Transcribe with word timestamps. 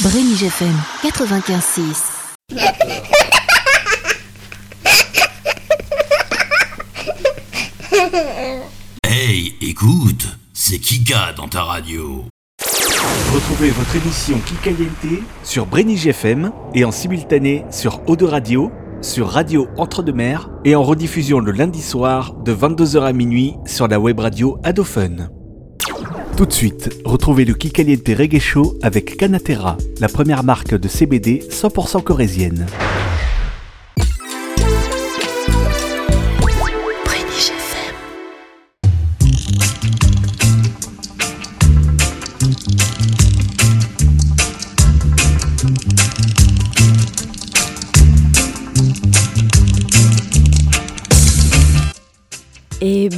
Brénig 0.00 0.44
FM 0.44 0.76
95.6. 1.02 3.18
Hey, 9.02 9.56
écoute, 9.60 10.38
c'est 10.54 10.78
Kika 10.78 11.32
dans 11.36 11.48
ta 11.48 11.64
radio. 11.64 12.26
Retrouvez 13.34 13.70
votre 13.70 13.96
émission 13.96 14.38
Kikaliente 14.46 15.24
sur 15.42 15.66
Brénig 15.66 16.06
FM 16.06 16.52
et 16.74 16.84
en 16.84 16.92
simultané 16.92 17.64
sur 17.72 18.08
Eau 18.08 18.14
de 18.14 18.24
Radio, 18.24 18.70
sur 19.02 19.28
Radio 19.28 19.66
Entre-deux-Mers 19.78 20.48
et 20.64 20.76
en 20.76 20.84
rediffusion 20.84 21.40
le 21.40 21.50
lundi 21.50 21.82
soir 21.82 22.34
de 22.34 22.54
22h 22.54 23.02
à 23.02 23.12
minuit 23.12 23.56
sur 23.66 23.88
la 23.88 23.98
web 23.98 24.20
radio 24.20 24.60
Adofun. 24.62 25.28
Tout 26.38 26.46
de 26.46 26.52
suite, 26.52 26.90
retrouvez 27.04 27.44
le 27.44 27.52
Kikaliente 27.52 28.06
Reggae 28.16 28.38
Show 28.38 28.78
avec 28.80 29.16
Canatera, 29.16 29.76
la 29.98 30.08
première 30.08 30.44
marque 30.44 30.72
de 30.72 30.86
CBD 30.86 31.42
100% 31.50 32.04
corésienne. 32.04 32.64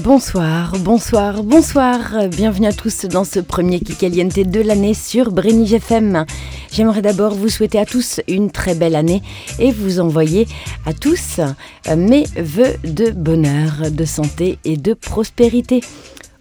Bonsoir, 0.03 0.73
bonsoir, 0.81 1.45
bonsoir. 1.45 2.29
Bienvenue 2.29 2.67
à 2.67 2.73
tous 2.73 3.05
dans 3.05 3.23
ce 3.23 3.39
premier 3.39 3.79
Kikaliente 3.79 4.41
de 4.41 4.61
l'année 4.61 4.95
sur 4.95 5.31
Brénig 5.31 5.73
FM. 5.73 6.25
J'aimerais 6.73 7.03
d'abord 7.03 7.35
vous 7.35 7.49
souhaiter 7.49 7.79
à 7.79 7.87
tous 7.87 8.21
une 8.27 8.51
très 8.51 8.75
belle 8.75 8.97
année 8.97 9.23
et 9.61 9.71
vous 9.71 10.01
envoyer 10.01 10.49
à 10.87 10.93
tous 10.93 11.39
euh, 11.39 11.97
mes 11.97 12.25
voeux 12.37 12.75
de 12.83 13.11
bonheur, 13.11 13.93
de 13.93 14.05
santé 14.05 14.59
et 14.65 14.77
de 14.77 14.93
prospérité. 14.93 15.83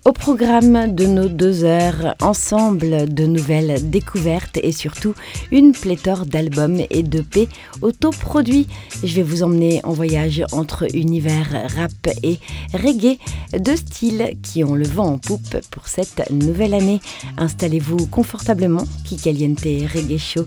Au 0.05 0.13
programme 0.13 0.95
de 0.95 1.05
nos 1.05 1.27
deux 1.27 1.65
heures, 1.65 2.15
ensemble 2.21 3.13
de 3.13 3.25
nouvelles 3.25 3.89
découvertes 3.89 4.57
et 4.63 4.71
surtout 4.71 5.13
une 5.51 5.73
pléthore 5.73 6.25
d'albums 6.25 6.81
et 6.89 7.03
d'EP 7.03 7.49
autoproduits. 7.81 8.67
Je 9.03 9.15
vais 9.15 9.23
vous 9.23 9.43
emmener 9.43 9.81
en 9.83 9.91
voyage 9.91 10.43
entre 10.51 10.87
univers 10.95 11.67
rap 11.75 12.07
et 12.23 12.39
reggae, 12.73 13.17
deux 13.59 13.75
styles 13.75 14.37
qui 14.41 14.63
ont 14.63 14.75
le 14.75 14.87
vent 14.87 15.13
en 15.13 15.17
poupe 15.17 15.57
pour 15.69 15.87
cette 15.87 16.31
nouvelle 16.31 16.73
année. 16.73 17.01
Installez-vous 17.37 18.07
confortablement, 18.07 18.85
Kikaliente 19.03 19.59
Reggae 19.59 20.17
Show 20.17 20.45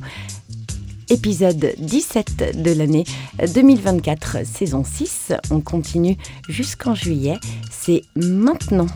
épisode 1.10 1.74
17 1.78 2.62
de 2.62 2.72
l'année 2.72 3.04
2024, 3.54 4.46
saison 4.46 4.82
6. 4.82 5.34
On 5.50 5.60
continue 5.60 6.16
jusqu'en 6.48 6.94
juillet. 6.94 7.36
C'est 7.70 8.02
maintenant. 8.16 8.86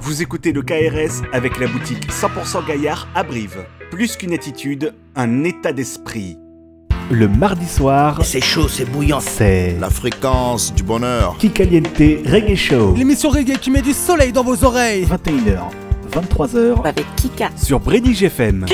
Vous 0.00 0.22
écoutez 0.22 0.52
le 0.52 0.62
KRS 0.62 1.22
avec 1.32 1.58
la 1.58 1.66
boutique 1.66 2.10
100% 2.10 2.66
Gaillard 2.66 3.08
à 3.14 3.22
Brive. 3.22 3.64
Plus 3.90 4.16
qu'une 4.16 4.32
attitude, 4.32 4.94
un 5.14 5.44
état 5.44 5.72
d'esprit. 5.72 6.36
Le 7.10 7.28
mardi 7.28 7.66
soir, 7.66 8.20
C'est 8.24 8.40
chaud, 8.40 8.68
c'est 8.68 8.84
bouillant. 8.84 9.20
c'est 9.20 9.76
La 9.80 9.90
fréquence 9.90 10.72
du 10.74 10.82
bonheur. 10.82 11.36
Kikaliente 11.38 11.98
Reggae 11.98 12.54
Show. 12.56 12.94
L'émission 12.96 13.30
reggae 13.30 13.58
qui 13.58 13.70
met 13.70 13.82
du 13.82 13.92
soleil 13.92 14.32
dans 14.32 14.44
vos 14.44 14.64
oreilles. 14.64 15.06
21h, 15.06 15.60
23h 16.12 16.86
Avec 16.86 17.06
Kika. 17.16 17.50
sur 17.56 17.80
Brédig 17.80 18.22
FM. 18.22 18.66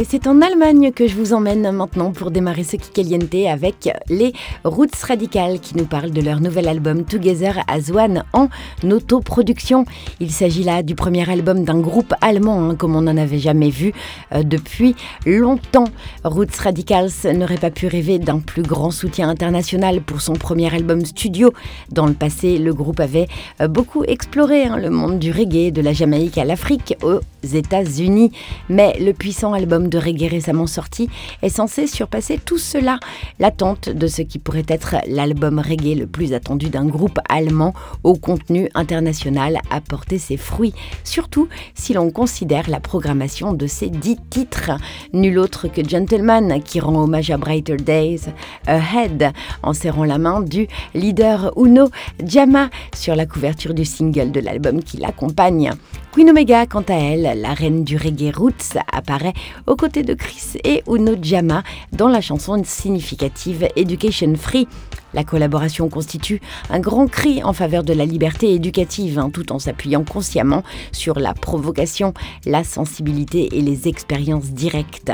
Et 0.00 0.04
c'est 0.04 0.26
en 0.26 0.40
Allemagne 0.40 0.92
que 0.92 1.06
je 1.06 1.14
vous 1.14 1.34
emmène 1.34 1.70
maintenant 1.72 2.10
pour 2.10 2.30
démarrer 2.30 2.64
ce 2.64 2.76
Kikaliente 2.76 3.34
avec 3.46 3.90
les 4.08 4.32
Roots 4.64 4.96
Radicales 5.06 5.60
qui 5.60 5.76
nous 5.76 5.84
parlent 5.84 6.10
de 6.10 6.22
leur 6.22 6.40
nouvel 6.40 6.68
album 6.68 7.04
Together 7.04 7.62
as 7.68 7.90
One 7.90 8.24
en 8.32 8.48
autoproduction. 8.90 9.84
Il 10.18 10.30
s'agit 10.30 10.62
là 10.62 10.82
du 10.82 10.94
premier 10.94 11.28
album 11.28 11.64
d'un 11.64 11.78
groupe 11.80 12.14
allemand 12.22 12.70
hein, 12.70 12.76
comme 12.76 12.96
on 12.96 13.02
n'en 13.02 13.18
avait 13.18 13.40
jamais 13.40 13.68
vu 13.68 13.92
euh, 14.32 14.42
depuis 14.42 14.96
longtemps. 15.26 15.84
Roots 16.24 16.56
Radicals 16.58 17.10
n'aurait 17.34 17.58
pas 17.58 17.70
pu 17.70 17.86
rêver 17.86 18.18
d'un 18.18 18.38
plus 18.38 18.62
grand 18.62 18.92
soutien 18.92 19.28
international 19.28 20.00
pour 20.00 20.22
son 20.22 20.32
premier 20.32 20.74
album 20.74 21.04
studio. 21.04 21.52
Dans 21.90 22.06
le 22.06 22.14
passé, 22.14 22.56
le 22.56 22.72
groupe 22.72 23.00
avait 23.00 23.28
euh, 23.60 23.68
beaucoup 23.68 24.04
exploré 24.04 24.64
hein, 24.64 24.78
le 24.78 24.88
monde 24.88 25.18
du 25.18 25.30
reggae, 25.30 25.70
de 25.70 25.82
la 25.82 25.92
Jamaïque 25.92 26.38
à 26.38 26.46
l'Afrique, 26.46 26.96
aux 27.02 27.20
États-Unis. 27.42 28.32
Mais 28.70 28.96
le 28.98 29.12
puissant 29.12 29.52
album 29.52 29.89
de 29.90 29.98
reggae 29.98 30.28
récemment 30.30 30.66
sorti 30.66 31.10
est 31.42 31.50
censé 31.50 31.86
surpasser 31.86 32.38
tout 32.42 32.58
cela. 32.58 32.98
L'attente 33.38 33.90
de 33.90 34.06
ce 34.06 34.22
qui 34.22 34.38
pourrait 34.38 34.64
être 34.68 34.96
l'album 35.06 35.58
reggae 35.58 35.98
le 35.98 36.06
plus 36.06 36.32
attendu 36.32 36.70
d'un 36.70 36.86
groupe 36.86 37.18
allemand 37.28 37.74
au 38.04 38.14
contenu 38.14 38.70
international 38.74 39.58
a 39.70 39.80
porté 39.80 40.18
ses 40.18 40.36
fruits, 40.36 40.74
surtout 41.04 41.48
si 41.74 41.92
l'on 41.92 42.10
considère 42.10 42.70
la 42.70 42.80
programmation 42.80 43.52
de 43.52 43.66
ces 43.66 43.88
dix 43.88 44.16
titres. 44.30 44.70
Nul 45.12 45.38
autre 45.38 45.68
que 45.68 45.86
Gentleman 45.86 46.62
qui 46.62 46.80
rend 46.80 46.96
hommage 47.02 47.30
à 47.30 47.36
Brighter 47.36 47.76
Days 47.76 48.22
Ahead 48.66 49.32
en 49.62 49.72
serrant 49.72 50.04
la 50.04 50.18
main 50.18 50.40
du 50.40 50.68
leader 50.94 51.52
Uno 51.56 51.90
Jama 52.24 52.70
sur 52.94 53.16
la 53.16 53.26
couverture 53.26 53.74
du 53.74 53.84
single 53.84 54.30
de 54.30 54.40
l'album 54.40 54.82
qui 54.82 54.96
l'accompagne. 54.96 55.72
Queen 56.12 56.28
Omega, 56.28 56.66
quant 56.66 56.84
à 56.88 56.94
elle, 56.94 57.40
la 57.40 57.54
reine 57.54 57.84
du 57.84 57.96
reggae 57.96 58.34
roots, 58.34 58.76
apparaît 58.92 59.32
aux 59.66 59.76
côtés 59.80 60.02
de 60.02 60.12
Chris 60.12 60.58
et 60.62 60.82
Uno 60.86 61.14
Jama 61.22 61.62
dans 61.92 62.08
la 62.08 62.20
chanson 62.20 62.62
significative 62.64 63.66
Education 63.76 64.34
Free. 64.36 64.68
La 65.14 65.24
collaboration 65.24 65.88
constitue 65.88 66.42
un 66.68 66.80
grand 66.80 67.06
cri 67.06 67.42
en 67.42 67.54
faveur 67.54 67.82
de 67.82 67.94
la 67.94 68.04
liberté 68.04 68.52
éducative, 68.52 69.18
hein, 69.18 69.30
tout 69.32 69.52
en 69.52 69.58
s'appuyant 69.58 70.04
consciemment 70.04 70.64
sur 70.92 71.18
la 71.18 71.32
provocation, 71.32 72.12
la 72.44 72.62
sensibilité 72.62 73.56
et 73.56 73.62
les 73.62 73.88
expériences 73.88 74.50
directes. 74.50 75.12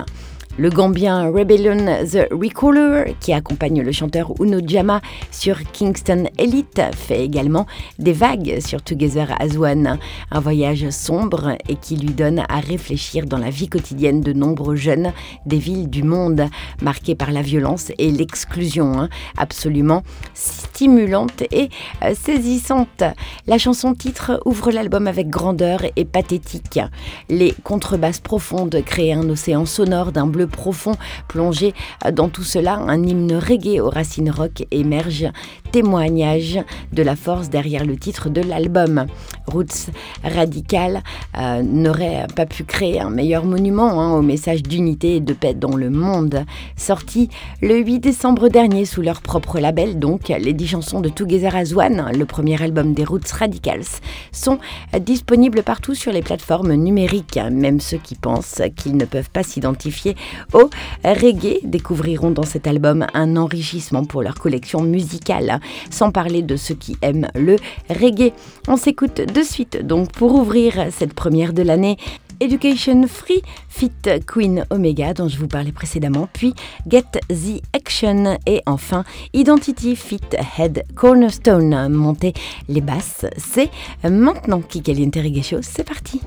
Le 0.58 0.70
Gambien 0.70 1.30
Rebellion 1.30 1.76
The 2.10 2.28
Recaller, 2.32 3.14
qui 3.20 3.34
accompagne 3.34 3.82
le 3.82 3.92
chanteur 3.92 4.32
Uno 4.40 4.58
Jama 4.66 5.02
sur 5.30 5.58
Kingston 5.72 6.24
Elite, 6.38 6.80
fait 6.94 7.22
également 7.22 7.66
des 7.98 8.14
vagues 8.14 8.60
sur 8.60 8.80
Together 8.80 9.36
as 9.38 9.58
One, 9.58 9.98
un 10.30 10.40
voyage 10.40 10.88
sombre 10.88 11.58
et 11.68 11.76
qui 11.76 11.96
lui 11.96 12.14
donne 12.14 12.42
à 12.48 12.60
réfléchir 12.60 13.26
dans 13.26 13.36
la 13.36 13.50
vie 13.50 13.68
quotidienne 13.68 14.22
de 14.22 14.32
nombreux 14.32 14.76
jeunes 14.76 15.12
des 15.44 15.58
villes 15.58 15.90
du 15.90 16.02
monde, 16.02 16.46
marqués 16.80 17.14
par 17.14 17.32
la 17.32 17.42
violence 17.42 17.92
et 17.98 18.10
l'exclusion, 18.10 18.98
hein, 18.98 19.10
absolument 19.36 20.04
stimulante 20.32 21.42
et 21.50 21.68
euh, 22.02 22.14
saisissante. 22.14 23.04
La 23.46 23.58
chanson 23.58 23.92
titre 23.92 24.40
ouvre 24.46 24.70
l'album 24.70 25.06
avec 25.06 25.28
grandeur 25.28 25.82
et 25.96 26.06
pathétique. 26.06 26.80
Les 27.28 27.54
contrebasses 27.62 28.20
profondes 28.20 28.80
créent 28.86 29.12
un 29.12 29.28
océan 29.28 29.66
sonore 29.66 30.12
d'un 30.12 30.26
bleu 30.26 30.45
profond 30.46 30.92
plongé 31.28 31.74
dans 32.12 32.28
tout 32.28 32.44
cela. 32.44 32.74
Un 32.74 33.02
hymne 33.02 33.34
reggae 33.36 33.80
aux 33.80 33.90
racines 33.90 34.30
rock 34.30 34.64
émerge, 34.70 35.26
témoignage 35.72 36.58
de 36.92 37.02
la 37.02 37.16
force 37.16 37.48
derrière 37.48 37.84
le 37.84 37.96
titre 37.96 38.28
de 38.28 38.40
l'album. 38.40 39.06
Roots 39.46 39.90
Radical 40.24 41.02
euh, 41.38 41.62
n'aurait 41.62 42.26
pas 42.34 42.46
pu 42.46 42.64
créer 42.64 43.00
un 43.00 43.10
meilleur 43.10 43.44
monument 43.44 44.00
hein, 44.00 44.12
au 44.12 44.22
message 44.22 44.62
d'unité 44.62 45.16
et 45.16 45.20
de 45.20 45.32
paix 45.32 45.54
dans 45.54 45.76
le 45.76 45.90
monde. 45.90 46.44
Sorti 46.76 47.28
le 47.62 47.76
8 47.78 48.00
décembre 48.00 48.48
dernier 48.48 48.84
sous 48.84 49.02
leur 49.02 49.20
propre 49.20 49.60
label, 49.60 49.98
donc 49.98 50.28
les 50.28 50.52
10 50.52 50.66
chansons 50.66 51.00
de 51.00 51.08
Together 51.08 51.54
as 51.54 51.72
One, 51.74 52.10
le 52.16 52.24
premier 52.24 52.60
album 52.62 52.92
des 52.92 53.04
Roots 53.04 53.32
Radicals, 53.32 54.00
sont 54.32 54.59
disponibles 55.00 55.62
partout 55.62 55.94
sur 55.94 56.12
les 56.12 56.22
plateformes 56.22 56.74
numériques. 56.74 57.38
Même 57.50 57.80
ceux 57.80 57.98
qui 57.98 58.15
pensent 58.15 58.62
qu'ils 58.76 58.97
ne 58.97 59.04
peuvent 59.04 59.30
pas 59.30 59.42
s'identifier 59.42 60.16
au 60.53 60.71
reggae 61.04 61.60
découvriront 61.65 62.30
dans 62.30 62.44
cet 62.44 62.66
album 62.66 63.06
un 63.15 63.36
enrichissement 63.36 64.04
pour 64.04 64.22
leur 64.22 64.34
collection 64.34 64.83
musicale, 64.83 65.60
sans 65.91 66.10
parler 66.10 66.42
de 66.42 66.56
ceux 66.56 66.74
qui 66.74 66.97
aiment 67.03 67.28
le 67.34 67.56
reggae. 67.88 68.33
On 68.68 68.77
s'écoute 68.77 69.21
de 69.21 69.42
suite 69.42 69.84
donc 69.86 70.12
pour 70.12 70.34
ouvrir 70.34 70.88
cette 70.91 71.15
première 71.15 71.53
de 71.53 71.62
l'année. 71.62 71.97
Education 72.41 73.06
Free, 73.06 73.42
Fit 73.68 73.91
Queen 74.27 74.66
Omega 74.71 75.15
dont 75.15 75.28
je 75.28 75.38
vous 75.38 75.48
parlais 75.48 75.72
précédemment, 75.72 76.28
puis 76.33 76.54
Get 76.86 77.04
the 77.28 77.62
Action 77.72 78.36
et 78.47 78.60
enfin 78.66 79.04
Identity 79.33 79.97
Fit 79.97 80.21
Head 80.59 80.84
Cornerstone. 80.94 81.88
Montez 81.88 82.34
les 82.68 82.83
basses, 82.83 83.24
c'est 83.38 83.71
maintenant 84.04 84.60
Kikaliente 84.60 85.16
Reggae 85.16 85.42
Show, 85.42 85.59
c'est 85.62 85.84
parti 85.84 86.21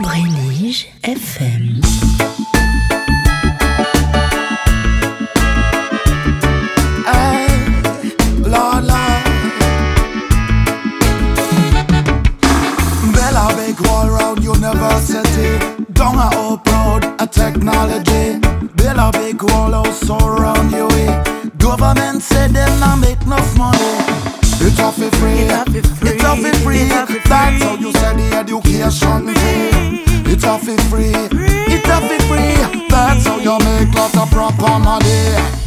Brélige 0.00 0.86
FM. 1.02 1.80
University, 14.40 15.58
down 15.92 16.16
a 16.16 16.30
upload 16.30 17.02
a 17.20 17.26
technology. 17.26 18.38
Build 18.76 18.98
a 18.98 19.10
big 19.12 19.42
wall 19.42 19.74
oh, 19.74 19.84
out 19.84 20.38
around 20.38 20.70
you. 20.72 20.88
Government 21.58 22.22
say 22.22 22.48
them 22.48 22.80
not 22.80 22.98
make 22.98 23.20
enough 23.22 23.56
money. 23.56 24.17
It's 24.60 24.80
off 24.80 24.96
for 24.96 25.10
free. 25.16 25.46
It's 26.10 26.24
off 26.24 26.40
for 26.40 26.52
free. 26.58 26.84
That's 26.88 27.62
how 27.62 27.74
you 27.76 27.92
sell 27.92 28.16
the 28.16 28.26
education 28.34 29.26
fee. 29.34 30.32
It's 30.32 30.44
off 30.44 30.62
for 30.62 30.76
free. 30.90 31.12
It's 31.14 31.88
off 31.88 32.02
for 32.02 32.18
free. 32.26 32.88
That's 32.88 33.26
how 33.26 33.38
you 33.38 33.58
make 33.64 33.94
lots 33.94 34.16
of 34.16 34.30
proper 34.30 34.78
money. 34.78 35.58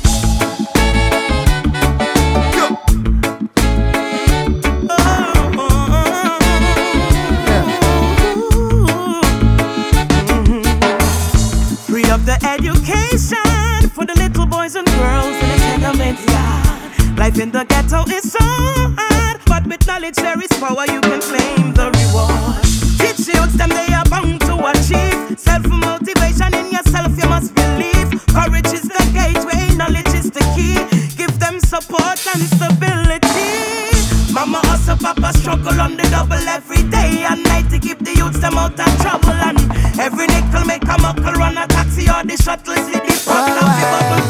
Life 17.22 17.38
in 17.38 17.52
the 17.52 17.64
ghetto 17.66 18.02
is 18.10 18.32
so 18.32 18.42
hard, 18.42 19.38
but 19.46 19.62
with 19.68 19.86
knowledge 19.86 20.16
there 20.16 20.42
is 20.42 20.50
power. 20.58 20.90
You 20.90 21.00
can 21.02 21.22
claim 21.22 21.70
the 21.78 21.94
reward. 21.94 22.66
Teach 22.98 23.30
youths 23.30 23.54
them 23.62 23.70
they 23.70 23.94
are 23.94 24.10
bound 24.10 24.42
to 24.50 24.58
achieve. 24.58 25.38
Self 25.38 25.62
motivation 25.70 26.50
in 26.58 26.74
yourself 26.74 27.14
you 27.14 27.30
must 27.30 27.54
believe. 27.54 28.10
Courage 28.34 28.74
is 28.74 28.90
the 28.90 29.06
gateway, 29.14 29.70
knowledge 29.78 30.10
is 30.18 30.34
the 30.34 30.42
key. 30.58 30.82
Give 31.14 31.30
them 31.38 31.60
support 31.60 32.18
and 32.34 32.42
stability. 32.42 34.34
Mama 34.34 34.58
hustle, 34.66 34.98
papa 34.98 35.30
struggle 35.38 35.80
on 35.80 35.98
the 35.98 36.10
double 36.10 36.42
every 36.50 36.82
day 36.90 37.22
and 37.30 37.44
night 37.44 37.70
to 37.70 37.78
keep 37.78 38.00
the 38.00 38.18
youths 38.18 38.40
them 38.40 38.58
out 38.58 38.74
of 38.74 38.90
trouble. 38.98 39.38
And 39.46 39.62
every 40.02 40.26
nickel 40.26 40.66
make 40.66 40.90
a 40.90 40.98
muckle 40.98 41.38
run 41.38 41.54
a 41.54 41.68
taxi 41.68 42.10
or 42.10 42.26
the 42.26 42.34
shuttle. 42.34 42.74
Fuck 43.22 43.48
love 43.48 43.78
the 43.78 43.86
bubbles 43.94 44.12
with 44.12 44.21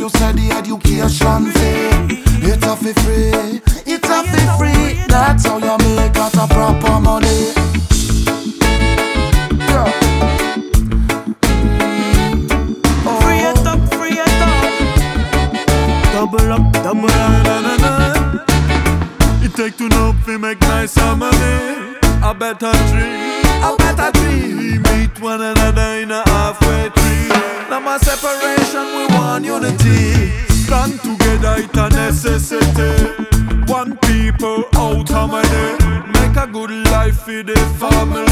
you 0.00 0.08
say 0.08 0.32
the 0.32 0.50
education 0.56 1.52
fee. 1.52 2.24
It's 2.48 2.64
a 2.64 2.74
fee 2.74 2.94
free. 3.04 3.60
It's 3.84 4.08
a 4.08 4.22
fee 4.24 4.48
free. 4.56 5.04
That's 5.08 5.44
how 5.44 5.58
you 5.58 5.76
make 5.94 6.16
out 6.16 6.34
a 6.34 6.46
proper 6.48 6.98
money. 7.00 7.52
Yeah. 9.68 9.90
Free 13.20 13.42
it 13.50 13.66
up, 13.72 13.80
free 13.92 14.16
it 14.16 14.40
up. 14.48 14.56
Double 16.14 16.52
up, 16.56 16.72
double 16.72 17.04
up. 17.04 17.44
Na, 17.44 17.60
na, 17.60 17.76
na. 17.76 17.92
It 19.44 19.52
take 19.54 19.76
to 19.76 19.88
know 19.88 20.14
if 20.16 20.40
make 20.40 20.60
nice 20.62 20.96
money. 20.96 21.98
A 22.22 22.34
better 22.34 22.72
dream, 22.88 23.44
a 23.62 23.76
better 23.76 24.10
dream. 24.18 24.56
We 24.56 24.78
meet 24.78 25.20
one 25.20 25.42
another 25.42 26.00
in 26.00 26.10
a 26.10 26.22
halfway 26.22 26.29
tree. 27.98 27.98
No 27.98 27.98
separation, 27.98 28.86
we 28.96 29.06
want 29.16 29.44
unity. 29.44 30.30
Stand 30.64 31.00
together, 31.00 31.54
it's 31.58 31.76
a 31.76 31.88
necessity. 31.88 33.26
One 33.72 33.96
people 33.98 34.64
out 34.74 35.08
harmony. 35.08 35.78
Make 36.12 36.36
a 36.36 36.46
good 36.46 36.70
life 36.90 37.20
for 37.22 37.42
the 37.42 37.56
family. 37.78 38.26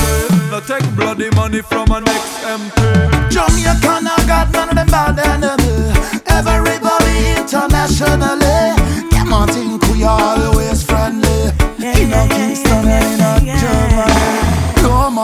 Not 0.50 0.66
take 0.66 0.84
bloody 0.96 1.30
money 1.30 1.62
from 1.62 1.90
an 1.90 2.08
ex-MP. 2.08 3.30
Jamaica, 3.30 4.00
I 4.10 4.24
got 4.26 4.52
none 4.52 4.68
of 4.70 4.74
them 4.76 4.86
bad 4.86 5.18
enemy. 5.18 5.92
Everybody 6.26 7.40
internationally. 7.40 8.74
Them 9.10 9.32
on 9.32 9.48
think 9.48 9.82
we 9.88 10.04
always 10.04 10.82
friendly. 10.82 11.50
In 11.78 12.12
a 12.12 12.28
Kingston 12.28 12.86
and 12.86 13.44
in 13.44 13.54
a 13.54 13.60
Germany. 13.60 14.07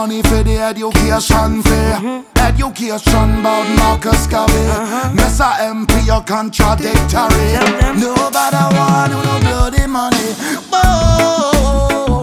No 0.05 0.09
money 0.11 0.21
for 0.21 0.43
the 0.43 0.59
education 0.59 1.63
fee 1.63 2.23
education 2.37 3.39
about 3.39 3.65
Marcus 3.75 4.27
Garvey. 4.27 4.53
Uh-huh. 4.53 5.11
Messa 5.15 5.49
MP, 5.73 6.05
you're 6.05 6.21
contradictory. 6.21 7.57
Nobody 7.97 8.63
want 8.77 9.13
no 9.13 9.39
bloody 9.41 9.87
money. 9.87 10.35
Oh, 10.71 12.21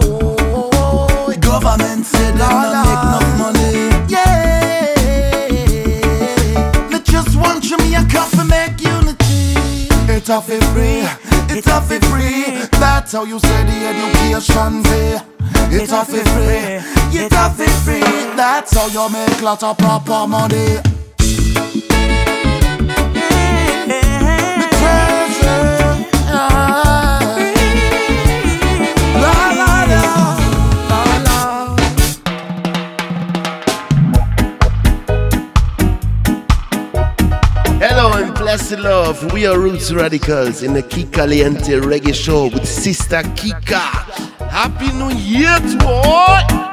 government 1.41 2.05
said 2.05 2.35
they 2.35 2.47
don't 2.47 2.71
make 2.87 3.03
enough 3.03 3.37
money. 3.37 3.75
Yeah, 4.07 4.95
me 6.89 6.99
just 7.03 7.35
want 7.35 7.69
you 7.69 7.77
me 7.79 7.95
a 7.95 8.05
coffee 8.07 8.47
make 8.47 8.79
unity. 8.79 9.57
It's 10.07 10.29
a 10.29 10.39
free, 10.41 11.03
it's 11.53 11.67
a 11.67 11.81
free. 11.81 12.63
That's 12.79 13.11
how 13.11 13.25
you 13.25 13.39
say 13.39 13.63
the 13.65 13.87
education 13.91 14.83
fee. 14.85 15.32
It's 15.71 15.91
a 15.91 16.05
fee 16.05 16.23
free, 16.33 17.19
it's 17.19 17.35
a 17.35 17.49
fee 17.51 17.65
free. 17.83 17.99
That's 18.35 18.75
how 18.75 18.87
you 18.87 19.09
make 19.11 19.41
lots 19.41 19.63
of 19.63 19.77
proper 19.77 20.27
money. 20.27 20.79
Hello 37.85 38.13
and 38.13 38.33
blessed 38.35 38.79
love. 38.79 39.33
We 39.33 39.45
are 39.45 39.59
Roots 39.59 39.91
Radicals 39.91 40.63
in 40.63 40.73
the 40.73 40.81
Kika 40.81 41.27
Kikaliente 41.27 41.81
Reggae 41.81 42.13
Show 42.13 42.45
with 42.45 42.67
Sister 42.67 43.21
Kika. 43.35 44.32
Happy 44.53 44.91
New 44.93 45.09
Year 45.09 45.57
to 45.57 45.83
all! 45.83 46.72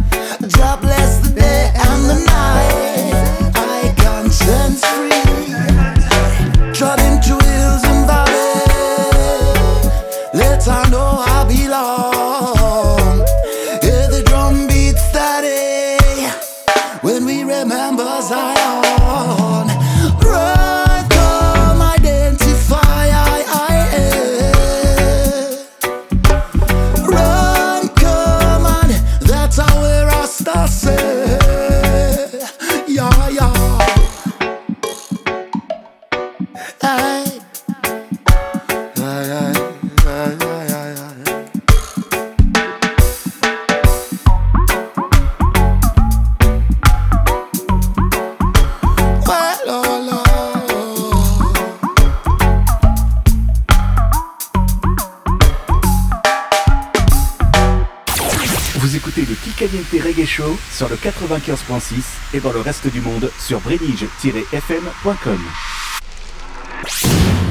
95.6 61.71 62.35
et 62.35 62.39
dans 62.39 62.51
le 62.51 62.59
reste 62.59 62.91
du 62.91 63.01
monde 63.01 63.31
sur 63.39 63.59
brenige-fm.com. 63.61 65.39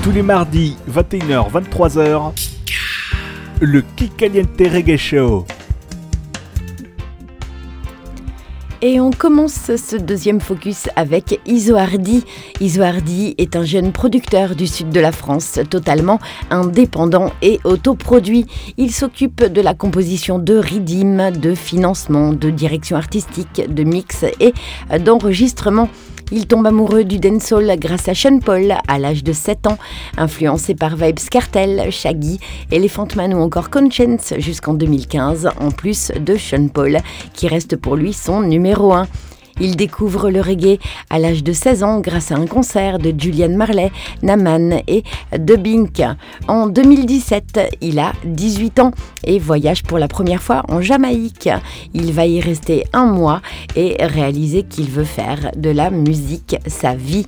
Tous 0.02 0.10
les 0.10 0.22
mardis, 0.22 0.76
21h-23h, 0.90 2.32
le 3.60 3.82
Kikaliente 3.96 4.60
Reggae 4.60 4.96
Show. 4.96 5.46
Et 8.82 8.98
on 8.98 9.10
commence 9.10 9.76
ce 9.76 9.96
deuxième 9.96 10.40
focus 10.40 10.88
avec 10.96 11.38
Iso 11.44 11.76
Hardy. 11.76 12.24
Iso 12.62 12.80
Hardy 12.80 13.34
est 13.36 13.54
un 13.54 13.62
jeune 13.62 13.92
producteur 13.92 14.56
du 14.56 14.66
sud 14.66 14.88
de 14.88 15.00
la 15.00 15.12
France, 15.12 15.60
totalement 15.68 16.18
indépendant 16.48 17.30
et 17.42 17.60
autoproduit. 17.64 18.46
Il 18.78 18.90
s'occupe 18.90 19.44
de 19.44 19.60
la 19.60 19.74
composition 19.74 20.38
de 20.38 20.56
rythme, 20.56 21.30
de 21.30 21.54
financement, 21.54 22.32
de 22.32 22.48
direction 22.48 22.96
artistique, 22.96 23.62
de 23.68 23.84
mix 23.84 24.24
et 24.40 24.54
d'enregistrement. 24.98 25.90
Il 26.32 26.46
tombe 26.46 26.66
amoureux 26.66 27.02
du 27.02 27.18
dancehall 27.18 27.76
grâce 27.78 28.08
à 28.08 28.14
Sean 28.14 28.38
Paul 28.38 28.74
à 28.86 28.98
l'âge 28.98 29.24
de 29.24 29.32
7 29.32 29.66
ans, 29.66 29.78
influencé 30.16 30.76
par 30.76 30.94
Vibes 30.94 31.18
Cartel, 31.30 31.90
Shaggy, 31.90 32.38
Elephant 32.70 33.08
Man 33.16 33.34
ou 33.34 33.40
encore 33.40 33.68
Conscience 33.68 34.34
jusqu'en 34.38 34.74
2015, 34.74 35.50
en 35.58 35.70
plus 35.72 36.12
de 36.18 36.36
Sean 36.36 36.68
Paul, 36.68 36.98
qui 37.34 37.48
reste 37.48 37.76
pour 37.76 37.96
lui 37.96 38.12
son 38.12 38.42
numéro 38.42 38.92
1. 38.92 39.08
Il 39.60 39.76
découvre 39.76 40.30
le 40.30 40.40
reggae 40.40 40.78
à 41.10 41.18
l'âge 41.18 41.44
de 41.44 41.52
16 41.52 41.82
ans 41.82 42.00
grâce 42.00 42.32
à 42.32 42.36
un 42.36 42.46
concert 42.46 42.98
de 42.98 43.12
Julian 43.16 43.50
Marley, 43.50 43.92
Naman 44.22 44.80
et 44.88 45.04
Dubink. 45.38 46.02
En 46.48 46.66
2017, 46.66 47.76
il 47.82 47.98
a 47.98 48.12
18 48.24 48.80
ans 48.80 48.92
et 49.24 49.38
voyage 49.38 49.82
pour 49.82 49.98
la 49.98 50.08
première 50.08 50.42
fois 50.42 50.62
en 50.68 50.80
Jamaïque. 50.80 51.50
Il 51.92 52.12
va 52.12 52.26
y 52.26 52.40
rester 52.40 52.84
un 52.94 53.06
mois 53.06 53.42
et 53.76 53.96
réaliser 54.00 54.62
qu'il 54.62 54.88
veut 54.88 55.04
faire 55.04 55.50
de 55.56 55.70
la 55.70 55.90
musique 55.90 56.56
sa 56.66 56.94
vie. 56.94 57.26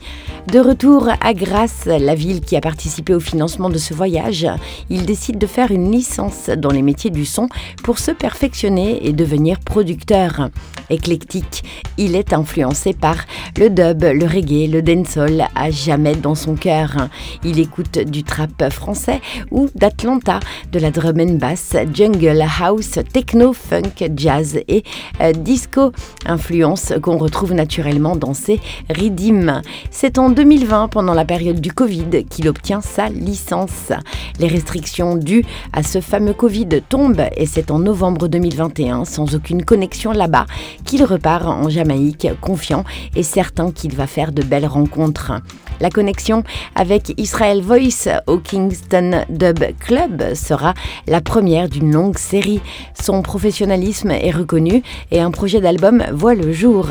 De 0.48 0.58
retour 0.58 1.08
à 1.20 1.34
Grasse, 1.34 1.84
la 1.86 2.14
ville 2.14 2.40
qui 2.40 2.56
a 2.56 2.60
participé 2.60 3.14
au 3.14 3.20
financement 3.20 3.70
de 3.70 3.78
ce 3.78 3.94
voyage, 3.94 4.46
il 4.90 5.06
décide 5.06 5.38
de 5.38 5.46
faire 5.46 5.70
une 5.70 5.92
licence 5.92 6.48
dans 6.48 6.70
les 6.70 6.82
métiers 6.82 7.10
du 7.10 7.24
son 7.24 7.48
pour 7.84 7.98
se 7.98 8.10
perfectionner 8.10 9.06
et 9.06 9.12
devenir 9.12 9.60
producteur. 9.60 10.48
Éclectique, 10.90 11.62
il 11.96 12.16
est 12.16 12.21
influencé 12.30 12.92
par 12.92 13.16
le 13.58 13.68
dub, 13.68 14.02
le 14.02 14.26
reggae, 14.26 14.70
le 14.70 14.82
dancehall, 14.82 15.48
à 15.54 15.70
jamais 15.70 16.14
dans 16.14 16.34
son 16.34 16.54
cœur. 16.54 17.08
Il 17.44 17.58
écoute 17.58 17.98
du 17.98 18.22
trap 18.22 18.70
français 18.70 19.20
ou 19.50 19.68
d'Atlanta, 19.74 20.40
de 20.70 20.78
la 20.78 20.90
drum 20.90 21.20
and 21.20 21.34
bass, 21.34 21.74
jungle, 21.92 22.44
house, 22.60 22.98
techno, 23.12 23.52
funk, 23.52 24.08
jazz 24.16 24.58
et 24.68 24.84
euh, 25.20 25.32
disco, 25.32 25.92
influence 26.26 26.92
qu'on 27.02 27.18
retrouve 27.18 27.52
naturellement 27.52 28.16
dans 28.16 28.34
ses 28.34 28.60
rythmes. 28.90 29.62
C'est 29.90 30.18
en 30.18 30.30
2020, 30.30 30.88
pendant 30.88 31.14
la 31.14 31.24
période 31.24 31.60
du 31.60 31.72
Covid, 31.72 32.24
qu'il 32.28 32.48
obtient 32.48 32.80
sa 32.80 33.08
licence. 33.08 33.92
Les 34.38 34.48
restrictions 34.48 35.16
dues 35.16 35.44
à 35.72 35.82
ce 35.82 36.00
fameux 36.00 36.34
Covid 36.34 36.68
tombent 36.88 37.26
et 37.36 37.46
c'est 37.46 37.70
en 37.70 37.78
novembre 37.78 38.28
2021, 38.28 39.04
sans 39.04 39.34
aucune 39.34 39.64
connexion 39.64 40.12
là-bas, 40.12 40.46
qu'il 40.84 41.04
repart 41.04 41.46
en 41.46 41.68
Jamaïque 41.68 42.11
confiant 42.40 42.84
et 43.16 43.22
certain 43.22 43.70
qu'il 43.70 43.94
va 43.94 44.06
faire 44.06 44.32
de 44.32 44.42
belles 44.42 44.66
rencontres. 44.66 45.32
La 45.80 45.90
connexion 45.90 46.44
avec 46.76 47.12
Israel 47.16 47.60
Voice 47.60 48.08
au 48.28 48.38
Kingston 48.38 49.24
Dub 49.28 49.58
Club 49.80 50.34
sera 50.34 50.74
la 51.08 51.20
première 51.20 51.68
d'une 51.68 51.90
longue 51.90 52.18
série. 52.18 52.60
Son 53.00 53.22
professionnalisme 53.22 54.12
est 54.12 54.30
reconnu 54.30 54.82
et 55.10 55.20
un 55.20 55.32
projet 55.32 55.60
d'album 55.60 56.04
voit 56.12 56.36
le 56.36 56.52
jour. 56.52 56.88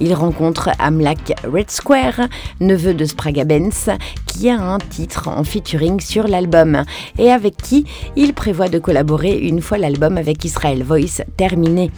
Il 0.00 0.12
rencontre 0.14 0.70
Amlak 0.80 1.34
Red 1.44 1.70
Square, 1.70 2.28
neveu 2.60 2.94
de 2.94 3.04
Spraga 3.04 3.44
Benz, 3.44 3.90
qui 4.26 4.50
a 4.50 4.60
un 4.60 4.78
titre 4.78 5.28
en 5.28 5.44
featuring 5.44 6.00
sur 6.00 6.26
l'album 6.26 6.82
et 7.18 7.30
avec 7.30 7.56
qui 7.56 7.86
il 8.16 8.34
prévoit 8.34 8.68
de 8.68 8.80
collaborer 8.80 9.38
une 9.38 9.60
fois 9.60 9.78
l'album 9.78 10.18
avec 10.18 10.44
Israel 10.44 10.82
Voice 10.82 11.22
terminé. 11.36 11.90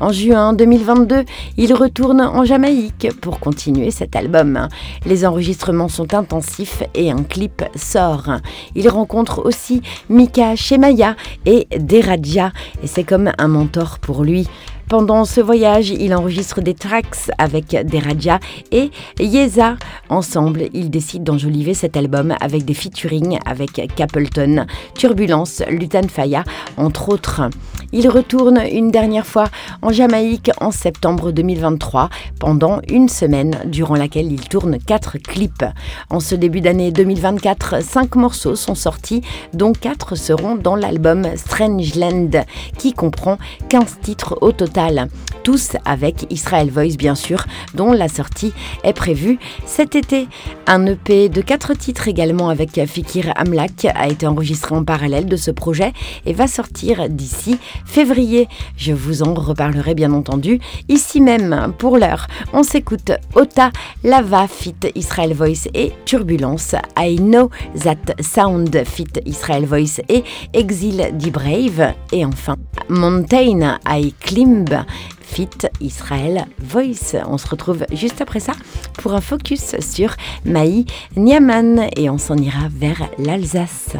En 0.00 0.12
juin 0.12 0.54
2022, 0.54 1.24
il 1.58 1.74
retourne 1.74 2.22
en 2.22 2.44
Jamaïque 2.46 3.08
pour 3.20 3.38
continuer 3.38 3.90
cet 3.90 4.16
album. 4.16 4.68
Les 5.04 5.26
enregistrements 5.26 5.88
sont 5.88 6.14
intensifs 6.14 6.82
et 6.94 7.10
un 7.10 7.22
clip 7.22 7.62
sort. 7.74 8.30
Il 8.74 8.88
rencontre 8.88 9.44
aussi 9.44 9.82
Mika 10.08 10.56
Shemaya 10.56 11.16
et 11.44 11.68
Deradja 11.78 12.52
et 12.82 12.86
c'est 12.86 13.04
comme 13.04 13.30
un 13.36 13.48
mentor 13.48 13.98
pour 13.98 14.24
lui. 14.24 14.48
Pendant 14.90 15.24
ce 15.24 15.40
voyage, 15.40 15.90
il 15.90 16.12
enregistre 16.14 16.62
des 16.62 16.74
tracks 16.74 17.30
avec 17.38 17.76
Deraja 17.86 18.40
et 18.72 18.90
Yeza. 19.20 19.76
Ensemble, 20.08 20.64
ils 20.72 20.90
décident 20.90 21.32
d'enjoliver 21.32 21.74
cet 21.74 21.96
album 21.96 22.34
avec 22.40 22.64
des 22.64 22.74
featuring 22.74 23.38
avec 23.46 23.80
Capleton, 23.94 24.66
Turbulence, 24.94 25.62
Lutan 25.70 26.08
Faya, 26.08 26.42
entre 26.76 27.10
autres. 27.10 27.42
Il 27.92 28.08
retourne 28.08 28.60
une 28.70 28.90
dernière 28.90 29.26
fois 29.26 29.48
en 29.82 29.90
Jamaïque 29.90 30.50
en 30.60 30.70
septembre 30.70 31.32
2023 31.32 32.08
pendant 32.38 32.80
une 32.88 33.08
semaine 33.08 33.56
durant 33.66 33.96
laquelle 33.96 34.30
il 34.30 34.48
tourne 34.48 34.78
quatre 34.78 35.18
clips. 35.18 35.64
En 36.08 36.20
ce 36.20 36.36
début 36.36 36.60
d'année 36.60 36.92
2024, 36.92 37.82
cinq 37.82 38.14
morceaux 38.14 38.54
sont 38.54 38.76
sortis, 38.76 39.22
dont 39.54 39.72
quatre 39.72 40.14
seront 40.14 40.54
dans 40.54 40.76
l'album 40.76 41.26
Strangeland 41.34 42.44
qui 42.78 42.92
comprend 42.92 43.38
15 43.68 43.98
titres 44.02 44.38
au 44.40 44.52
total 44.52 45.08
tous 45.42 45.72
avec 45.84 46.26
Israel 46.30 46.70
Voice 46.70 46.96
bien 46.96 47.14
sûr, 47.14 47.44
dont 47.74 47.92
la 47.92 48.08
sortie 48.08 48.52
est 48.84 48.92
prévue 48.92 49.38
cet 49.64 49.96
été. 49.96 50.28
Un 50.66 50.86
EP 50.86 51.28
de 51.28 51.40
quatre 51.40 51.74
titres 51.74 52.08
également 52.08 52.48
avec 52.48 52.80
Fikir 52.86 53.32
Amlak 53.36 53.86
a 53.94 54.08
été 54.08 54.26
enregistré 54.26 54.74
en 54.74 54.84
parallèle 54.84 55.26
de 55.26 55.36
ce 55.36 55.50
projet 55.50 55.92
et 56.26 56.32
va 56.32 56.46
sortir 56.46 57.08
d'ici 57.08 57.58
février. 57.84 58.48
Je 58.76 58.92
vous 58.92 59.22
en 59.22 59.34
reparlerai 59.34 59.94
bien 59.94 60.12
entendu 60.12 60.60
ici 60.88 61.20
même. 61.20 61.72
Pour 61.78 61.98
l'heure, 61.98 62.26
on 62.52 62.62
s'écoute 62.62 63.12
Ota, 63.34 63.70
Lava 64.04 64.46
Fit 64.48 64.76
Israel 64.94 65.34
Voice 65.34 65.68
et 65.74 65.92
Turbulence, 66.04 66.74
I 66.96 67.16
Know 67.16 67.50
That 67.82 68.14
Sound 68.20 68.84
Fit 68.84 69.20
Israel 69.26 69.64
Voice 69.64 70.00
et 70.08 70.24
Exil 70.52 71.10
D 71.14 71.30
Brave 71.30 71.94
et 72.12 72.24
enfin 72.24 72.56
Mountain 72.88 73.78
I 73.86 74.14
Climb 74.20 74.84
Fit 75.20 75.48
Israel 75.80 76.46
Voice. 76.58 77.16
On 77.26 77.38
se 77.38 77.46
retrouve 77.46 77.86
juste 77.92 78.20
après 78.20 78.40
ça 78.40 78.52
pour 78.94 79.14
un 79.14 79.20
focus 79.20 79.76
sur 79.80 80.14
Maï 80.44 80.86
Niaman 81.16 81.88
et 81.96 82.10
on 82.10 82.18
s'en 82.18 82.36
ira 82.36 82.68
vers 82.70 83.08
l'Alsace. 83.18 83.96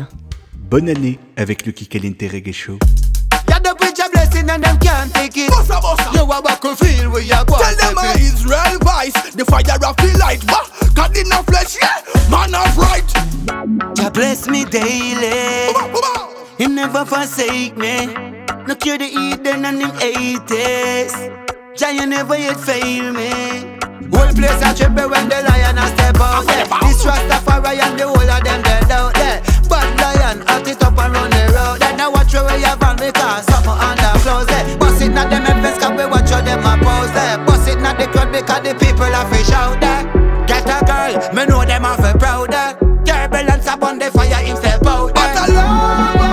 Bonne 0.70 0.88
année 0.88 1.18
avec 1.36 1.66
le 1.66 1.72
Kikalinté 1.72 2.28
Reggae 2.28 2.52
Show. 2.52 2.78
The 4.46 4.52
and 4.52 4.64
them 4.64 4.78
can't 4.78 5.12
take 5.14 5.36
it. 5.36 5.50
Bossa, 5.50 5.80
bossa. 5.80 6.14
You 6.14 6.22
a 6.22 6.42
back 6.42 6.62
feel 6.62 7.10
where 7.10 7.22
you 7.22 7.44
go. 7.46 7.56
Tell 7.58 7.76
them 7.76 7.98
uh, 7.98 8.14
Israel 8.18 8.78
vice, 8.80 9.34
the 9.34 9.44
fire 9.44 9.76
of 9.76 9.96
the 9.96 10.16
light. 10.18 10.44
Bah, 10.46 10.66
God 10.94 11.16
in 11.16 11.28
the 11.28 11.42
flesh, 11.46 11.76
yeah, 11.80 12.02
man 12.30 12.54
of 12.54 12.76
right. 12.76 13.08
Jah 13.96 14.10
bless 14.10 14.48
me 14.48 14.64
daily. 14.64 15.72
He 16.58 16.66
never 16.66 17.04
forsake 17.04 17.76
me. 17.76 18.06
No 18.66 18.74
cure 18.74 18.98
the 18.98 19.06
Eden 19.06 19.64
and 19.64 19.80
them 19.80 19.90
80s. 19.90 21.76
Jah 21.76 21.90
you 21.90 22.06
never 22.06 22.38
yet 22.38 22.60
fail 22.60 23.12
me. 23.12 23.30
Whole 24.12 24.32
place 24.34 24.62
a 24.62 24.74
tremble 24.74 25.08
when 25.08 25.28
the 25.28 25.42
lion 25.42 25.78
a 25.78 25.86
step 25.88 26.20
out. 26.20 26.44
Yeah. 26.46 26.64
This 26.82 27.04
Rastafari 27.04 27.78
and 27.78 27.98
the 27.98 28.06
whole 28.06 28.30
of 28.30 28.44
them 28.44 28.62
them 36.50 36.66
a 36.66 36.74
pose. 36.82 37.14
Yeah. 37.14 37.44
Bust 37.46 37.68
it 37.68 37.80
not 37.80 37.98
the 37.98 38.06
crowd 38.06 38.32
because 38.32 38.62
the 38.66 38.74
people 38.74 39.06
are 39.06 39.26
fish 39.30 39.50
out 39.50 39.78
there. 39.80 40.02
Get 40.46 40.66
a 40.66 40.78
girl, 40.84 41.14
me 41.34 41.46
know 41.46 41.64
them 41.64 41.84
a 41.84 41.94
fi 41.96 42.12
proud. 42.18 42.52
Yeah. 42.52 42.74
Turbulence 43.06 43.66
upon 43.66 43.98
the 43.98 44.10
fire 44.10 44.42
him 44.42 44.56
step 44.56 44.86
out. 44.86 45.14
But 45.14 45.36
a 45.38 45.52
lava, 45.52 46.30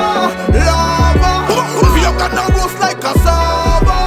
lava. 0.66 1.32
We 1.94 2.02
are 2.06 2.18
gonna 2.18 2.46
roast 2.56 2.80
like 2.80 3.04
a 3.04 3.14
sava. 3.24 3.98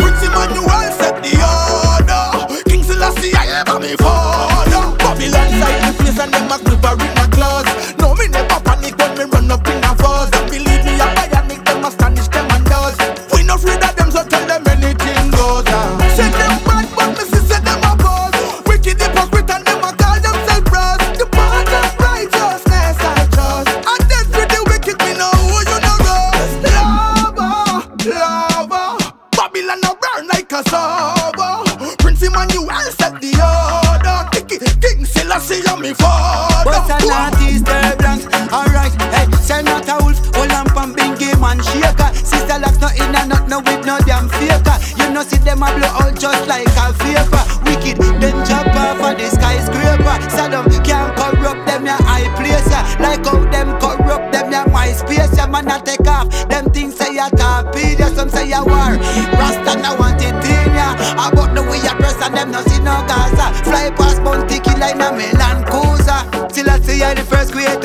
Prince 0.00 0.22
Emmanuel 0.24 0.88
set 0.98 1.16
the 1.22 1.32
order. 1.36 2.24
King 2.68 2.82
Selassie, 2.82 3.34
I 3.36 3.62
am 3.66 3.80
me 3.80 3.96
father. 3.96 4.96
Babylon 4.98 5.50
side 5.60 5.80
the 5.84 5.90
place 5.98 6.18
and 6.18 6.32
them 6.32 6.52
a 6.52 6.56
grip 6.64 6.84
a 6.84 7.17
a 30.58 30.62
sober. 30.70 31.96
Prince 31.98 32.22
Emmanuel 32.22 32.90
set 32.98 33.20
the 33.20 33.32
order. 33.38 34.18
King, 34.46 34.60
King 34.82 35.04
Selassie 35.04 35.62
on 35.70 35.80
me 35.80 35.92
father. 35.94 36.70
What's 36.70 36.90
an 36.90 37.10
artist 37.10 37.66
turbulence? 37.66 38.26
Alright, 38.50 38.94
hey, 39.14 39.30
send 39.38 39.66
not 39.66 39.88
a 39.88 40.02
wolf, 40.02 40.18
hold 40.34 40.52
on 40.52 40.66
pump 40.74 40.96
bingy 40.96 41.38
man 41.40 41.60
shaker. 41.62 42.10
Sister 42.14 42.58
locks 42.58 42.80
no 42.80 42.88
in 42.96 43.14
and 43.14 43.28
not 43.28 43.48
no 43.48 43.60
with 43.60 43.86
no 43.86 43.98
damn 44.06 44.28
faker. 44.28 44.76
You 44.98 45.12
know 45.12 45.22
see 45.22 45.38
them 45.38 45.62
a 45.62 45.70
blow 45.76 45.92
out 46.00 46.18
just 46.18 46.48
like 46.48 46.66
a 46.66 46.92
vapor. 46.96 47.44
Wicked, 47.64 47.98
then 48.20 48.36
jump 48.46 48.74
off 48.74 48.98
of 48.98 49.14
the 49.18 49.28
skyscraper. 49.30 50.16
Saddam 50.34 50.66
can't 50.82 51.14
corrupt 51.14 51.66
them 51.66 51.86
ya 51.86 51.96
high 52.02 52.26
place 52.34 52.66
ya. 52.70 52.82
Like 52.98 53.24
how 53.24 53.44
them 53.52 53.78
corrupt 53.78 54.32
them 54.32 54.50
ya 54.50 54.64
my 54.72 54.90
space 54.92 55.36
ya. 55.36 55.46
Man 55.46 55.68
a 55.68 55.78
take 55.80 56.06
off, 56.08 56.26
them 56.48 56.70
things 56.72 56.96
say 56.96 57.14
ya 57.14 57.28
torpedo, 57.28 58.08
some 58.14 58.28
say 58.28 58.48
ya 58.48 58.64
war. 58.64 58.96
Fly 63.68 63.90
past 63.90 64.24
Bounty 64.24 64.60
Kill 64.60 64.78
like 64.78 64.94
a 64.96 65.12
Milan 65.12 65.64
Cousa. 65.64 66.48
Till 66.48 66.70
I 66.70 66.80
see 66.80 67.00
ya 67.00 67.12
the 67.14 67.22
first 67.22 67.52
create 67.52 67.80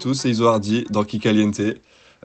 tous, 0.00 0.14
c'est 0.14 0.30
Iso 0.30 0.46
Hardy 0.46 0.86
dans 0.90 1.04
Kikaliente. 1.04 1.60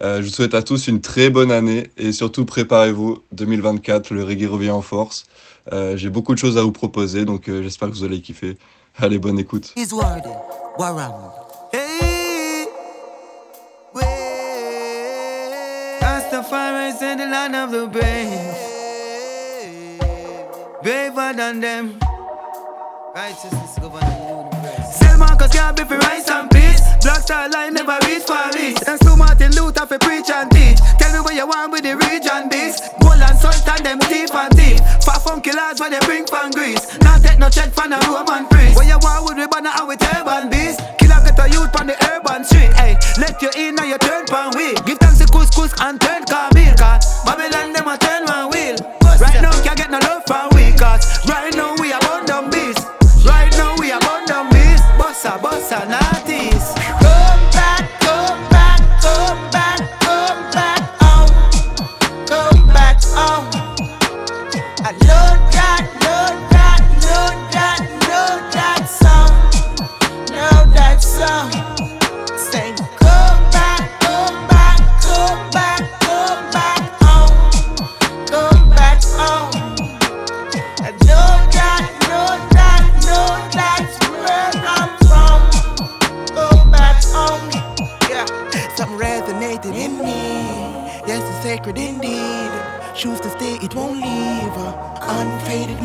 Euh, 0.02 0.22
je 0.22 0.24
vous 0.24 0.34
souhaite 0.34 0.56
à 0.56 0.64
tous 0.64 0.88
une 0.88 1.02
très 1.02 1.30
bonne 1.30 1.52
année 1.52 1.92
et 1.98 2.12
surtout 2.12 2.46
préparez-vous, 2.46 3.22
2024, 3.34 4.12
le 4.12 4.24
reggae 4.24 4.48
revient 4.50 4.72
en 4.72 4.82
force. 4.82 5.26
Euh, 5.74 5.96
J'ai 5.98 6.10
beaucoup 6.10 6.34
de 6.34 6.40
choses 6.40 6.58
à 6.58 6.64
vous 6.64 6.72
proposer, 6.72 7.26
donc 7.26 7.48
euh, 7.48 7.62
j'espère 7.62 7.90
que 7.90 7.94
vous 7.94 8.04
allez 8.04 8.22
kiffer. 8.22 8.58
Allez, 8.98 9.20
bonne 9.20 9.38
écoute. 9.38 9.74
Can't 25.52 25.78
be 25.78 25.86
for 25.88 25.98
rice 25.98 26.28
and. 26.30 26.65
Black 27.06 27.22
Star 27.22 27.48
Line 27.50 27.76
never 27.78 28.02
reach 28.10 28.26
Paris. 28.26 28.82
And 28.90 28.98
Stu 28.98 29.14
Martin 29.16 29.54
Luther 29.54 29.86
for 29.86 30.02
preach 30.02 30.26
and 30.34 30.50
teach. 30.50 30.82
Tell 30.98 31.14
me 31.14 31.22
what 31.22 31.36
you 31.38 31.46
want 31.46 31.72
with 31.72 31.86
the 31.86 31.94
region 31.94 32.50
this. 32.50 32.82
Gold 32.98 33.22
and 33.22 33.38
salt 33.38 33.62
and 33.62 33.86
them 33.86 34.00
thief 34.10 34.34
and 34.34 34.50
thief. 34.58 34.82
Far 35.06 35.22
funky 35.22 35.54
lads 35.54 35.80
what 35.80 35.94
they 35.94 36.02
bring 36.02 36.26
from 36.26 36.50
Greece. 36.50 36.82
Not 37.06 37.22
take 37.22 37.38
no 37.38 37.48
check 37.54 37.70
from 37.78 37.94
a 37.94 38.02
Roman 38.10 38.50
priest. 38.50 38.74
What 38.74 38.90
you 38.90 38.98
want 38.98 39.22
with 39.30 39.38
we 39.38 39.46
banner 39.46 39.70
and 39.78 39.86
with 39.86 40.02
urban 40.02 40.50
beast. 40.50 40.82
Killer 40.98 41.22
get 41.22 41.38
a 41.38 41.46
youth 41.54 41.78
on 41.78 41.86
the 41.86 41.98
urban 42.10 42.42
street. 42.42 42.74
Hey, 42.74 42.98
let 43.22 43.38
you 43.38 43.54
in 43.54 43.78
and 43.78 43.86
you 43.86 44.02
turn 44.02 44.26
pan 44.26 44.58
wheel. 44.58 44.74
Give 44.90 44.98
thanks 44.98 45.22
to 45.22 45.30
couscous 45.30 45.78
and 45.86 46.02
turn 46.02 46.26
Camille. 46.26 46.74
Cause 46.74 47.06
Babylon 47.22 47.70
them 47.70 47.86
a 47.86 48.02
turn 48.02 48.26
one 48.26 48.50
wheel. 48.50 48.82
Right 49.22 49.46
now 49.46 49.54
can't 49.62 49.78
get 49.78 49.94
no 49.94 50.02
love 50.02 50.26
from 50.26 50.55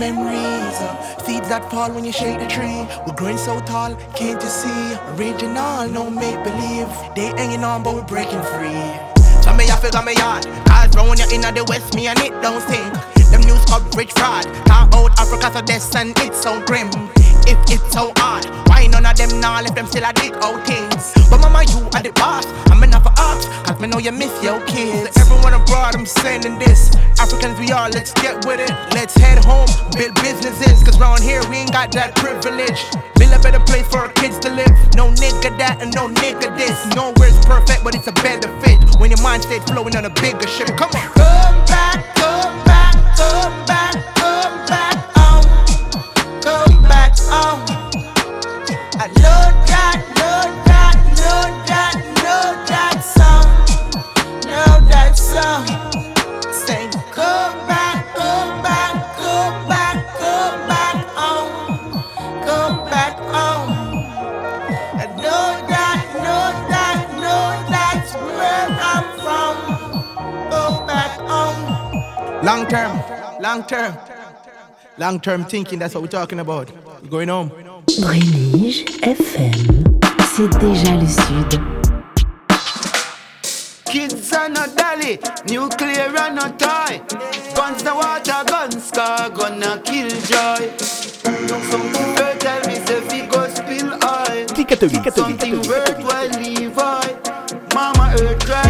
memories. 0.00 0.76
Uh, 0.80 1.18
seeds 1.24 1.48
that 1.50 1.70
fall 1.70 1.92
when 1.92 2.04
you 2.04 2.12
shake 2.12 2.40
the 2.40 2.48
tree. 2.48 2.88
We're 3.06 3.14
growing 3.14 3.36
so 3.36 3.60
tall, 3.60 3.94
can't 4.16 4.42
you 4.42 4.48
see? 4.48 4.96
Original, 5.14 5.86
no 5.88 6.08
make 6.10 6.42
believe. 6.42 6.88
They 7.14 7.28
hanging 7.36 7.62
on, 7.62 7.82
but 7.82 7.94
we're 7.94 8.08
breaking 8.08 8.42
free. 8.56 8.82
So 9.44 9.52
me 9.54 9.68
a 9.68 9.76
figure 9.76 10.02
me 10.02 10.14
yard 10.14 10.44
Cause 10.66 10.94
round 10.96 11.18
you 11.18 11.26
inna 11.32 11.50
the 11.50 11.64
west 11.64 11.94
me 11.94 12.08
and 12.08 12.18
it 12.18 12.32
don't 12.42 12.60
sink 12.68 12.92
Them 13.30 13.40
news 13.40 13.64
coverage 13.64 14.12
fraud 14.12 14.44
Talk 14.66 14.94
out 14.94 15.18
Africa's 15.18 15.56
a 15.56 15.62
this 15.62 15.94
and 15.96 16.12
it's 16.18 16.42
so 16.42 16.60
grim 16.66 16.90
If 17.48 17.58
it's 17.72 17.90
so 17.90 18.12
hard 18.16 18.44
Why 18.80 18.86
none 18.86 19.04
of 19.04 19.14
them 19.14 19.40
now 19.40 19.60
left 19.60 19.74
them 19.74 19.84
still 19.84 20.08
a 20.08 20.12
dig 20.14 20.32
out 20.40 20.64
things 20.64 21.12
But 21.28 21.44
mama 21.44 21.68
you 21.68 21.84
are 21.92 22.00
the 22.00 22.12
boss. 22.16 22.48
I'm 22.72 22.82
enough 22.82 23.02
for 23.04 23.12
us 23.12 23.44
Cause 23.68 23.78
me 23.78 23.88
know 23.88 23.98
you 23.98 24.10
miss 24.10 24.32
your 24.42 24.56
kids. 24.64 25.12
To 25.12 25.20
everyone 25.20 25.52
abroad 25.52 25.94
I'm 25.94 26.06
sending 26.06 26.58
this. 26.58 26.96
Africans 27.20 27.60
we 27.60 27.70
are 27.72 27.90
let's 27.90 28.14
get 28.14 28.46
with 28.46 28.58
it. 28.58 28.72
Let's 28.96 29.12
head 29.14 29.44
home 29.44 29.68
build 29.92 30.14
businesses. 30.24 30.82
Cause 30.82 30.98
round 30.98 31.20
here 31.20 31.44
we 31.50 31.56
ain't 31.60 31.72
got 31.72 31.92
that 31.92 32.16
privilege. 32.16 32.80
Build 33.20 33.36
a 33.36 33.38
better 33.44 33.60
place 33.60 33.86
for 33.86 33.98
our 33.98 34.12
kids 34.16 34.38
to 34.38 34.48
live. 34.48 34.72
No 34.96 35.12
nigga 35.12 35.52
that 35.60 35.82
and 35.82 35.92
no 35.94 36.08
nigga 36.08 36.48
this. 36.56 36.72
Nowhere's 36.96 37.36
perfect 37.44 37.84
but 37.84 37.94
it's 37.94 38.08
a 38.08 38.16
better 38.24 38.48
fit 38.64 38.80
When 38.96 39.10
your 39.10 39.20
mind 39.20 39.42
stays 39.42 39.62
flowing 39.64 39.94
on 39.94 40.06
a 40.06 40.10
bigger 40.24 40.48
ship. 40.48 40.72
Come 40.80 40.88
on. 40.96 41.04
Come 41.20 41.56
back, 41.68 42.00
come 42.16 42.64
back, 42.64 42.96
come 43.12 43.44
back, 43.44 43.59
Long 72.50 72.66
term, 72.66 72.98
long 73.40 73.62
term 73.62 73.96
Long 74.98 75.20
term 75.20 75.44
thinking, 75.44 75.78
that's 75.78 75.94
what 75.94 76.02
we're 76.02 76.08
talking 76.08 76.40
about. 76.40 76.68
We're 77.00 77.08
going 77.08 77.28
home. 77.28 77.52
Brélige 78.00 78.86
FM, 79.02 79.84
c'est 80.34 80.48
déjà 80.58 80.96
le 80.96 81.06
Sud. 81.06 81.60
Kids 83.84 84.32
are 84.32 84.48
not 84.48 84.74
dolly, 84.76 85.20
nuclear 85.48 86.12
are 86.18 86.32
not 86.32 86.58
toy. 86.58 87.00
Guns 87.54 87.84
the 87.84 87.94
water, 87.94 88.42
guns 88.44 88.90
car 88.90 89.30
gonna 89.30 89.80
kill 89.84 90.08
joy. 90.08 90.70
Something 91.70 92.16
fertile, 92.16 92.66
me 92.66 92.74
say 92.84 93.00
fi 93.08 93.26
go 93.28 93.46
spill 93.46 93.92
oil. 94.02 95.12
Something 95.14 95.62
worthwhile 95.68 96.30
leave 96.40 96.76
oil. 96.76 97.20
Mama 97.72 98.12
earth 98.18 98.44
cry 98.44 98.69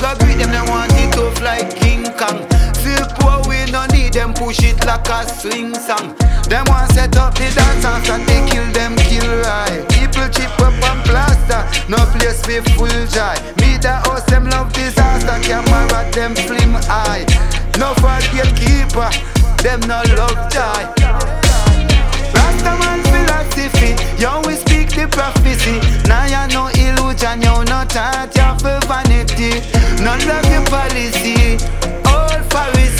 Go 0.00 0.16
breed 0.16 0.40
them, 0.40 0.50
they 0.50 0.64
want 0.70 0.92
it 0.96 1.12
tough 1.12 1.40
like 1.42 1.76
King 1.76 2.04
Kong. 2.16 2.40
Feel 2.80 3.04
poor, 3.20 3.44
we 3.48 3.70
no 3.70 3.84
need 3.92 4.14
them 4.14 4.32
push 4.32 4.64
it 4.64 4.84
like 4.86 5.06
a 5.08 5.28
swing 5.28 5.74
song. 5.74 6.16
Them 6.48 6.64
want 6.68 6.90
set 6.92 7.16
up 7.16 7.34
the 7.34 7.52
dance 7.52 7.84
and 7.84 8.24
they 8.26 8.40
kill 8.48 8.64
them 8.72 8.96
kill 8.96 9.28
right. 9.44 9.84
People 9.92 10.26
chip 10.32 10.50
up 10.58 10.72
and 10.72 11.00
plaster, 11.04 11.62
no 11.88 11.98
place 12.16 12.40
for 12.40 12.62
full 12.72 12.88
joy. 13.12 13.36
Me 13.60 13.76
the 13.76 13.92
house 14.08 14.24
them 14.24 14.48
love 14.48 14.72
disaster, 14.72 15.36
camera 15.46 16.10
them 16.12 16.34
slim 16.34 16.74
eye. 16.88 17.26
No 17.78 17.92
for 18.00 18.16
gatekeeper, 18.32 19.10
them 19.62 19.80
no 19.84 20.00
love 20.16 20.48
joy. 20.48 20.82
Rastaman 22.32 23.04
philosophy, 23.12 23.92
yo 24.16 24.40
we 24.46 24.56
speak 24.56 24.88
the 24.96 25.06
prophecy. 25.12 25.76
Now 26.08 26.24
you 26.24 26.54
no 26.56 26.68
illusion, 26.72 27.42
you 27.42 27.64
no 27.68 27.84
thought, 27.84 28.32
you 28.34 28.50
for 28.64 28.80
vanity. 28.88 29.79
None 30.02 30.30
of 30.30 30.46
your 30.50 30.64
policy, 30.66 31.58
old 32.08 32.42
Pharisees, 32.50 32.99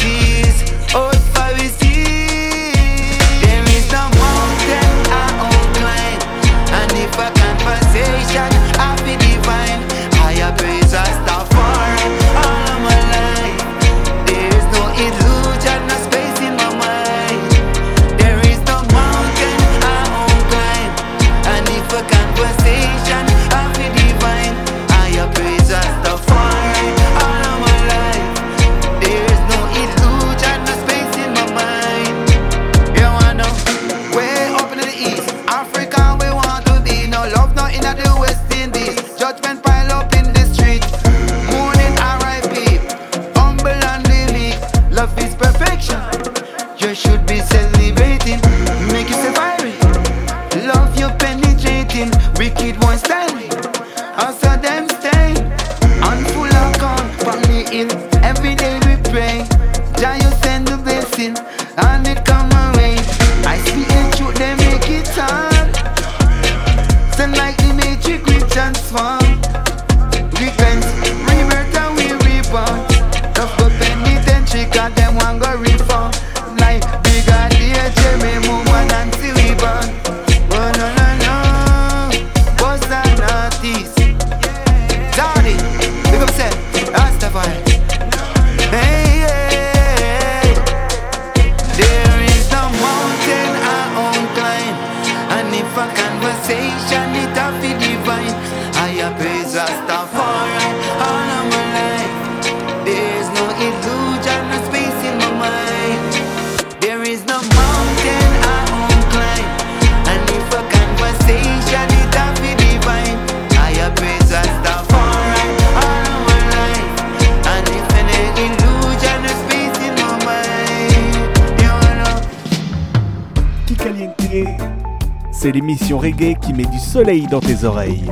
reggae 126.00 126.34
qui 126.40 126.54
met 126.54 126.64
du 126.64 126.78
soleil 126.78 127.26
dans 127.26 127.40
tes 127.40 127.64
oreilles. 127.64 128.10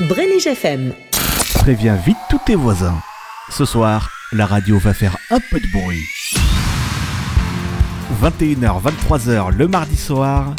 Brenige 0.00 0.46
FM. 0.46 0.92
Préviens 1.54 1.94
vite 1.94 2.16
tous 2.28 2.40
tes 2.44 2.56
voisins. 2.56 3.00
Ce 3.50 3.64
soir, 3.64 4.10
la 4.32 4.46
radio 4.46 4.78
va 4.78 4.94
faire 4.94 5.16
un 5.30 5.38
peu 5.50 5.60
de 5.60 5.66
bruit. 5.72 6.04
21h, 8.20 8.82
23h 8.82 9.52
le 9.52 9.68
mardi 9.68 9.96
soir, 9.96 10.54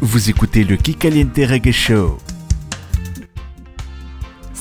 vous 0.00 0.30
écoutez 0.30 0.64
le 0.64 0.76
Kikaliente 0.76 1.36
Reggae 1.36 1.72
Show. 1.72 2.18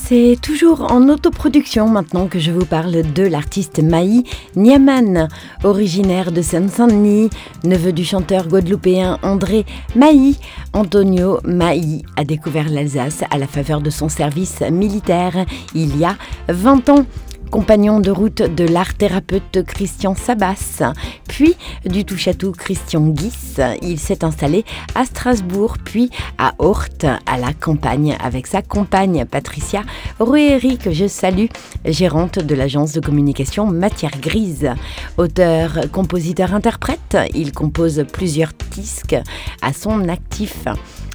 C'est 0.10 0.38
toujours 0.41 0.91
en 0.91 1.08
autoproduction 1.08 1.88
maintenant 1.88 2.26
que 2.28 2.39
je 2.39 2.50
vous 2.50 2.65
parle 2.65 3.13
de 3.13 3.22
l'artiste 3.22 3.80
Maï 3.80 4.24
Niaman, 4.56 5.28
originaire 5.63 6.32
de 6.32 6.41
Seine-Saint-Denis, 6.41 7.30
neveu 7.63 7.93
du 7.93 8.04
chanteur 8.04 8.48
guadeloupéen 8.48 9.19
André 9.22 9.67
Maï. 9.95 10.36
Antonio 10.74 11.38
Maï 11.43 12.02
a 12.15 12.24
découvert 12.24 12.69
l'Alsace 12.69 13.24
à 13.30 13.38
la 13.38 13.45
faveur 13.45 13.82
de 13.82 13.91
son 13.91 14.10
service 14.10 14.62
militaire 14.62 15.45
il 15.76 15.95
y 15.95 16.06
a 16.06 16.15
20 16.48 16.89
ans 16.89 17.06
compagnon 17.50 18.00
de 18.00 18.12
route 18.12 18.42
de 18.42 18.64
l'art 18.66 18.94
thérapeute 18.94 19.64
Christian 19.66 20.16
Sabas, 20.16 20.82
puis 21.28 21.56
du 21.86 22.06
touche-à-tout 22.06 22.52
Christian 22.52 23.08
Guis. 23.08 23.58
Il 23.82 24.00
s'est 24.00 24.24
installé 24.24 24.66
à 24.96 25.06
Strasbourg, 25.06 25.78
puis 25.84 26.10
à 26.38 26.54
Horte, 26.60 27.06
à 27.26 27.38
la 27.38 27.54
campagne, 27.54 28.16
avec 28.24 28.48
sa 28.48 28.62
compagne 28.62 29.26
Patricia 29.26 29.84
Rouéry, 30.20 30.78
que 30.78 30.92
je 30.92 31.08
salue, 31.08 31.48
gérante 31.86 32.40
de 32.40 32.56
l'agence 32.56 32.94
de 32.94 33.00
communication 33.00 33.66
Matière 33.66 34.20
Grise. 34.22 34.70
Auteur, 35.18 35.80
compositeur, 35.92 36.54
interprète, 36.54 37.18
il 37.34 37.52
compose 37.52 38.06
plusieurs 38.12 38.52
disques 38.72 39.18
à 39.62 39.74
son 39.74 40.08
actif 40.08 40.66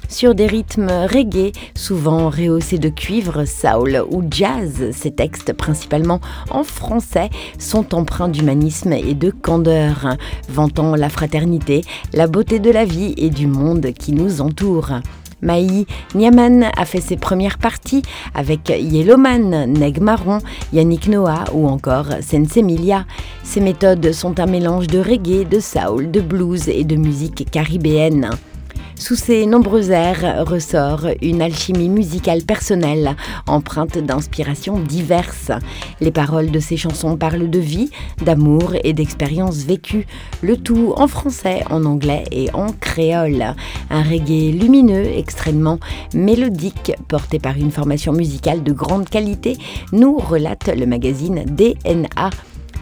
sur 0.09 0.35
des 0.35 0.47
rythmes 0.47 0.89
reggae, 1.11 1.51
souvent 1.75 2.29
rehaussés 2.29 2.77
de 2.77 2.89
cuivre, 2.89 3.45
soul 3.45 4.03
ou 4.09 4.23
jazz. 4.29 4.91
Ces 4.91 5.11
textes, 5.11 5.53
principalement 5.53 6.19
en 6.49 6.63
français, 6.63 7.29
sont 7.59 7.93
empreints 7.95 8.29
d'humanisme 8.29 8.93
et 8.93 9.13
de 9.13 9.31
candeur, 9.31 10.15
vantant 10.49 10.95
la 10.95 11.09
fraternité, 11.09 11.81
la 12.13 12.27
beauté 12.27 12.59
de 12.59 12.71
la 12.71 12.85
vie 12.85 13.13
et 13.17 13.29
du 13.29 13.47
monde 13.47 13.87
qui 13.97 14.11
nous 14.11 14.41
entoure. 14.41 14.91
Maï 15.41 15.85
Niaman 16.15 16.71
a 16.75 16.85
fait 16.85 17.01
ses 17.01 17.17
premières 17.17 17.57
parties 17.57 18.01
avec 18.33 18.69
Yellowman, 18.69 19.65
Neg 19.67 20.01
Marron, 20.01 20.39
Yannick 20.73 21.07
Noah 21.07 21.45
ou 21.53 21.67
encore 21.67 22.07
Sensemilia. 22.21 23.05
Ses 23.43 23.61
méthodes 23.61 24.11
sont 24.11 24.39
un 24.39 24.47
mélange 24.47 24.87
de 24.87 24.99
reggae, 24.99 25.47
de 25.47 25.59
soul, 25.59 26.09
de 26.09 26.21
blues 26.21 26.67
et 26.69 26.83
de 26.83 26.95
musique 26.95 27.49
caribéenne. 27.51 28.29
Sous 28.97 29.15
ces 29.15 29.45
nombreux 29.45 29.91
airs 29.91 30.45
ressort 30.47 31.07
une 31.21 31.41
alchimie 31.41 31.89
musicale 31.89 32.43
personnelle, 32.43 33.15
empreinte 33.45 33.97
d'inspirations 33.97 34.79
diverses. 34.79 35.51
Les 35.99 36.11
paroles 36.11 36.49
de 36.49 36.59
ses 36.59 36.77
chansons 36.77 37.17
parlent 37.17 37.49
de 37.49 37.59
vie, 37.59 37.91
d'amour 38.23 38.73
et 38.83 38.93
d'expériences 38.93 39.57
vécues, 39.57 40.07
le 40.41 40.55
tout 40.55 40.93
en 40.95 41.07
français, 41.07 41.63
en 41.69 41.83
anglais 41.83 42.23
et 42.31 42.49
en 42.53 42.67
créole. 42.71 43.53
Un 43.89 44.01
reggae 44.01 44.57
lumineux, 44.57 45.05
extrêmement 45.17 45.79
mélodique, 46.13 46.93
porté 47.09 47.37
par 47.37 47.57
une 47.57 47.71
formation 47.71 48.13
musicale 48.13 48.63
de 48.63 48.71
grande 48.71 49.09
qualité, 49.09 49.57
nous 49.91 50.17
relate 50.17 50.69
le 50.75 50.85
magazine 50.85 51.43
DNA. 51.45 52.29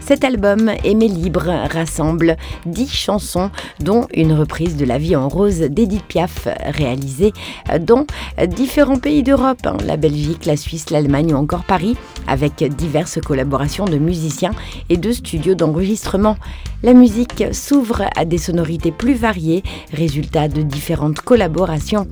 Cet 0.00 0.22
album, 0.22 0.70
Aimer 0.84 1.08
libre, 1.08 1.46
rassemble 1.72 2.36
10 2.66 2.88
chansons, 2.88 3.50
dont 3.80 4.06
une 4.14 4.32
reprise 4.32 4.76
de 4.76 4.84
La 4.84 4.98
vie 4.98 5.16
en 5.16 5.28
rose 5.28 5.60
d'Edith 5.60 6.04
Piaf, 6.04 6.46
réalisée 6.66 7.32
dans 7.80 8.06
différents 8.46 8.98
pays 8.98 9.22
d'Europe, 9.22 9.66
hein, 9.66 9.78
la 9.86 9.96
Belgique, 9.96 10.44
la 10.44 10.56
Suisse, 10.56 10.90
l'Allemagne 10.90 11.32
ou 11.32 11.36
encore 11.38 11.64
Paris, 11.64 11.96
avec 12.26 12.62
diverses 12.76 13.18
collaborations 13.20 13.86
de 13.86 13.96
musiciens 13.96 14.52
et 14.90 14.98
de 14.98 15.10
studios 15.10 15.54
d'enregistrement. 15.54 16.36
La 16.82 16.92
musique 16.92 17.44
s'ouvre 17.52 18.04
à 18.14 18.26
des 18.26 18.38
sonorités 18.38 18.92
plus 18.92 19.14
variées, 19.14 19.62
résultat 19.92 20.48
de 20.48 20.60
différentes 20.60 21.20
collaborations. 21.20 22.06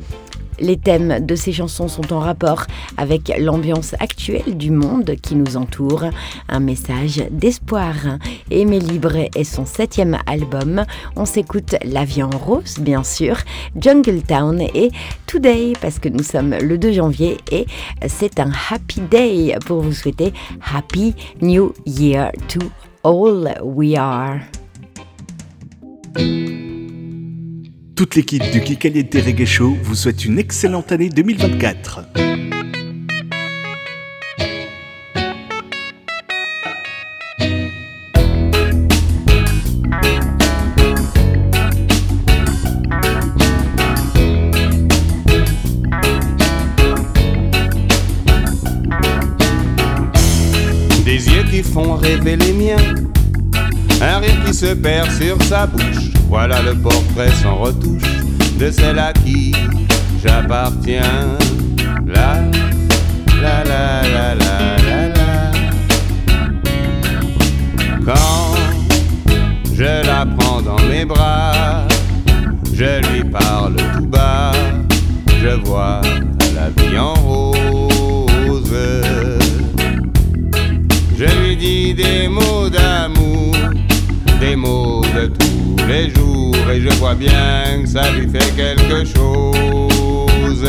Les 0.62 0.76
thèmes 0.76 1.26
de 1.26 1.34
ces 1.34 1.52
chansons 1.52 1.88
sont 1.88 2.12
en 2.12 2.20
rapport 2.20 2.66
avec 2.96 3.32
l'ambiance 3.36 3.94
actuelle 3.98 4.56
du 4.56 4.70
monde 4.70 5.16
qui 5.20 5.34
nous 5.34 5.56
entoure. 5.56 6.04
Un 6.48 6.60
message 6.60 7.20
d'espoir. 7.32 7.94
Aimé 8.48 8.78
Libre 8.78 9.16
est 9.16 9.42
son 9.42 9.66
septième 9.66 10.16
album. 10.26 10.84
On 11.16 11.24
s'écoute 11.24 11.74
La 11.84 12.04
vie 12.04 12.22
en 12.22 12.30
rose, 12.30 12.78
bien 12.78 13.02
sûr, 13.02 13.38
Jungle 13.76 14.22
Town 14.22 14.60
et 14.60 14.92
Today, 15.26 15.72
parce 15.80 15.98
que 15.98 16.08
nous 16.08 16.22
sommes 16.22 16.54
le 16.54 16.78
2 16.78 16.92
janvier 16.92 17.38
et 17.50 17.66
c'est 18.06 18.38
un 18.38 18.52
happy 18.70 19.00
day 19.00 19.56
pour 19.66 19.80
vous 19.80 19.92
souhaiter 19.92 20.32
Happy 20.72 21.16
New 21.40 21.74
Year 21.86 22.30
to 22.46 22.60
all 23.02 23.52
we 23.64 23.96
are. 23.96 24.38
Toute 28.02 28.16
l'équipe 28.16 28.42
du 28.50 28.60
Kikaliente 28.60 29.14
Reggae 29.14 29.44
Show 29.44 29.76
vous 29.80 29.94
souhaite 29.94 30.24
une 30.24 30.36
excellente 30.36 30.90
année 30.90 31.08
2024. 31.08 32.00
Des 51.04 51.28
yeux 51.28 51.44
qui 51.48 51.62
font 51.62 51.94
rêver 51.94 52.34
les 52.34 52.52
miens, 52.52 52.76
un 54.00 54.18
rire 54.18 54.44
qui 54.44 54.52
se 54.52 54.74
perd 54.74 55.08
sur 55.12 55.40
sa 55.44 55.68
bouche. 55.68 56.21
Voilà 56.32 56.62
le 56.62 56.74
portrait 56.74 57.30
sans 57.42 57.56
retouche 57.56 58.10
de 58.58 58.70
celle 58.70 58.98
à 58.98 59.12
qui 59.12 59.52
j'appartiens. 60.24 61.36
La, 62.06 62.40
la, 63.42 63.62
la, 63.64 64.02
la, 64.02 64.34
la, 64.34 64.76
la, 64.78 65.08
la. 65.08 65.52
Quand 68.06 68.56
je 69.74 70.06
la 70.06 70.24
prends 70.38 70.62
dans 70.62 70.80
mes 70.88 71.04
bras, 71.04 71.86
je 72.72 73.12
lui 73.12 73.24
parle 73.24 73.76
tout 73.94 74.06
bas, 74.06 74.52
je 75.38 75.50
vois 75.66 76.00
la 76.54 76.70
vie 76.82 76.98
en 76.98 77.12
rose. 77.12 78.72
Je 81.14 81.26
lui 81.40 81.56
dis 81.58 81.92
des 81.92 82.26
mots 82.26 82.70
d'amour, 82.70 83.54
des 84.42 84.56
mots 84.56 85.02
de 85.14 85.26
tous 85.26 85.86
les 85.86 86.10
jours, 86.10 86.56
et 86.68 86.80
je 86.80 86.88
vois 86.98 87.14
bien 87.14 87.82
que 87.82 87.88
ça 87.88 88.10
lui 88.10 88.26
fait 88.28 88.50
quelque 88.56 89.04
chose. 89.04 90.66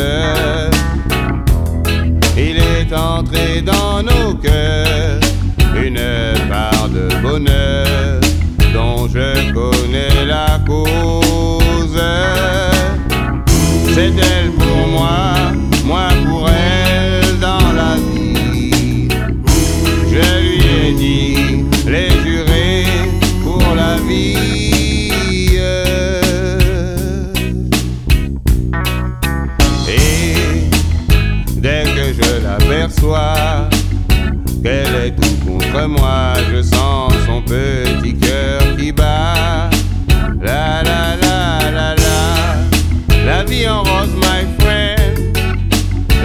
Il 2.36 2.56
est 2.56 2.92
entré 2.92 3.62
dans 3.62 4.00
nos 4.10 4.34
cœurs 4.34 5.20
une 5.86 6.04
part 6.48 6.88
de 6.88 7.06
bonheur 7.20 8.20
dont 8.72 9.08
je 9.08 9.52
connais 9.52 10.24
la 10.24 10.60
cause. 10.64 12.00
C'est 13.94 14.14
elle 14.32 14.50
pour 14.52 14.86
moi, 14.96 15.34
moi 15.84 16.08
pour 16.24 16.48
elle 16.48 17.38
dans 17.40 17.72
la 17.80 17.92
vie. 17.96 19.08
Je 20.12 20.24
lui 20.44 20.58
ai 20.76 20.92
dit 20.92 21.23
Et 24.10 24.74
dès 31.56 31.84
que 31.84 32.12
je 32.12 32.42
l'aperçois, 32.42 33.68
qu'elle 34.62 34.94
est 35.06 35.16
tout 35.16 35.36
contre 35.46 35.86
moi, 35.88 36.34
je 36.52 36.62
sens 36.62 37.12
son 37.26 37.42
petit 37.42 38.14
cœur 38.16 38.76
qui 38.76 38.92
bat. 38.92 39.70
La 40.40 40.82
la 40.82 41.16
la 41.16 41.70
la 41.70 41.94
la, 41.94 43.24
la 43.24 43.44
vie 43.44 43.66
en 43.68 43.82
rose, 43.82 44.14
my 44.16 44.44
friend. 44.58 45.38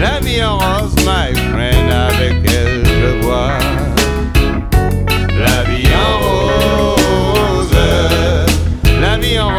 La 0.02 0.20
vie 0.20 0.44
en 0.44 0.58
rose, 0.58 0.96
my 1.06 1.34
friend, 1.52 1.92
avec 1.92 2.36
elle 2.46 2.84
je 2.86 3.26
vois. 3.26 3.69
La 9.22 9.59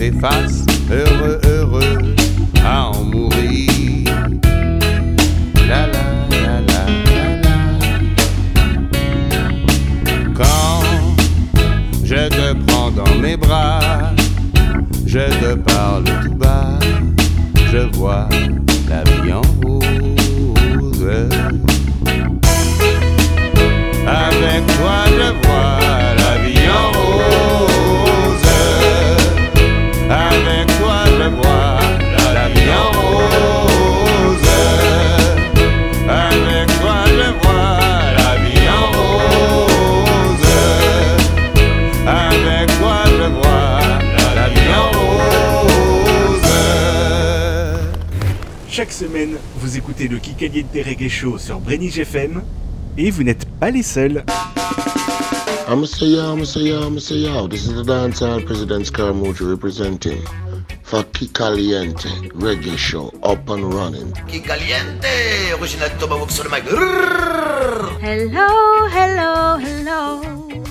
se 0.00 0.10
faz 0.12 0.59
Kikaliente 50.70 50.88
Reggae 50.88 51.08
Show 51.08 51.38
sur 51.38 51.58
Brenny 51.60 51.88
FM 51.88 52.42
et 52.96 53.10
vous 53.10 53.22
n'êtes 53.22 53.44
pas 53.58 53.70
les 53.70 53.82
seuls. 53.82 54.24
I'ma 55.68 55.86
say 55.86 56.06
yo, 56.06 56.32
I'ma 56.32 56.44
say 56.44 56.60
yo, 56.60 56.86
I'ma 56.86 57.00
say 57.00 57.16
yo. 57.16 57.48
This 57.48 57.66
is 57.66 57.74
the 57.74 57.84
dancehall 57.84 58.44
president 58.44 58.86
Scaramucci 58.86 59.48
representing 59.48 60.22
for 60.82 61.02
Kikaliente 61.04 62.08
Reggae 62.34 62.76
Show 62.76 63.12
up 63.22 63.48
and 63.48 63.72
running. 63.74 64.12
Qui 64.28 64.40
caliente, 64.40 65.52
original 65.58 65.90
Tomahawk 65.98 66.30
sur 66.30 66.44
le 66.44 66.50
mic. 66.50 66.64
Hello, 68.00 68.86
hello, 68.92 69.58
hello. 69.58 70.29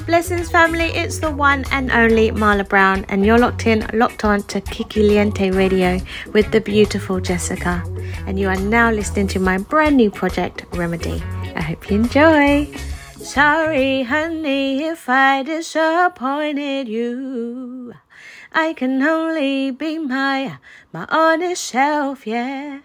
Blessings 0.10 0.50
family, 0.50 0.86
it's 0.86 1.20
the 1.20 1.30
one 1.30 1.66
and 1.72 1.92
only 1.92 2.32
Marla 2.32 2.68
Brown, 2.68 3.06
and 3.10 3.24
you're 3.24 3.38
locked 3.38 3.68
in, 3.68 3.88
locked 3.94 4.26
on 4.26 4.42
to 4.50 4.60
Kikiliente 4.60 5.56
Radio 5.56 6.00
with 6.34 6.52
the 6.52 6.60
beautiful 6.60 7.20
Jessica. 7.20 7.84
And 8.26 8.40
you 8.40 8.48
are 8.48 8.56
now 8.56 8.90
listening 8.90 9.28
to 9.28 9.40
my 9.40 9.60
brand 9.60 9.98
new 9.98 10.10
project, 10.10 10.66
Remedy. 10.74 11.22
I 11.56 11.62
hope 11.62 11.92
you 11.92 11.98
enjoy. 11.98 12.74
Sorry, 13.18 14.02
honey, 14.02 14.84
if 14.84 15.08
I 15.08 15.44
disappointed 15.44 16.88
you. 16.88 17.94
I 18.52 18.74
can 18.74 19.04
only 19.04 19.70
be 19.70 20.00
my 20.00 20.58
my 20.92 21.06
honest 21.12 21.64
self, 21.66 22.26
yeah. 22.26 22.80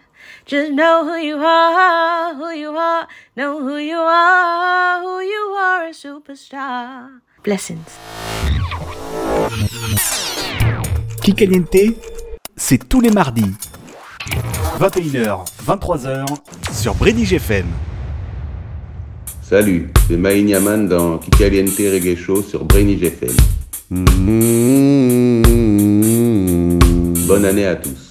Just 0.45 0.73
know 0.73 1.03
who 1.05 1.15
you 1.17 1.37
are, 1.37 2.35
who 2.35 2.51
you 2.51 2.69
are, 2.77 3.07
know 3.35 3.59
who 3.61 3.77
you 3.77 3.97
are, 3.97 5.01
who 5.01 5.19
you 5.21 5.55
are, 5.57 5.87
a 5.87 5.91
superstar. 5.91 7.09
Blessings. 7.43 7.97
Kikaliente, 11.23 11.95
c'est 12.55 12.87
tous 12.87 13.01
les 13.01 13.09
mardis. 13.09 13.55
21h, 14.79 15.45
23h 15.65 16.25
sur 16.71 16.93
Brenny 16.93 17.23
FM. 17.23 17.65
Salut, 19.41 19.89
c'est 20.07 20.17
Maïniaman 20.17 20.87
dans 20.87 21.17
Kikaliente 21.17 21.75
Reggae 21.79 22.15
Show 22.15 22.43
sur 22.43 22.65
Brainy 22.65 23.03
FM. 23.03 23.35
Bonne 27.27 27.45
année 27.45 27.65
à 27.65 27.75
tous. 27.77 28.04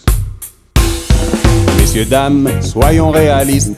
Messieurs, 1.95 2.11
dames, 2.11 2.51
soyons 2.61 3.12
réalistes. 3.12 3.76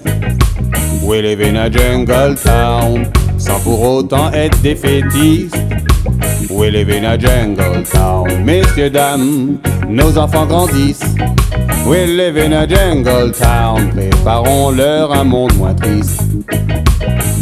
Live 1.06 1.42
in 1.42 1.56
a 1.56 1.68
jungle 1.68 2.34
town, 2.34 3.12
sans 3.36 3.60
pour 3.60 3.82
autant 3.82 4.32
être 4.32 4.58
défaitistes. 4.62 5.54
We 6.48 6.70
live 6.70 6.88
in 6.88 7.04
a 7.04 7.18
jungle 7.18 7.82
town, 7.84 8.42
messieurs, 8.42 8.88
dames, 8.88 9.58
nos 9.86 10.16
enfants 10.16 10.46
grandissent. 10.46 11.04
Live 11.86 12.38
in 12.38 12.54
a 12.54 12.66
jungle 12.66 13.32
town, 13.32 13.90
préparons-leur 13.90 15.12
un 15.12 15.24
monde 15.24 15.54
moins 15.58 15.74
triste. 15.74 16.22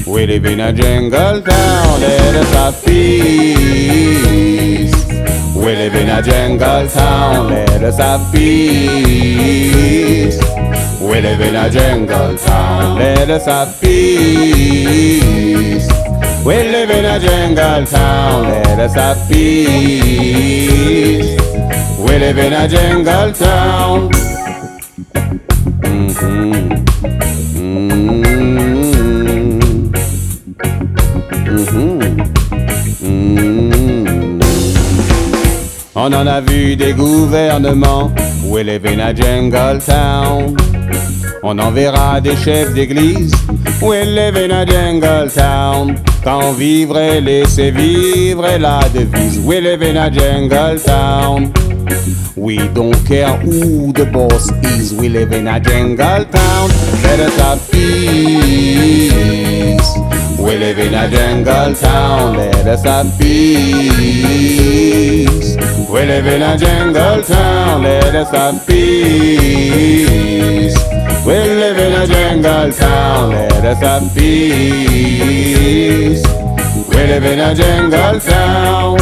Live 0.08 0.44
in 0.44 0.58
a 0.58 0.72
jungle 0.72 1.40
town, 1.40 2.00
let 2.00 2.34
us 2.34 2.82
peace. 2.84 4.63
We 5.64 5.72
live 5.76 5.94
in 5.94 6.10
a 6.10 6.20
jungle 6.20 6.86
town, 6.88 7.48
let 7.48 7.82
us 7.82 7.96
have 7.96 8.30
peace. 8.30 9.56
We 11.00 11.20
live 11.22 11.40
in 11.40 11.56
a 11.56 11.70
jungle 11.70 12.36
town, 12.36 12.98
let 12.98 13.30
us 13.30 13.46
have 13.46 13.80
peace. 13.80 15.08
We 16.44 16.54
live 16.68 16.90
in 16.90 17.06
a 17.06 17.18
jungle 17.18 17.86
town, 17.86 18.42
let 18.42 18.78
us 18.78 18.92
have 18.94 19.16
peace. 19.26 20.74
We 21.98 22.18
live 22.18 22.36
in 22.36 22.52
a 22.52 22.68
jungle 22.68 23.32
town. 23.32 24.10
Mm-hmm. 25.80 26.74
Mmm. 27.56 28.24
Mm-hmm. 33.00 34.43
On 35.96 36.12
en 36.12 36.26
a 36.26 36.40
vu 36.40 36.76
des 36.76 36.92
gouvernements. 36.92 38.10
Live 38.64 38.86
in 38.86 39.00
a 39.00 39.12
jungle 39.12 39.78
town. 39.80 40.56
On 41.42 41.58
en 41.58 41.70
verra 41.72 42.20
des 42.20 42.36
chefs 42.36 42.72
d'église. 42.72 43.32
We 43.82 44.04
live 44.04 44.36
in 44.36 44.50
a 44.50 44.64
jungle 44.64 45.28
town. 45.30 45.96
Quand 46.22 46.52
vivre 46.52 46.98
et 46.98 47.20
laisser 47.20 47.70
vivre 47.70 48.46
est 48.46 48.58
la 48.58 48.80
devise. 48.94 49.38
We 49.44 49.60
live 49.60 49.82
in 49.82 49.96
a 49.96 50.10
jungle 50.10 50.78
town. 50.80 51.52
We 52.36 52.56
don't 52.74 52.96
care 53.06 53.36
who 53.38 53.92
the 53.92 54.06
boss 54.06 54.50
is. 54.76 54.92
We 54.94 55.08
live 55.08 55.32
in 55.32 55.46
a 55.46 55.60
jungle 55.60 56.24
town. 56.24 56.70
Let 57.02 57.20
us 57.20 57.36
have 57.38 57.60
peace. 57.70 59.34
We 60.38 60.56
live 60.58 60.78
in 60.78 60.94
a 60.94 61.08
jungle 61.08 61.74
town? 61.74 62.36
Let 62.36 62.66
us 62.66 62.84
have 62.84 63.06
peace. 63.18 64.44
We 65.94 66.02
live 66.06 66.26
in 66.26 66.42
a 66.42 66.58
jungle 66.58 67.22
town. 67.22 67.84
Let 67.84 68.16
us 68.16 68.30
have 68.30 68.66
peace. 68.66 69.94
We 71.24 71.34
live 71.34 71.78
in 71.78 71.92
a 71.92 72.04
jungle 72.04 72.72
town. 72.72 73.30
Let 73.30 73.64
us 73.64 73.78
have 73.78 74.12
peace. 74.12 75.44
We 76.88 76.96
live 76.96 77.24
in 77.24 77.38
a 77.38 77.54
jungle 77.54 78.18
town. 78.18 78.98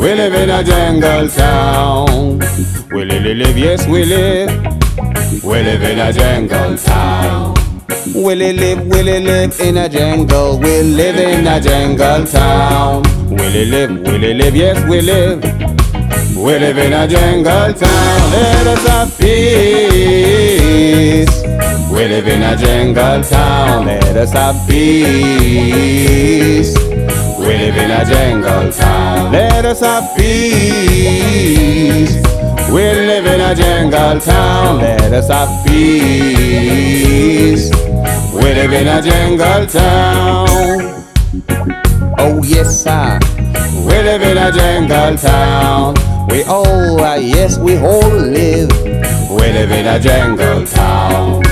We 0.00 0.14
live 0.14 0.34
in 0.34 0.50
a 0.50 0.64
jungle 0.64 1.28
town. 1.28 2.40
We 2.90 3.04
live, 3.04 3.36
live, 3.36 3.56
yes, 3.56 3.86
we 3.86 4.04
live. 4.04 4.50
We 5.44 5.62
live 5.62 5.82
in 5.84 6.00
a 6.00 6.12
jungle 6.12 6.76
town. 6.76 7.63
We 8.12 8.34
live, 8.34 8.86
we 8.86 9.02
live 9.02 9.58
in 9.60 9.76
a 9.78 9.88
jungle. 9.88 10.58
We 10.58 10.82
live 10.82 11.16
in 11.16 11.46
a 11.46 11.58
jungle 11.60 12.26
town. 12.26 13.02
We 13.30 13.64
live, 13.64 13.90
we 13.90 14.34
live, 14.34 14.54
yes, 14.54 14.84
we 14.88 15.00
live. 15.00 15.42
We 16.36 16.58
live 16.58 16.76
in 16.76 16.92
a 16.92 17.08
jungle 17.08 17.72
town. 17.72 18.30
Let 18.30 18.66
us 18.66 18.86
have 18.86 19.18
peace. 19.18 19.34
We 21.90 22.06
live 22.08 22.28
in 22.28 22.42
a 22.42 22.54
jungle 22.58 23.22
town. 23.24 23.86
Let 23.86 24.16
us 24.18 24.32
have 24.32 24.56
peace. 24.68 26.74
We 27.38 27.46
live 27.56 27.76
in 27.76 27.90
a 27.90 28.04
jungle 28.04 28.70
town. 28.70 29.32
Let 29.32 29.64
us 29.64 29.80
have 29.80 30.14
peace. 30.16 32.14
We 32.68 32.82
live 32.82 33.24
in 33.26 33.40
a 33.40 33.54
jungle 33.54 34.20
town. 34.20 34.78
Let 34.80 35.10
us 35.14 35.28
have 35.28 35.64
peace. 35.66 37.70
We 38.34 38.52
live 38.54 38.72
in 38.72 38.88
a 38.88 39.00
jungle 39.02 39.66
town? 39.66 40.48
Oh 42.18 42.40
yes, 42.44 42.82
sir. 42.84 43.18
We 43.86 43.96
live 44.02 44.22
in 44.22 44.38
a 44.38 44.50
jungle 44.52 45.16
town? 45.16 45.94
We 46.28 46.42
all, 46.44 47.00
uh, 47.00 47.16
yes, 47.16 47.58
we 47.58 47.76
all 47.78 48.08
live. 48.10 48.70
We 49.30 49.46
live 49.52 49.70
in 49.70 49.86
a 49.86 49.98
jungle 50.00 50.66
town? 50.66 51.42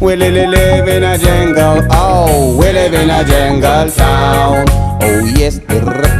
We 0.00 0.16
li- 0.16 0.30
li- 0.30 0.46
live 0.46 0.88
in 0.88 1.02
a 1.04 1.18
jungle. 1.18 1.86
Oh, 1.90 2.56
we 2.58 2.72
live 2.72 2.94
in 2.94 3.10
a 3.10 3.24
jungle 3.24 3.90
town? 3.90 4.66
Oh 5.02 5.24
yes, 5.36 5.60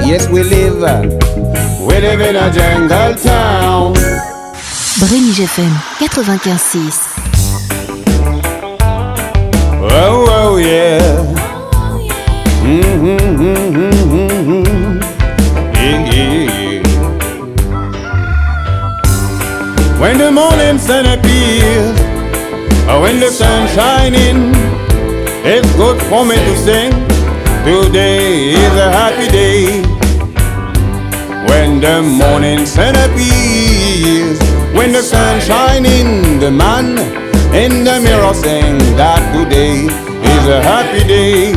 yes 0.07 0.29
we 0.29 0.43
live. 0.43 0.81
We 1.87 1.95
live 2.01 2.21
in 2.21 2.37
a 2.37 2.51
jungle 2.53 3.15
town? 3.15 3.95
Brénig 4.99 5.39
FM 5.47 5.73
95.6. 6.01 7.18
Oh, 9.91 10.27
oh 10.29 10.57
yeah. 10.59 10.99
Mm-hmm, 12.63 13.17
mm-hmm, 13.43 13.85
mm-hmm. 14.15 15.01
Yeah, 15.75 16.01
yeah, 16.13 16.33
yeah. 16.53 16.83
When 20.01 20.19
the 20.19 20.31
morning 20.31 20.79
sun 20.79 21.07
appears, 21.07 21.99
or 22.89 23.01
when 23.03 23.21
the 23.21 23.31
sun 23.31 23.69
shining, 23.75 24.53
it's 25.45 25.71
good 25.77 26.01
for 26.09 26.25
me 26.25 26.37
to 26.37 26.57
sing. 26.57 26.93
Today 27.65 28.51
is 28.51 28.75
a 28.77 28.91
happy 28.91 29.29
day. 29.29 29.83
When 31.49 31.81
the 31.81 32.03
morning 32.03 32.67
sun 32.67 32.95
appears, 32.95 34.39
when 34.77 34.93
the 34.93 35.03
sun 35.03 35.41
shining, 35.41 36.39
the 36.39 36.51
man 36.51 36.97
in 37.59 37.83
the 37.83 37.99
mirror 38.01 38.35
sing 38.35 38.79
that 38.95 39.19
today 39.35 39.83
is 40.33 40.45
a 40.47 40.61
happy 40.63 41.03
day. 41.03 41.51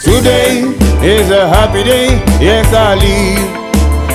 Today 0.00 0.64
is 1.04 1.28
a 1.30 1.44
happy 1.46 1.84
day. 1.84 2.08
Yes, 2.40 2.72
I 2.72 2.94
live. 3.04 3.44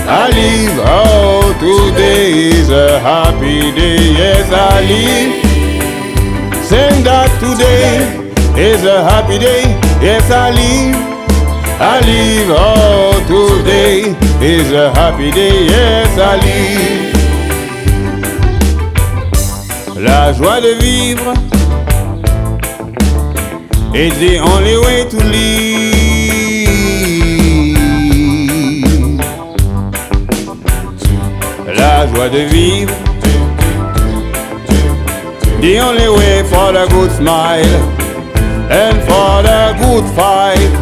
I 0.09 0.25
live. 0.39 0.75
Oh, 0.81 1.53
today 1.61 2.57
is 2.57 2.69
a 2.71 2.99
happy 2.99 3.71
day. 3.77 4.01
Yes, 4.21 4.49
I 4.51 4.81
live. 4.91 5.31
Sing 6.65 7.03
that 7.03 7.29
today 7.37 8.01
is 8.57 8.83
a 8.83 9.03
happy 9.03 9.37
day. 9.37 9.61
Yes, 10.01 10.25
I 10.31 10.49
live. 10.57 10.97
I 11.93 11.95
live. 12.09 12.49
Oh, 12.49 13.13
today 13.29 14.09
is 14.41 14.71
a 14.71 14.91
happy 14.93 15.29
day. 15.29 15.65
Yes, 15.65 16.17
I 16.17 16.33
live. 16.45 17.24
La 19.97 20.33
joie 20.33 20.59
de 20.59 20.73
vivre 20.73 21.33
is 23.93 24.13
the 24.19 24.39
only 24.39 24.77
way 24.77 25.05
to 25.09 25.17
live. 25.23 25.85
La 31.77 32.05
joie 32.07 32.27
de 32.27 32.45
vivre, 32.47 32.93
the 35.61 35.79
only 35.79 36.09
way 36.09 36.43
for 36.43 36.73
the 36.73 36.85
good 36.89 37.11
smile 37.11 37.63
and 38.69 39.01
for 39.03 39.43
the 39.43 39.75
good 39.79 40.05
fight. 40.13 40.73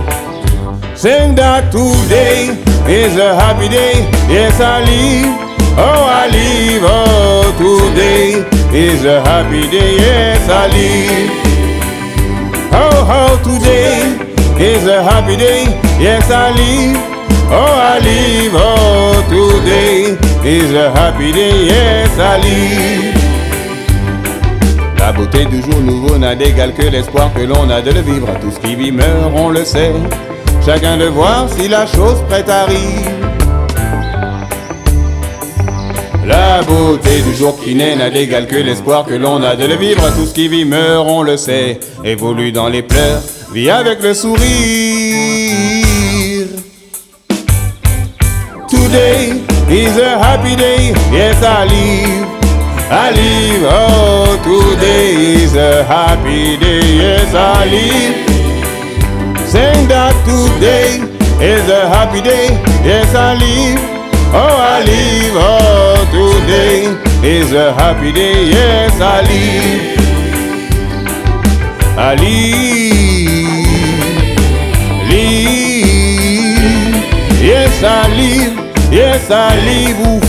Sing 0.98 1.36
that 1.36 1.72
today 1.72 2.58
is 2.88 3.16
a 3.18 3.36
happy 3.36 3.70
day. 3.70 4.10
Yes, 4.28 4.60
I 4.60 4.82
live. 4.82 5.38
Oh, 5.78 6.04
I 6.08 6.28
live. 6.30 6.84
Oh, 6.84 7.54
today 7.60 8.53
is 8.74 9.06
a 9.06 9.22
happy 9.22 9.70
day. 9.70 9.98
Yes, 9.98 10.50
I 10.50 10.68
live. 10.68 11.30
Oh, 12.74 13.06
oh, 13.18 13.38
today 13.44 14.18
is 14.60 14.88
a 14.88 15.04
happy 15.04 15.38
day. 15.38 15.66
Yes, 16.00 16.32
I 16.32 16.50
live. 16.52 16.98
Oh, 17.52 17.76
I 17.78 18.00
live. 18.00 18.54
Oh, 18.56 19.22
today 19.30 20.18
is 20.44 20.74
a 20.74 20.92
happy 20.92 21.32
day. 21.32 21.66
Yes, 21.66 22.18
I 22.18 22.42
live. 22.42 23.14
La 24.98 25.12
beauté 25.12 25.46
du 25.46 25.62
jour 25.62 25.80
nouveau 25.82 26.18
n'a 26.18 26.34
d'égal 26.34 26.74
que 26.74 26.84
l'espoir 26.84 27.32
que 27.34 27.42
l'on 27.42 27.70
a 27.70 27.82
de 27.82 27.92
le 27.92 28.02
vivre. 28.02 28.28
Tout 28.42 28.52
ce 28.52 28.60
qui 28.60 28.76
vit 28.76 28.92
meurt, 28.92 29.32
on 29.36 29.50
le 29.50 29.66
sait. 29.66 29.94
Chacun 30.66 30.98
de 30.98 31.06
voir 31.06 31.48
si 31.50 31.68
la 31.68 31.86
chose 31.86 32.24
prête 32.28 32.50
arrive. 32.50 33.12
La 36.26 36.62
beauté 36.62 37.22
du 37.22 37.36
jour 37.36 37.53
qui 37.64 37.76
naît 37.76 37.96
n'a 37.96 38.10
d'égal 38.10 38.46
que 38.48 38.58
l'espoir 38.58 39.06
que 39.06 39.14
l'on 39.14 39.42
a 39.42 39.56
de 39.56 39.66
le 39.66 39.76
vivre. 39.76 40.04
Tout 40.16 40.26
ce 40.26 40.34
qui 40.34 40.48
vit 40.48 40.66
meurt, 40.66 41.08
on 41.08 41.24
le 41.24 41.38
sait. 41.38 41.80
Évolue 42.04 42.52
dans 42.52 42.68
les 42.68 42.82
pleurs, 42.82 43.22
vit 43.54 43.70
avec 43.70 44.02
le 44.04 44.14
sourire. 44.14 44.44
Today 48.70 49.42
is 49.70 49.98
a 50.00 50.18
happy 50.20 50.56
day, 50.56 50.94
yes 51.12 51.38
I 51.42 51.66
live. 51.66 52.28
I 52.92 53.12
live, 53.12 53.66
oh, 53.66 54.38
today 54.44 55.44
is 55.44 55.56
a 55.56 55.84
happy 55.84 56.58
day, 56.58 56.98
yes, 56.98 57.34
I 57.34 57.66
live. 57.66 58.14
Saying 59.48 59.88
that 59.88 60.14
today 60.26 61.02
is 61.42 61.68
a 61.70 61.88
happy 61.90 62.22
day, 62.22 62.50
yes, 62.84 63.16
I 63.16 63.36
live. 63.36 63.80
Oh, 64.36 64.58
I 64.60 64.84
live, 64.84 65.34
oh, 65.38 66.06
today 66.12 67.13
is 67.24 67.54
a 67.54 67.74
happy 67.74 68.12
day, 68.12 68.48
yes, 68.50 69.00
I 69.00 69.22
live. 69.22 69.98
I 71.98 72.16
live, 72.16 73.64
live, 75.10 75.86
yes, 77.42 77.84
I 77.84 78.08
live, 78.18 78.54
yes, 78.92 79.32
I 79.32 79.56
live, 79.68 80.00
oof, 80.08 80.24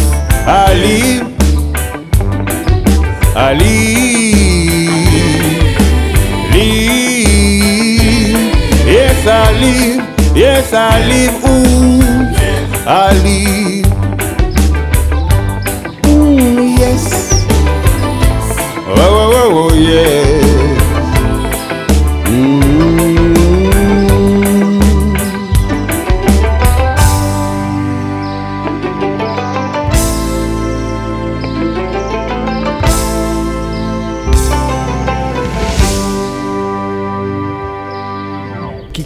I 0.46 0.74
live. 0.74 1.34
I 3.36 3.52
live, 3.54 4.84
live, 6.54 7.26
yes 8.86 9.26
I 9.26 9.50
live, 9.58 10.36
yes 10.36 10.72
I 10.72 11.02
live, 11.08 11.44
ooh, 11.44 12.24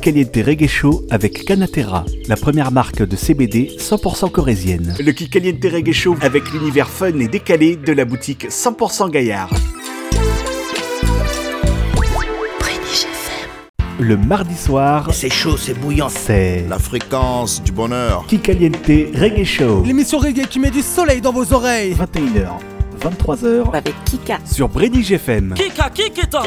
Kikaliente 0.08 0.36
Reggae 0.46 0.68
Show 0.68 1.04
avec 1.10 1.44
Canatera, 1.44 2.04
la 2.28 2.36
première 2.36 2.70
marque 2.70 3.02
de 3.02 3.16
CBD 3.16 3.76
100% 3.78 4.30
corésienne? 4.30 4.94
Le 5.00 5.10
Kikaliente 5.10 5.64
Reggae 5.64 5.92
Show 5.92 6.16
avec 6.20 6.52
l'univers 6.52 6.88
fun 6.88 7.18
et 7.18 7.26
décalé 7.26 7.74
de 7.76 7.92
la 7.92 8.04
boutique 8.04 8.46
100% 8.46 9.10
Gaillard. 9.10 9.50
Le 13.98 14.16
mardi 14.16 14.54
soir, 14.56 15.08
C'est 15.12 15.28
chaud, 15.30 15.56
c'est 15.56 15.74
bouillant. 15.74 16.08
c'est 16.08 16.64
La 16.68 16.78
fréquence 16.78 17.62
du 17.62 17.72
bonheur. 17.72 18.24
Kikaliente 18.28 18.86
Reggae 19.14 19.44
Show. 19.44 19.82
L'émission 19.84 20.18
reggae 20.18 20.46
qui 20.48 20.60
met 20.60 20.70
du 20.70 20.82
soleil 20.82 21.20
dans 21.20 21.32
vos 21.32 21.52
oreilles. 21.52 21.94
21h, 21.94 22.48
23h 23.00 23.74
Avec 23.74 23.94
Kika. 24.04 24.38
sur 24.44 24.68
Brady 24.68 25.00
FM. 25.14 25.54
Kika, 25.54 25.90
Kikita. 25.90 26.42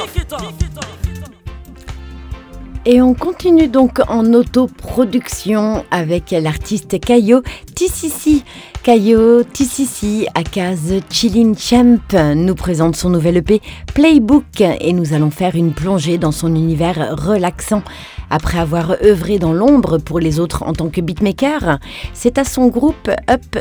Et 2.84 2.99
on 2.99 3.13
continue 3.13 3.67
donc 3.67 3.99
en 4.07 4.34
autoproduction 4.34 5.86
avec 5.91 6.32
l'artiste 6.32 6.99
Kayo 6.99 7.43
Tissisi. 7.75 8.43
Kayo 8.82 9.43
Tissisi, 9.43 10.25
aka 10.34 10.73
The 10.73 11.03
Chillin' 11.07 11.53
Champ, 11.55 11.99
nous 12.36 12.55
présente 12.55 12.95
son 12.95 13.11
nouvel 13.11 13.38
EP 13.38 13.61
Playbook 13.93 14.61
et 14.61 14.93
nous 14.93 15.13
allons 15.13 15.29
faire 15.29 15.55
une 15.55 15.73
plongée 15.73 16.17
dans 16.17 16.32
son 16.32 16.55
univers 16.55 17.15
relaxant. 17.15 17.84
Après 18.32 18.57
avoir 18.57 18.95
œuvré 19.03 19.38
dans 19.38 19.53
l'ombre 19.53 19.99
pour 19.99 20.19
les 20.19 20.39
autres 20.39 20.63
en 20.63 20.73
tant 20.73 20.89
que 20.89 21.01
beatmaker, 21.01 21.77
c'est 22.13 22.39
à 22.39 22.43
son 22.43 22.67
groupe 22.67 23.11
Up 23.29 23.59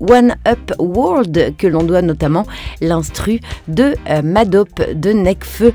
One 0.00 0.34
Up 0.48 0.72
World 0.78 1.56
que 1.58 1.66
l'on 1.66 1.82
doit 1.82 2.00
notamment 2.00 2.46
l'instru 2.80 3.40
de 3.68 3.94
euh, 4.08 4.22
Madop 4.22 4.70
de 4.94 5.12
Necfeu. 5.12 5.74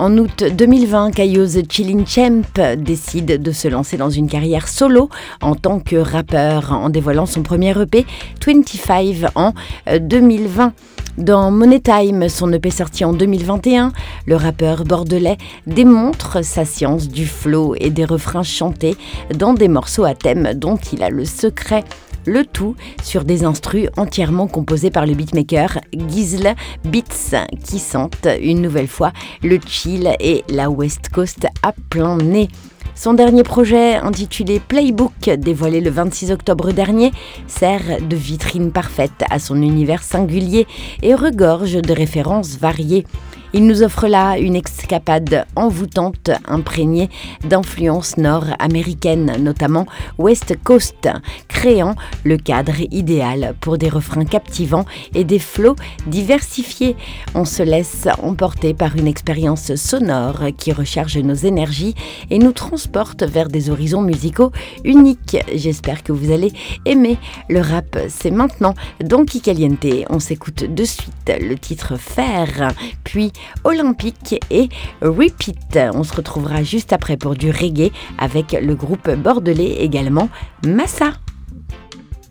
En 0.00 0.16
août 0.16 0.44
2020, 0.56 1.10
Kayo 1.10 1.44
The 1.44 1.68
Chillin' 1.68 2.06
Champ 2.06 2.42
décide 2.76 3.42
de 3.42 3.50
se 3.50 3.66
lancer 3.66 3.96
dans 3.96 4.10
une 4.10 4.28
carrière 4.28 4.68
solo 4.68 5.08
en 5.40 5.56
tant 5.56 5.80
que 5.80 5.96
rappeur 5.96 6.72
en 6.72 6.88
dévoilant 6.88 7.26
son 7.26 7.42
premier 7.42 7.74
EP 7.76 8.06
25 8.46 9.30
en 9.34 9.54
euh, 9.88 9.98
2020. 9.98 10.72
Dans 11.18 11.50
Money 11.50 11.80
Time, 11.80 12.28
son 12.28 12.52
EP 12.52 12.70
sorti 12.70 13.04
en 13.04 13.12
2021, 13.12 13.92
le 14.26 14.36
rappeur 14.36 14.84
bordelais 14.84 15.36
démontre 15.66 16.44
sa 16.44 16.64
science 16.64 17.08
du 17.08 17.26
flow 17.26 17.74
et 17.76 17.90
des 17.90 18.04
refrains 18.04 18.44
chantés 18.44 18.96
dans 19.34 19.52
des 19.52 19.66
morceaux 19.66 20.04
à 20.04 20.14
thème 20.14 20.52
dont 20.54 20.76
il 20.92 21.02
a 21.02 21.10
le 21.10 21.24
secret. 21.24 21.82
Le 22.26 22.44
tout 22.44 22.74
sur 23.02 23.24
des 23.24 23.44
instrus 23.44 23.88
entièrement 23.96 24.46
composés 24.46 24.90
par 24.90 25.06
le 25.06 25.14
beatmaker 25.14 25.78
Gisle 26.08 26.54
Beats 26.84 27.46
qui 27.64 27.78
sentent 27.78 28.28
une 28.40 28.60
nouvelle 28.60 28.88
fois 28.88 29.12
le 29.42 29.58
chill 29.66 30.14
et 30.20 30.44
la 30.48 30.70
West 30.70 31.08
Coast 31.10 31.46
à 31.62 31.72
plein 31.90 32.16
nez. 32.16 32.48
Son 32.94 33.14
dernier 33.14 33.44
projet, 33.44 33.94
intitulé 33.94 34.58
Playbook, 34.58 35.30
dévoilé 35.38 35.80
le 35.80 35.88
26 35.88 36.32
octobre 36.32 36.72
dernier, 36.72 37.12
sert 37.46 38.02
de 38.02 38.16
vitrine 38.16 38.72
parfaite 38.72 39.24
à 39.30 39.38
son 39.38 39.62
univers 39.62 40.02
singulier 40.02 40.66
et 41.02 41.14
regorge 41.14 41.74
de 41.74 41.92
références 41.92 42.58
variées. 42.58 43.06
Il 43.54 43.66
nous 43.66 43.82
offre 43.82 44.08
là 44.08 44.38
une 44.38 44.56
escapade 44.56 45.46
envoûtante 45.56 46.30
imprégnée 46.46 47.08
d'influences 47.44 48.18
nord-américaines, 48.18 49.36
notamment 49.40 49.86
West 50.18 50.54
Coast, 50.62 51.08
créant 51.48 51.94
le 52.24 52.36
cadre 52.36 52.74
idéal 52.90 53.54
pour 53.60 53.78
des 53.78 53.88
refrains 53.88 54.26
captivants 54.26 54.84
et 55.14 55.24
des 55.24 55.38
flots 55.38 55.76
diversifiés. 56.06 56.94
On 57.34 57.46
se 57.46 57.62
laisse 57.62 58.06
emporter 58.22 58.74
par 58.74 58.96
une 58.96 59.06
expérience 59.06 59.74
sonore 59.76 60.40
qui 60.58 60.72
recharge 60.72 61.16
nos 61.16 61.34
énergies 61.34 61.94
et 62.30 62.38
nous 62.38 62.52
transporte 62.52 63.22
vers 63.22 63.48
des 63.48 63.70
horizons 63.70 64.02
musicaux 64.02 64.52
uniques. 64.84 65.38
J'espère 65.54 66.02
que 66.02 66.12
vous 66.12 66.32
allez 66.32 66.52
aimer. 66.84 67.16
Le 67.48 67.60
rap, 67.60 67.98
c'est 68.08 68.30
maintenant. 68.30 68.74
Dans 69.02 69.24
Kikaliente, 69.24 70.06
on 70.10 70.18
s'écoute 70.18 70.64
de 70.64 70.84
suite 70.84 71.32
le 71.40 71.56
titre 71.56 71.96
Faire, 71.98 72.72
puis 73.04 73.32
Olympique 73.64 74.40
et 74.50 74.68
Repeat. 75.02 75.78
On 75.94 76.04
se 76.04 76.14
retrouvera 76.14 76.62
juste 76.62 76.92
après 76.92 77.16
pour 77.16 77.34
du 77.34 77.50
reggae 77.50 77.90
avec 78.18 78.52
le 78.60 78.74
groupe 78.74 79.10
bordelais 79.10 79.76
également 79.80 80.28
Massa. 80.66 81.12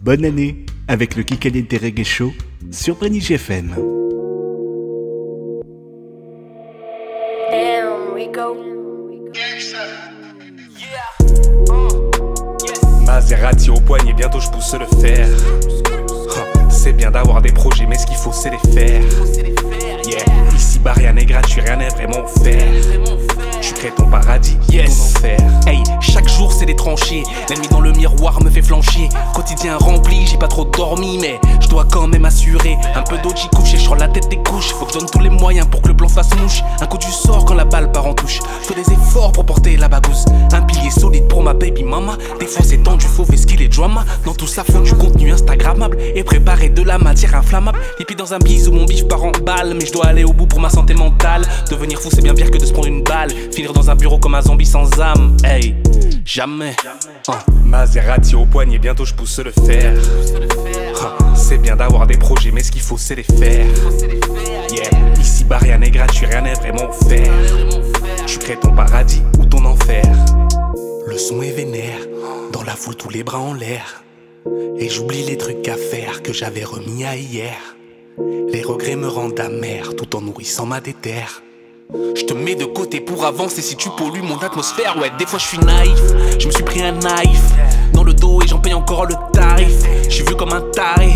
Bonne 0.01 0.25
année 0.25 0.65
avec 0.87 1.15
le 1.15 1.23
Kikaliente 1.23 1.73
Reggae 1.81 2.03
Show 2.03 2.31
sur 2.71 2.95
Brenny 2.95 3.19
FM. 3.19 3.75
Maserati 13.05 13.69
au 13.69 13.79
poignet, 13.79 14.13
bientôt 14.13 14.39
je 14.39 14.49
pousse 14.49 14.75
le 14.75 14.85
fer. 15.01 15.27
C'est 16.69 16.93
bien 16.93 17.11
d'avoir 17.11 17.41
des 17.41 17.51
projets, 17.51 17.85
mais 17.85 17.97
ce 17.97 18.05
qu'il 18.05 18.15
faut 18.15 18.31
c'est 18.31 18.51
les 18.51 18.73
faire. 18.73 19.03
Yeah, 20.05 20.23
bas 20.79 20.93
rien 20.93 21.13
n'est 21.13 21.25
gratuit, 21.25 21.61
rien 21.61 21.77
n'est 21.77 21.89
vraiment 21.89 22.23
offert. 22.25 23.36
Tu 23.67 23.73
crées 23.73 23.91
ton 23.91 24.05
paradis, 24.05 24.57
yes. 24.69 24.95
ton 24.95 25.19
enfer. 25.19 25.37
Hey, 25.67 25.83
chaque 25.99 26.29
jour 26.29 26.53
c'est 26.53 26.65
des 26.65 26.77
tranchées. 26.77 27.23
L'ennemi 27.49 27.67
dans 27.67 27.81
le 27.81 27.91
miroir 27.91 28.41
me 28.41 28.49
fait 28.49 28.61
flancher. 28.61 29.09
Quotidien 29.33 29.75
rempli, 29.75 30.25
j'ai 30.25 30.37
pas 30.37 30.47
trop 30.47 30.63
dormi, 30.63 31.17
mais 31.19 31.37
je 31.59 31.67
dois 31.67 31.83
quand 31.83 32.07
même 32.07 32.23
assurer. 32.23 32.77
Un 32.95 33.01
peu 33.01 33.17
d'eau 33.17 33.33
j'y 33.35 33.49
couche 33.49 33.73
et 33.73 33.77
sur 33.77 33.97
la 33.97 34.07
tête 34.07 34.29
des 34.29 34.37
couches. 34.37 34.71
Faut 34.71 34.85
que 34.85 34.93
je 34.93 34.99
donne 34.99 35.09
tous 35.09 35.19
les 35.19 35.29
moyens 35.29 35.67
pour 35.67 35.81
que 35.81 35.89
le 35.89 35.97
plan 35.97 36.07
fasse 36.07 36.33
mouche. 36.37 36.63
Un 36.79 36.85
coup 36.85 36.97
du 36.97 37.11
sort 37.11 37.43
quand 37.43 37.55
la 37.55 37.65
balle 37.65 37.91
part 37.91 38.05
en 38.05 38.13
touche. 38.13 38.39
Fais 38.61 38.73
des 38.73 38.89
efforts 38.89 39.33
pour 39.33 39.45
porter 39.45 39.75
la 39.75 39.89
bagousse. 39.89 40.23
Un 40.53 40.61
pilier 40.61 40.89
solide 40.89 41.27
pour 41.27 41.43
ma 41.43 41.53
baby 41.53 41.83
mama. 41.83 42.17
Des 42.39 42.47
fois 42.47 42.63
c'est 42.63 42.81
tendu, 42.81 43.05
faut 43.05 43.25
faire 43.25 43.37
ce 43.37 43.45
qu'il 43.45 43.61
est 43.61 43.67
drama. 43.67 44.05
Dans 44.23 44.33
tout 44.33 44.47
ça, 44.47 44.63
faut 44.63 44.79
du 44.79 44.93
contenu 44.93 45.33
Instagrammable 45.33 45.97
et 46.15 46.23
préparer 46.23 46.69
de 46.69 46.83
la 46.83 46.97
matière 46.99 47.35
inflammable. 47.35 47.79
Pieds 47.97 48.15
dans 48.15 48.33
un 48.33 48.39
bisou, 48.39 48.71
mon 48.71 48.85
bif 48.85 49.05
part 49.09 49.25
en 49.25 49.31
balle. 49.43 49.73
Mais 49.73 49.85
je 49.85 49.91
dois 49.91 50.05
aller 50.05 50.23
au 50.23 50.31
bout 50.31 50.47
pour 50.47 50.61
ma 50.61 50.69
santé 50.69 50.93
mentale. 50.93 51.41
Devenir 51.69 51.99
fou, 51.99 52.07
c'est 52.13 52.21
bien 52.21 52.33
pire 52.33 52.49
que 52.49 52.57
de 52.57 52.65
se 52.65 52.71
prendre 52.71 52.87
une 52.87 53.03
balle. 53.03 53.33
Finir 53.57 53.73
dans 53.73 53.89
un 53.89 53.95
bureau 53.95 54.19
comme 54.19 54.35
un 54.35 54.41
zombie 54.43 54.67
sans 54.67 55.01
âme. 55.01 55.35
Hey, 55.43 55.73
jamais. 56.23 56.75
Hein, 57.27 57.39
Maserati 57.65 58.35
au 58.35 58.45
poignet, 58.45 58.77
bientôt 58.77 59.03
je 59.03 59.15
pousse 59.15 59.39
le 59.39 59.49
fer. 59.49 59.97
Hein, 61.01 61.33
C'est 61.35 61.57
bien 61.57 61.75
d'avoir 61.75 62.05
des 62.05 62.17
projets, 62.17 62.51
mais 62.51 62.61
ce 62.61 62.71
qu'il 62.71 62.83
faut 62.83 62.99
c'est 62.99 63.15
les 63.15 63.23
faire. 63.23 63.65
Yeah, 64.69 64.91
ici 65.19 65.43
bas 65.43 65.57
rien 65.57 65.79
n'est 65.79 65.89
gratuit, 65.89 66.27
rien 66.27 66.41
n'est 66.41 66.53
vraiment 66.53 66.87
offert. 66.87 67.33
Tu 68.27 68.37
crées 68.37 68.59
ton 68.59 68.75
paradis 68.75 69.23
ou 69.39 69.45
ton 69.47 69.65
enfer. 69.65 70.05
Le 71.07 71.17
son 71.17 71.41
est 71.41 71.49
vénère, 71.49 72.01
dans 72.53 72.61
la 72.61 72.75
foule 72.75 72.95
tous 72.95 73.09
les 73.09 73.23
bras 73.23 73.39
en 73.39 73.55
l'air. 73.55 74.03
Et 74.77 74.87
j'oublie 74.87 75.23
les 75.23 75.37
trucs 75.37 75.67
à 75.67 75.77
faire 75.77 76.21
que 76.21 76.31
j'avais 76.31 76.63
remis 76.63 77.05
à 77.05 77.15
hier. 77.15 77.57
Les 78.53 78.61
regrets 78.61 78.95
me 78.95 79.07
rendent 79.07 79.39
amer 79.39 79.95
tout 79.95 80.15
en 80.15 80.21
nourrissant 80.21 80.67
ma 80.67 80.79
déterre. 80.79 81.41
Je 81.93 82.25
te 82.25 82.33
mets 82.33 82.55
de 82.55 82.65
côté 82.65 82.99
pour 82.99 83.23
avancer 83.23 83.61
si 83.61 83.77
tu 83.77 83.89
pollues 83.89 84.21
mon 84.21 84.37
atmosphère. 84.39 84.97
Ouais, 84.97 85.09
des 85.17 85.25
fois 85.25 85.39
je 85.39 85.45
suis 85.45 85.59
naïf, 85.59 85.97
je 86.37 86.47
me 86.47 86.51
suis 86.51 86.63
pris 86.63 86.81
un 86.83 86.91
naïf 86.91 87.41
dans 87.93 88.03
le 88.03 88.13
dos 88.13 88.41
et 88.43 88.47
j'en 88.47 88.59
paye 88.59 88.73
encore 88.73 89.05
le 89.05 89.15
tarif. 89.31 89.71
Je 90.03 90.09
suis 90.09 90.25
vu 90.25 90.35
comme 90.35 90.51
un 90.51 90.61
taré, 90.73 91.13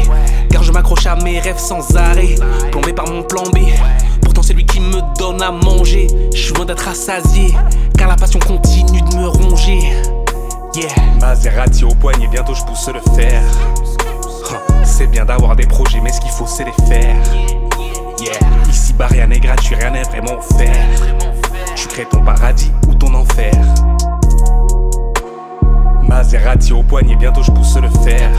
Car 0.50 0.64
je 0.64 0.72
m'accroche 0.72 1.06
à 1.08 1.16
mes 1.18 1.40
rêves 1.40 1.58
sans 1.58 1.96
arrêt, 1.98 2.36
plombé 2.72 2.94
par 2.94 3.10
mon 3.10 3.22
plan 3.24 3.44
B. 3.44 3.58
Pourtant 4.22 4.42
c'est 4.44 4.54
lui 4.54 4.66
qui 4.66 4.80
me 4.80 5.02
donne 5.18 5.42
à 5.42 5.52
manger. 5.52 6.08
Je 6.34 6.42
suis 6.42 6.54
loin 6.54 6.66
d'être 6.66 6.86
rassasié, 6.86 7.54
car 7.98 8.08
la 8.08 8.16
passion 8.16 8.40
continue 8.40 9.02
de 9.02 9.16
me 9.18 9.28
ronger. 9.28 9.92
Yeah. 10.74 10.88
Maserati 11.20 11.84
au 11.84 11.94
poignet, 11.96 12.28
bientôt 12.28 12.54
je 12.54 12.64
pousse 12.64 12.88
le 12.88 13.02
fer. 13.14 13.42
C'est 14.86 15.08
bien 15.08 15.26
d'avoir 15.26 15.58
des 15.58 15.68
projets, 15.68 16.00
mais 16.02 16.14
ce 16.14 16.22
qu'il 16.22 16.32
faut 16.32 16.48
c'est 16.48 16.64
les 16.64 16.88
faire. 16.88 17.18
Yeah. 18.22 18.61
Ici 18.72 18.94
bas 18.94 19.08
rien 19.08 19.28
n'est 19.28 19.40
gratuit, 19.40 19.76
rien 19.76 19.92
n'est 19.92 20.04
vraiment 20.04 20.38
offert. 20.38 20.88
Tu 21.76 21.88
crées 21.90 22.08
ton 22.10 22.24
paradis 22.24 22.72
ou 22.88 22.96
ton 22.96 23.14
enfer. 23.14 23.52
Maserati 26.08 26.72
au 26.72 26.82
poignet, 26.82 27.18
bientôt 27.18 27.44
je 27.44 27.52
pousse 27.52 27.76
le 27.76 27.90
fer. 28.06 28.32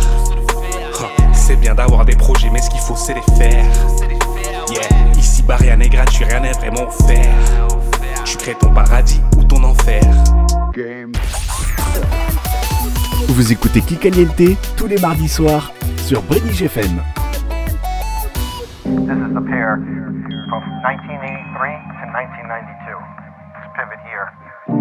C'est 1.35 1.57
bien 1.57 1.75
d'avoir 1.75 2.07
des 2.07 2.17
projets, 2.17 2.49
mais 2.51 2.63
ce 2.63 2.71
qu'il 2.71 2.81
faut 2.81 2.97
c'est 2.97 3.13
les 3.13 3.37
faire. 3.37 3.67
Yeah. 4.71 5.19
Ici 5.19 5.43
bas 5.43 5.57
rien 5.57 5.77
n'est 5.77 5.91
gratuit, 5.91 6.25
rien 6.25 6.41
n'est 6.41 6.53
vraiment 6.53 6.89
offert. 6.89 7.35
Tu 8.25 8.39
crées 8.39 8.57
ton 8.59 8.73
paradis 8.73 9.21
ou 9.37 9.45
ton 9.45 9.63
enfer. 9.63 10.03
Vous 13.29 13.53
écoutez 13.53 13.83
Kikaliente 13.83 14.57
tous 14.79 14.87
les 14.87 14.99
mardis 14.99 15.29
soirs 15.29 15.73
sur 16.07 16.23
Brédige 16.23 16.63
FM. 16.63 17.03
This 18.85 19.19
is 19.19 19.35
the 19.35 19.41
pair 19.41 19.79
from 20.53 20.69
1983 20.85 21.33
to 21.97 22.05
1992. 22.13 22.93
This 23.57 23.65
pivot 23.73 23.97
here, 24.05 24.29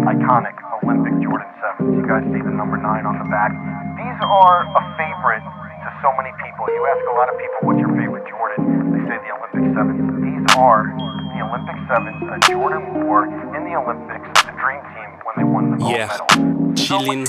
iconic 0.04 0.52
Olympic 0.84 1.16
Jordan 1.24 1.48
7s. 1.64 1.96
You 1.96 2.04
guys 2.04 2.28
see 2.28 2.44
the 2.44 2.52
number 2.52 2.76
9 2.76 2.84
on 3.08 3.16
the 3.16 3.24
back. 3.32 3.56
These 3.96 4.20
are 4.20 4.68
a 4.68 4.82
favorite 5.00 5.40
to 5.40 5.88
so 6.04 6.12
many 6.20 6.28
people. 6.44 6.68
You 6.68 6.84
ask 6.92 7.00
a 7.08 7.16
lot 7.16 7.32
of 7.32 7.40
people 7.40 7.58
what's 7.64 7.80
your 7.80 7.88
favorite 7.96 8.28
Jordan, 8.28 8.60
they 8.92 9.00
say 9.08 9.16
the 9.16 9.32
Olympic 9.32 9.64
7s. 9.72 9.96
These 10.20 10.44
are 10.60 10.92
the 10.92 11.40
Olympic 11.40 11.78
7s 11.88 12.20
that 12.28 12.40
Jordan 12.52 12.84
wore 13.08 13.24
in 13.56 13.64
the 13.64 13.72
Olympics, 13.72 14.28
the 14.44 14.52
Dream 14.60 14.84
Team, 14.92 15.08
when 15.24 15.34
they 15.40 15.46
won 15.48 15.72
the 15.72 15.80
gold 15.80 15.96
Yeah. 15.96 16.12
medal. 16.12 16.28
Chillin'. 16.76 17.24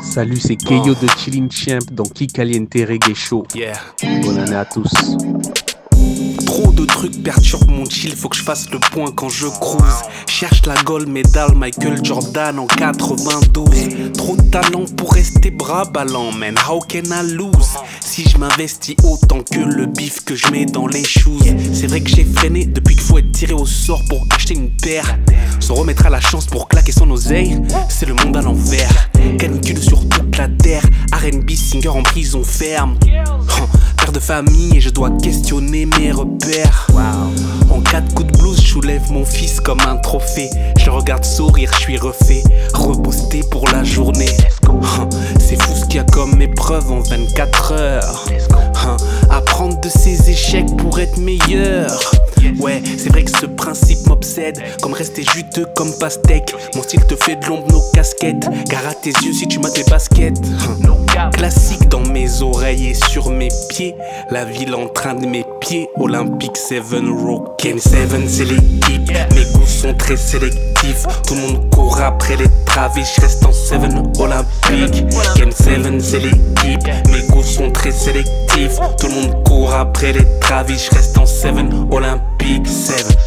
Salut, 0.00 0.40
c'est 0.40 0.56
Keyo 0.56 0.94
de 0.94 1.08
Chillin' 1.20 1.50
Champ 1.50 1.84
dans 1.92 2.08
Qui 2.08 2.26
Caliente 2.26 2.72
Reggae 2.88 3.12
Show. 3.14 3.44
Yeah. 3.54 3.76
Bonne 4.24 4.38
année 4.38 4.56
à 4.56 4.64
tous. 4.64 4.88
Trop 6.46 6.72
de 6.72 6.84
trucs 6.84 7.22
perturbent 7.22 7.70
mon 7.70 7.84
chill, 7.84 8.14
faut 8.14 8.28
que 8.28 8.36
je 8.36 8.42
fasse 8.42 8.70
le 8.70 8.78
point 8.78 9.10
quand 9.14 9.28
je 9.28 9.46
cruise. 9.46 10.02
Cherche 10.26 10.66
la 10.66 10.74
gold 10.82 11.08
medal 11.08 11.54
Michael 11.54 12.04
Jordan 12.04 12.58
en 12.58 12.66
92. 12.66 14.12
Trop 14.16 14.36
de 14.36 14.42
talent 14.42 14.84
pour 14.96 15.12
rester 15.12 15.50
bras 15.50 15.84
ballants, 15.84 16.32
man. 16.32 16.54
How 16.68 16.80
can 16.80 17.10
I 17.10 17.32
lose? 17.32 17.70
Si 18.00 18.28
je 18.28 18.38
m'investis 18.38 18.96
autant 19.02 19.42
que 19.42 19.58
le 19.58 19.86
bif 19.86 20.24
que 20.24 20.36
je 20.36 20.48
mets 20.50 20.66
dans 20.66 20.86
les 20.86 21.04
shoes. 21.04 21.40
C'est 21.72 21.86
vrai 21.86 22.00
que 22.00 22.10
j'ai 22.10 22.24
freiné 22.24 22.66
depuis 22.66 22.94
qu'il 22.94 23.04
faut 23.04 23.18
être 23.18 23.32
tiré 23.32 23.54
au 23.54 23.66
sort 23.66 24.02
pour 24.08 24.26
acheter 24.34 24.54
une 24.54 24.70
paire. 24.70 25.18
Se 25.60 25.72
remettre 25.72 26.06
à 26.06 26.10
la 26.10 26.20
chance 26.20 26.46
pour 26.46 26.68
claquer 26.68 26.92
son 26.92 27.10
oseille, 27.10 27.60
c'est 27.88 28.06
le 28.06 28.14
monde 28.14 28.36
à 28.36 28.42
l'envers. 28.42 29.10
Canicule 29.38 29.82
sur 29.82 30.08
toute 30.08 30.36
la 30.36 30.48
terre, 30.48 30.82
RB 31.12 31.50
singer 31.50 31.88
en 31.88 32.02
prison 32.02 32.44
ferme. 32.44 32.96
Père 34.04 34.12
de 34.12 34.20
famille 34.20 34.76
et 34.76 34.80
je 34.82 34.90
dois 34.90 35.10
questionner 35.22 35.86
mes 35.86 36.12
repères. 36.12 36.88
En 37.70 37.80
cas 37.80 38.02
de 38.02 38.12
coup 38.12 38.22
de 38.22 38.36
blues, 38.36 38.60
je 38.60 38.66
soulève 38.66 39.10
mon 39.10 39.24
fils 39.24 39.60
comme 39.60 39.80
un 39.80 39.96
trophée. 39.96 40.50
Je 40.78 40.84
le 40.84 40.90
regarde 40.90 41.24
sourire, 41.24 41.70
je 41.72 41.80
suis 41.80 41.96
refait, 41.96 42.42
reposté 42.74 43.40
pour 43.50 43.66
la 43.70 43.82
journée. 43.82 44.36
C'est 45.38 45.58
fou 45.62 45.74
ce 45.74 45.86
qu'il 45.86 45.96
y 45.96 45.98
a 46.00 46.04
comme 46.04 46.42
épreuve 46.42 46.92
en 46.92 47.00
24 47.00 47.72
heures. 47.72 48.24
Oh, 48.86 48.96
Apprendre 49.30 49.80
de 49.80 49.88
ses 49.88 50.30
échecs 50.30 50.76
pour 50.76 50.98
être 50.98 51.18
meilleur. 51.18 51.90
Ouais, 52.58 52.82
c'est 52.98 53.08
vrai 53.08 53.24
que 53.24 53.30
ce 53.30 53.46
principe 53.46 54.06
m'obsède. 54.06 54.62
Comme 54.82 54.92
rester 54.92 55.22
juteux 55.22 55.66
comme 55.74 55.92
pastèque. 55.98 56.54
Mon 56.74 56.82
style 56.82 57.04
te 57.06 57.16
fait 57.16 57.36
de 57.36 57.46
l'ombre, 57.46 57.66
nos 57.70 57.82
casquettes. 57.92 58.46
Gare 58.68 58.86
à 58.90 58.94
tes 58.94 59.10
yeux 59.10 59.32
si 59.32 59.48
tu 59.48 59.58
mates 59.58 59.76
les 59.76 59.84
baskets. 59.84 60.40
Classique 61.32 61.88
dans 61.88 62.00
mes 62.00 62.42
oreilles 62.42 62.88
et 62.88 62.94
sur 62.94 63.30
mes 63.30 63.48
pieds. 63.68 63.94
La 64.30 64.44
ville 64.44 64.74
en 64.74 64.88
train 64.88 65.14
de 65.14 65.26
mes 65.26 65.44
pieds. 65.60 65.88
Olympique 65.96 66.56
7, 66.56 66.82
Rockin' 67.08 67.78
7, 67.78 68.28
c'est 68.28 68.44
l'équipe. 68.44 69.10
Mes 69.34 69.44
goûts 69.52 69.66
sont 69.66 69.94
très 69.94 70.16
sélectifs. 70.16 71.06
Tout 71.26 71.34
le 71.34 71.40
monde 71.40 71.70
court 71.70 72.00
après 72.00 72.36
les 72.36 72.48
travées. 72.66 73.02
Je 73.16 73.20
reste 73.20 73.44
en 73.44 73.52
7 73.52 73.80
Olympique. 74.18 75.04
Game 75.36 75.50
7, 75.50 76.00
c'est 76.00 76.20
l'équipe. 76.20 76.88
Mes 77.10 77.26
goûts 77.28 77.42
sont 77.42 77.70
très 77.70 77.90
sélectifs. 77.90 78.43
Tout 78.54 79.08
le 79.08 79.14
monde 79.14 79.44
court 79.44 79.74
après 79.74 80.12
les 80.12 80.24
travées. 80.38 80.76
Je 80.78 80.88
reste 80.94 81.18
en 81.18 81.26
7 81.26 81.54
Olympique 81.90 82.66
7. 82.68 83.18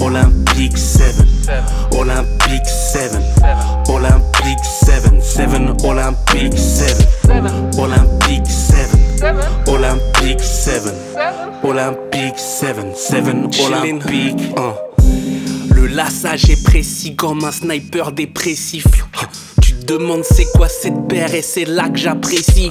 Olympique 0.00 0.78
7. 0.78 1.14
Olympique 1.98 2.66
7. 2.66 3.18
Olympique 3.88 4.64
7. 4.64 5.22
7 5.22 5.48
Olympique 5.84 6.56
7. 6.56 7.08
Olympique 7.78 8.46
7. 8.46 8.88
Olympique 9.66 10.40
7. 10.40 10.94
Olympique 11.64 12.38
7. 12.38 12.96
7 12.96 13.24
Olympique. 13.66 14.54
Hein. 14.56 14.74
Le 15.74 15.86
lassage 15.88 16.48
est 16.48 16.62
précis 16.62 17.16
comme 17.16 17.44
un 17.44 17.50
sniper 17.50 18.12
dépressif. 18.12 18.86
Demandes 19.86 20.24
c'est 20.24 20.46
quoi 20.54 20.68
cette 20.68 21.08
paire 21.08 21.34
et 21.34 21.42
c'est 21.42 21.64
là 21.64 21.88
que 21.88 21.98
j'apprécie. 21.98 22.70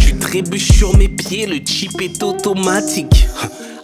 Tu 0.00 0.16
trébuches 0.16 0.72
sur 0.72 0.96
mes 0.96 1.08
pieds, 1.08 1.46
le 1.46 1.56
chip 1.64 2.00
est 2.00 2.22
automatique. 2.22 3.26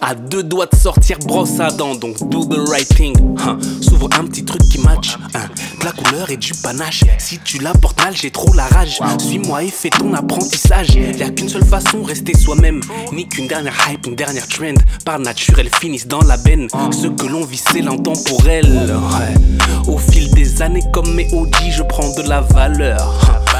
À 0.01 0.15
deux 0.15 0.43
doigts 0.43 0.67
de 0.67 0.77
sortir 0.77 1.19
brosse 1.27 1.59
à 1.61 1.71
dents, 1.71 1.95
donc 1.95 2.17
do 2.31 2.45
the 2.45 2.69
right 2.71 2.89
thing. 2.89 3.15
Hein. 3.41 3.59
S'ouvre 3.81 4.09
un 4.19 4.25
petit 4.27 4.45
truc 4.45 4.63
qui 4.63 4.79
match. 4.81 5.17
hein. 5.35 5.41
De 5.81 5.85
la 5.85 5.93
couleur 5.93 6.31
et 6.31 6.37
du 6.37 6.53
panache. 6.63 7.03
Si 7.19 7.39
tu 7.45 7.59
la 7.59 7.73
portes 7.73 8.01
mal, 8.03 8.15
j'ai 8.17 8.31
trop 8.31 8.53
la 8.55 8.67
rage. 8.67 9.01
Suis-moi 9.19 9.65
et 9.65 9.71
fais 9.71 9.91
ton 9.91 10.15
apprentissage. 10.15 10.95
Y 10.95 11.23
a 11.23 11.31
qu'une 11.31 11.49
seule 11.49 11.65
façon, 11.65 12.03
rester 12.05 12.37
soi-même. 12.37 12.81
Ni 13.13 13.29
qu'une 13.29 13.49
dernière 13.49 13.75
hype, 13.91 14.07
une 14.07 14.15
dernière 14.15 14.47
trend. 14.47 14.75
Par 15.05 15.19
nature, 15.19 15.59
elles 15.59 15.75
finissent 15.81 16.07
dans 16.09 16.23
la 16.23 16.37
benne. 16.37 16.69
Ce 16.93 17.09
que 17.09 17.27
l'on 17.27 17.45
vit, 17.45 17.61
c'est 17.73 17.81
l'intemporel. 17.83 18.67
Ouais. 18.67 19.93
Au 19.93 19.99
fil 19.99 20.31
des 20.33 20.63
années, 20.63 20.85
comme 20.93 21.13
mes 21.15 21.29
OG, 21.35 21.55
je 21.71 21.83
prends 21.83 22.09
de 22.15 22.23
la 22.29 22.41
valeur. 22.41 23.15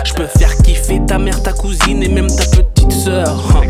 Je 0.09 0.15
peux 0.15 0.27
faire 0.39 0.57
kiffer 0.63 1.03
ta 1.07 1.19
mère, 1.19 1.43
ta 1.43 1.53
cousine 1.53 2.03
et 2.03 2.09
même 2.09 2.29
ta 2.29 2.45
petite 2.45 2.93
sœur. 2.93 3.63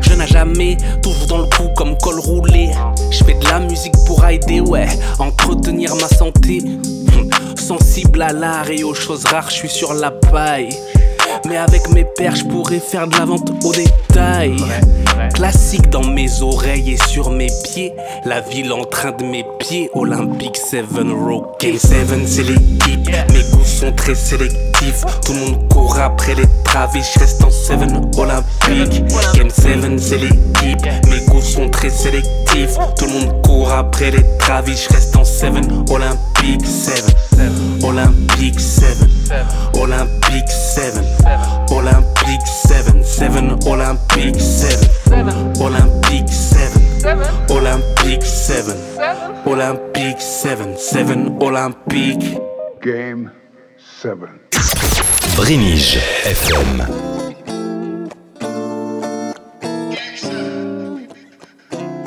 Je 0.00 0.14
n'ai 0.14 0.26
jamais, 0.26 0.78
toujours 1.02 1.26
dans 1.26 1.38
le 1.38 1.44
coup 1.44 1.68
comme 1.76 1.98
col 1.98 2.18
roulé. 2.18 2.70
Je 3.10 3.22
fais 3.22 3.34
de 3.34 3.44
la 3.44 3.60
musique 3.60 3.92
pour 4.06 4.24
aider, 4.24 4.60
ouais, 4.60 4.88
entretenir 5.18 5.94
ma 5.96 6.08
santé. 6.08 6.62
Sensible 7.56 8.22
à 8.22 8.32
l'art 8.32 8.70
et 8.70 8.82
aux 8.84 8.94
choses 8.94 9.26
rares, 9.26 9.50
je 9.50 9.56
suis 9.56 9.68
sur 9.68 9.92
la 9.92 10.10
paille. 10.10 10.70
Mais 11.46 11.58
avec 11.58 11.88
mes 11.90 12.04
pères, 12.04 12.36
je 12.36 12.44
pourrais 12.44 12.80
faire 12.80 13.06
de 13.06 13.16
la 13.18 13.26
vente 13.26 13.50
au 13.62 13.72
détail. 13.72 14.56
Classique 15.34 15.90
dans 15.90 16.06
mes 16.06 16.40
oreilles 16.40 16.92
et 16.92 16.96
sur 16.96 17.30
mes 17.30 17.50
pieds. 17.64 17.92
La 18.24 18.40
ville 18.40 18.72
en 18.72 18.84
train 18.84 19.12
de 19.12 19.24
mes 19.24 19.44
pieds. 19.58 19.90
Olympique 19.92 20.56
7, 20.56 20.86
Rockin' 20.88 21.78
7, 21.78 22.26
c'est 22.26 22.44
l'équipe. 22.44 23.10
Mes 23.32 23.44
sont 23.82 23.92
très 23.92 24.14
sélectifs. 24.14 25.04
Tout 25.24 25.32
le 25.32 25.40
monde 25.40 25.68
court 25.68 25.98
après 25.98 26.36
les 26.36 26.46
travées. 26.64 27.02
Je 27.02 27.18
reste 27.18 27.42
en 27.42 27.50
7 27.50 27.80
Olympique. 28.16 29.04
Game 29.34 29.50
7, 29.50 29.98
c'est 29.98 30.18
l'équipe. 30.18 30.86
Mes 31.10 31.26
goûts 31.26 31.40
sont 31.40 31.68
très 31.68 31.90
sélectifs. 31.90 32.76
Tout 32.96 33.06
le 33.06 33.12
monde 33.12 33.42
court 33.42 33.72
après 33.72 34.12
les 34.12 34.24
travées. 34.38 34.76
Je 34.76 34.88
reste 34.94 35.16
en 35.16 35.24
7 35.24 35.52
Olympique 35.90 36.64
7. 36.64 37.16
Olympique 37.82 38.60
7. 38.60 38.96
Olympique 39.74 40.48
7. 40.48 41.00
Olympique 41.72 42.46
7. 42.46 43.04
7 43.04 43.30
Olympique 43.66 44.40
7. 44.40 44.78
Olympique 45.60 46.32
7. 46.32 46.78
Olympique 47.50 48.22
7. 48.22 48.76
Olympique 49.44 50.20
7. 50.20 50.78
7 50.78 51.06
Olympique. 51.40 52.38
Game 52.80 53.41
7. 54.02 54.28
Brénige 55.36 56.00
FM. 56.24 56.82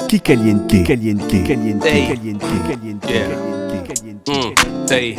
Kikaliente, 0.07 0.83
caliente, 0.83 1.43
caliente, 1.43 1.89
Hey. 1.89 2.07
caliente, 2.07 2.45
caliente, 2.67 3.07
Yeah. 3.13 3.29
caliente, 3.29 3.93
caliente. 3.93 4.31
Mm, 4.31 4.85
hey, 4.89 5.15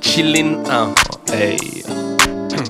chillin', 0.00 0.56
uh, 0.66 0.92
hey. 1.32 1.56
Hmm. 2.50 2.64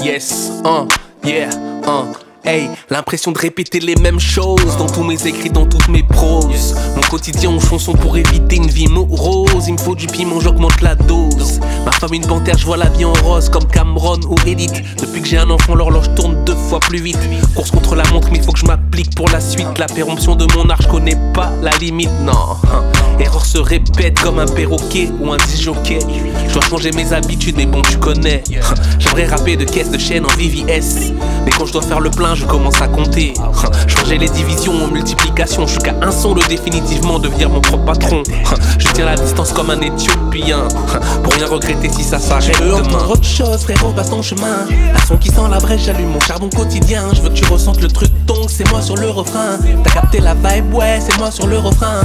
Yes, 0.04 0.50
uh, 0.64 0.86
yeah, 1.24 1.50
uh, 1.86 2.06
Hey, 2.48 2.70
l'impression 2.90 3.32
de 3.32 3.38
répéter 3.38 3.80
les 3.80 3.96
mêmes 3.96 4.20
choses 4.20 4.76
dans 4.78 4.86
tous 4.86 5.02
mes 5.02 5.26
écrits, 5.26 5.50
dans 5.50 5.66
toutes 5.66 5.88
mes 5.88 6.04
proses. 6.04 6.76
Mon 6.94 7.02
quotidien 7.02 7.50
en 7.50 7.58
chanson 7.58 7.92
pour 7.92 8.16
éviter 8.16 8.54
une 8.54 8.68
vie 8.68 8.86
morose. 8.86 9.66
Il 9.66 9.72
me 9.72 9.78
faut 9.78 9.96
du 9.96 10.06
piment, 10.06 10.38
j'augmente 10.38 10.80
la 10.80 10.94
dose. 10.94 11.58
Ma 11.84 11.90
femme 11.90 12.14
une 12.14 12.24
panthère, 12.24 12.56
je 12.56 12.64
vois 12.64 12.76
la 12.76 12.88
vie 12.90 13.04
en 13.04 13.14
rose 13.14 13.48
comme 13.48 13.66
Cameron 13.66 14.20
ou 14.28 14.36
Edith. 14.46 14.80
Depuis 15.00 15.22
que 15.22 15.26
j'ai 15.26 15.38
un 15.38 15.50
enfant, 15.50 15.74
l'horloge 15.74 16.14
tourne 16.14 16.44
deux 16.44 16.54
fois 16.54 16.78
plus 16.78 17.00
vite. 17.00 17.18
Course 17.56 17.72
contre 17.72 17.96
la 17.96 18.04
montre, 18.12 18.28
mais 18.30 18.40
faut 18.40 18.52
que 18.52 18.60
je 18.60 18.66
m'applique 18.66 19.12
pour 19.16 19.28
la 19.30 19.40
suite. 19.40 19.78
La 19.78 19.86
péremption 19.86 20.36
de 20.36 20.46
mon 20.54 20.70
art, 20.70 20.82
je 20.82 20.88
connais 20.88 21.18
pas 21.34 21.52
la 21.62 21.72
limite, 21.78 22.10
non. 22.22 22.56
Erreur 23.18 23.44
se 23.44 23.58
répète 23.58 24.20
comme 24.20 24.38
un 24.38 24.46
perroquet 24.46 25.10
ou 25.20 25.32
un 25.32 25.38
disjockey. 25.48 25.98
Je 26.46 26.52
dois 26.52 26.62
changer 26.62 26.92
mes 26.92 27.12
habitudes, 27.12 27.56
mais 27.56 27.66
bon, 27.66 27.82
tu 27.82 27.96
connais. 27.98 28.44
J'aimerais 29.00 29.26
rapper 29.26 29.56
de 29.56 29.64
caisse 29.64 29.90
de 29.90 29.98
chaîne 29.98 30.24
en 30.24 30.36
VVS. 30.36 31.12
Mais 31.44 31.50
quand 31.50 31.66
je 31.66 31.72
dois 31.72 31.82
faire 31.82 32.00
le 32.00 32.10
plein, 32.10 32.35
je 32.36 32.44
commence 32.44 32.80
à 32.80 32.88
compter. 32.88 33.34
Changer 33.86 34.18
les 34.18 34.28
divisions 34.28 34.84
en 34.84 34.88
multiplication. 34.88 35.66
Je 35.66 35.72
suis 35.72 35.80
qu'à 35.80 35.94
un 36.02 36.10
son 36.10 36.34
de 36.34 36.42
définitivement 36.44 37.18
devenir 37.18 37.48
mon 37.48 37.60
propre 37.60 37.84
patron. 37.84 38.22
Je 38.78 38.88
tiens 38.92 39.06
la 39.06 39.16
distance 39.16 39.52
comme 39.52 39.70
un 39.70 39.80
éthiopien. 39.80 40.68
Pour 41.22 41.32
rien 41.32 41.46
regretter 41.46 41.90
si 41.90 42.04
ça 42.04 42.18
s'arrête. 42.18 42.60
Entendre 42.60 43.10
autre 43.10 43.24
chose, 43.24 43.62
frérot, 43.62 43.92
passe 43.92 44.10
ton 44.10 44.22
chemin. 44.22 44.66
Un 44.94 45.06
son 45.06 45.16
qui 45.16 45.28
sent 45.28 45.48
la 45.50 45.58
brèche, 45.58 45.82
j'allume 45.86 46.10
mon 46.10 46.20
charbon 46.20 46.48
quotidien. 46.48 47.04
Je 47.12 47.22
veux 47.22 47.30
que 47.30 47.34
tu 47.34 47.44
ressentes 47.46 47.80
le 47.80 47.88
truc, 47.88 48.10
donc 48.26 48.50
c'est 48.50 48.68
moi 48.70 48.82
sur 48.82 48.96
le 48.96 49.08
refrain. 49.10 49.58
T'as 49.84 49.90
capté 49.90 50.20
la 50.20 50.34
vibe, 50.34 50.74
ouais, 50.74 50.98
c'est 51.00 51.16
moi 51.18 51.30
sur 51.30 51.46
le 51.46 51.58
refrain. 51.58 52.02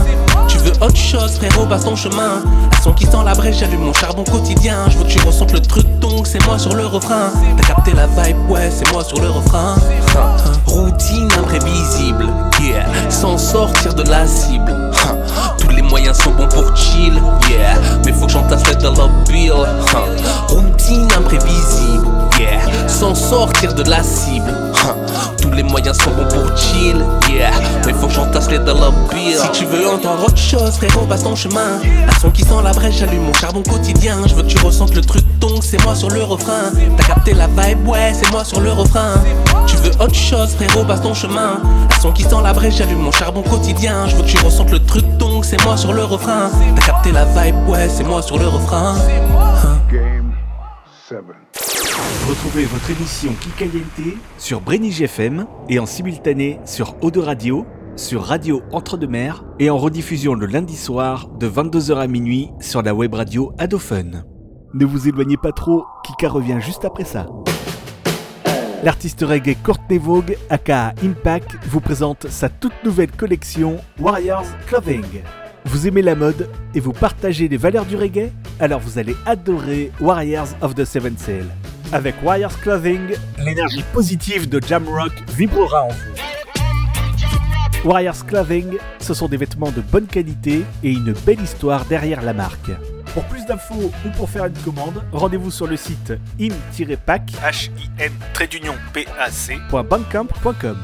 Tu 0.47 0.57
veux 0.59 0.71
autre 0.81 0.95
chose, 0.95 1.35
frérot, 1.35 1.65
passe 1.65 1.83
ton 1.83 1.95
chemin. 1.95 2.41
Un 2.77 2.81
son 2.81 2.93
qui 2.93 3.05
sent 3.05 3.23
la 3.25 3.33
brèche, 3.33 3.57
j'allume 3.59 3.81
mon 3.81 3.93
charbon 3.93 4.23
quotidien. 4.23 4.85
Je 4.89 4.97
veux 4.97 5.03
que 5.03 5.09
tu 5.09 5.19
ressentes 5.25 5.51
le 5.51 5.61
truc, 5.61 5.85
donc 5.99 6.27
c'est 6.27 6.43
moi 6.45 6.57
sur 6.57 6.73
le 6.75 6.85
refrain. 6.85 7.31
T'as 7.57 7.73
capté 7.73 7.93
la 7.93 8.07
vibe, 8.07 8.49
ouais, 8.49 8.69
c'est 8.71 8.89
moi 8.91 9.03
sur 9.03 9.19
le 9.19 9.29
refrain. 9.29 9.75
Routine 10.65 11.29
imprévisible, 11.37 12.27
yeah, 12.61 12.85
sans 13.09 13.37
sortir 13.37 13.93
de 13.93 14.03
la 14.03 14.25
cible. 14.25 14.73
Tous 15.57 15.69
les 15.69 15.81
moyens 15.81 16.17
sont 16.17 16.31
bons 16.31 16.47
pour 16.47 16.75
chill, 16.75 17.21
yeah, 17.49 17.75
mais 18.05 18.13
faut 18.13 18.25
que 18.25 18.31
j'entasse 18.31 18.67
les 18.67 18.75
dollar 18.75 19.09
bill. 19.27 19.53
Routine 20.47 21.07
imprévisible, 21.17 22.07
yeah, 22.39 22.87
sans 22.87 23.15
sortir 23.15 23.73
de 23.73 23.83
la 23.89 24.03
cible. 24.03 24.53
Tous 25.41 25.51
les 25.51 25.63
moyens 25.63 25.97
sont 25.97 26.11
bons 26.11 26.27
pour 26.27 26.57
chill, 26.57 27.03
yeah, 27.29 27.51
mais 27.85 27.93
faut 27.93 28.07
que 28.07 28.13
j'entasse 28.13 28.49
les 28.49 28.59
dollar. 28.59 28.91
Si 29.11 29.51
tu 29.51 29.65
veux 29.65 29.87
entendre 29.87 30.25
autre 30.25 30.37
chose, 30.37 30.77
frérot, 30.77 31.05
passe 31.07 31.23
ton 31.23 31.35
chemin. 31.35 31.79
Un 32.07 32.19
son 32.19 32.29
qui 32.29 32.43
sent 32.43 32.61
la 32.63 32.71
brèche, 32.71 32.97
j'allume 32.99 33.23
mon 33.23 33.33
charbon 33.33 33.63
quotidien. 33.63 34.17
Je 34.27 34.35
veux 34.35 34.43
que 34.43 34.47
tu 34.47 34.57
ressentes 34.63 34.93
le 34.93 35.01
truc, 35.01 35.23
donc 35.39 35.63
c'est 35.63 35.81
moi 35.83 35.95
sur 35.95 36.09
le 36.09 36.23
refrain. 36.23 36.71
T'as 36.97 37.03
capté 37.03 37.33
la 37.33 37.47
vibe, 37.47 37.87
ouais, 37.87 38.13
c'est 38.13 38.29
moi 38.31 38.43
sur 38.43 38.61
le 38.61 38.71
refrain. 38.71 39.15
Tu 39.67 39.75
veux 39.77 39.91
autre 39.99 40.15
chose, 40.15 40.55
frérot, 40.55 40.85
passe 40.85 41.01
ton 41.01 41.13
chemin. 41.13 41.59
Un 41.89 42.01
son 42.01 42.11
qui 42.11 42.23
sent 42.23 42.41
la 42.43 42.53
brèche, 42.53 42.75
j'allume 42.75 42.99
mon 42.99 43.11
charbon 43.11 43.41
quotidien. 43.41 44.07
Je 44.07 44.15
veux 44.15 44.23
que 44.23 44.27
tu 44.27 44.37
ressentes 44.37 44.71
le 44.71 44.79
truc, 44.79 45.05
donc 45.17 45.45
c'est 45.45 45.61
moi 45.63 45.75
sur 45.75 45.93
le 45.93 46.03
refrain. 46.03 46.49
T'as 46.75 46.85
capté 46.85 47.11
la 47.11 47.25
vibe, 47.25 47.67
ouais, 47.67 47.89
c'est 47.89 48.03
moi 48.03 48.21
sur 48.21 48.37
le 48.37 48.47
refrain. 48.47 48.95
Game 49.91 50.33
7. 51.09 51.80
Retrouvez 52.19 52.65
votre 52.65 52.91
émission 52.91 53.33
Kikaliente 53.39 54.17
sur 54.37 54.59
Brenige 54.59 55.01
FM 55.01 55.47
et 55.69 55.79
en 55.79 55.85
simultané 55.85 56.59
sur 56.65 56.95
Eau 57.01 57.09
Radio, 57.15 57.65
sur 57.95 58.23
Radio 58.23 58.61
Entre-deux-Mers 58.71 59.43
et 59.59 59.69
en 59.69 59.77
rediffusion 59.77 60.33
le 60.33 60.45
lundi 60.45 60.75
soir 60.75 61.29
de 61.29 61.49
22h 61.49 61.95
à 61.95 62.07
minuit 62.07 62.49
sur 62.59 62.81
la 62.81 62.93
web 62.93 63.13
radio 63.13 63.53
Adophone. 63.57 64.25
Ne 64.73 64.85
vous 64.85 65.07
éloignez 65.07 65.37
pas 65.37 65.53
trop, 65.53 65.85
Kika 66.05 66.29
revient 66.29 66.59
juste 66.59 66.85
après 66.85 67.05
ça. 67.05 67.27
L'artiste 68.83 69.21
reggae 69.27 69.55
Courtney 69.63 69.97
Vogue, 69.97 70.37
aka 70.49 70.93
Impact, 71.03 71.57
vous 71.69 71.79
présente 71.81 72.27
sa 72.29 72.49
toute 72.49 72.83
nouvelle 72.83 73.11
collection 73.11 73.77
Warriors 73.99 74.47
Clothing. 74.67 75.05
Vous 75.65 75.87
aimez 75.87 76.01
la 76.01 76.15
mode 76.15 76.49
et 76.75 76.79
vous 76.81 76.93
partagez 76.93 77.47
les 77.47 77.57
valeurs 77.57 77.85
du 77.85 77.95
reggae? 77.95 78.31
Alors 78.59 78.81
vous 78.81 78.99
allez 78.99 79.15
adorer 79.25 79.91
Warriors 80.01 80.49
of 80.61 80.75
the 80.75 80.83
Seven 80.83 81.17
Sail. 81.17 81.45
Avec 81.93 82.15
Warriors 82.23 82.57
Clothing, 82.61 83.15
l'énergie 83.39 83.83
positive 83.91 84.47
de 84.47 84.61
Jamrock 84.65 85.11
vibrera 85.35 85.83
en 85.83 85.89
vous. 85.89 87.89
Warriors 87.89 88.25
Clothing, 88.25 88.77
ce 88.99 89.13
sont 89.13 89.27
des 89.27 89.35
vêtements 89.35 89.71
de 89.71 89.81
bonne 89.81 90.05
qualité 90.05 90.63
et 90.83 90.91
une 90.91 91.11
belle 91.11 91.41
histoire 91.41 91.83
derrière 91.85 92.21
la 92.21 92.31
marque. 92.31 92.71
Pour 93.13 93.25
plus 93.25 93.45
d'infos 93.45 93.91
ou 94.05 94.09
pour 94.15 94.29
faire 94.29 94.45
une 94.45 94.57
commande, 94.59 95.03
rendez-vous 95.11 95.51
sur 95.51 95.67
le 95.67 95.75
site 95.75 96.13
im-pac 96.39 97.33
.bandcamp.com. 99.69 100.77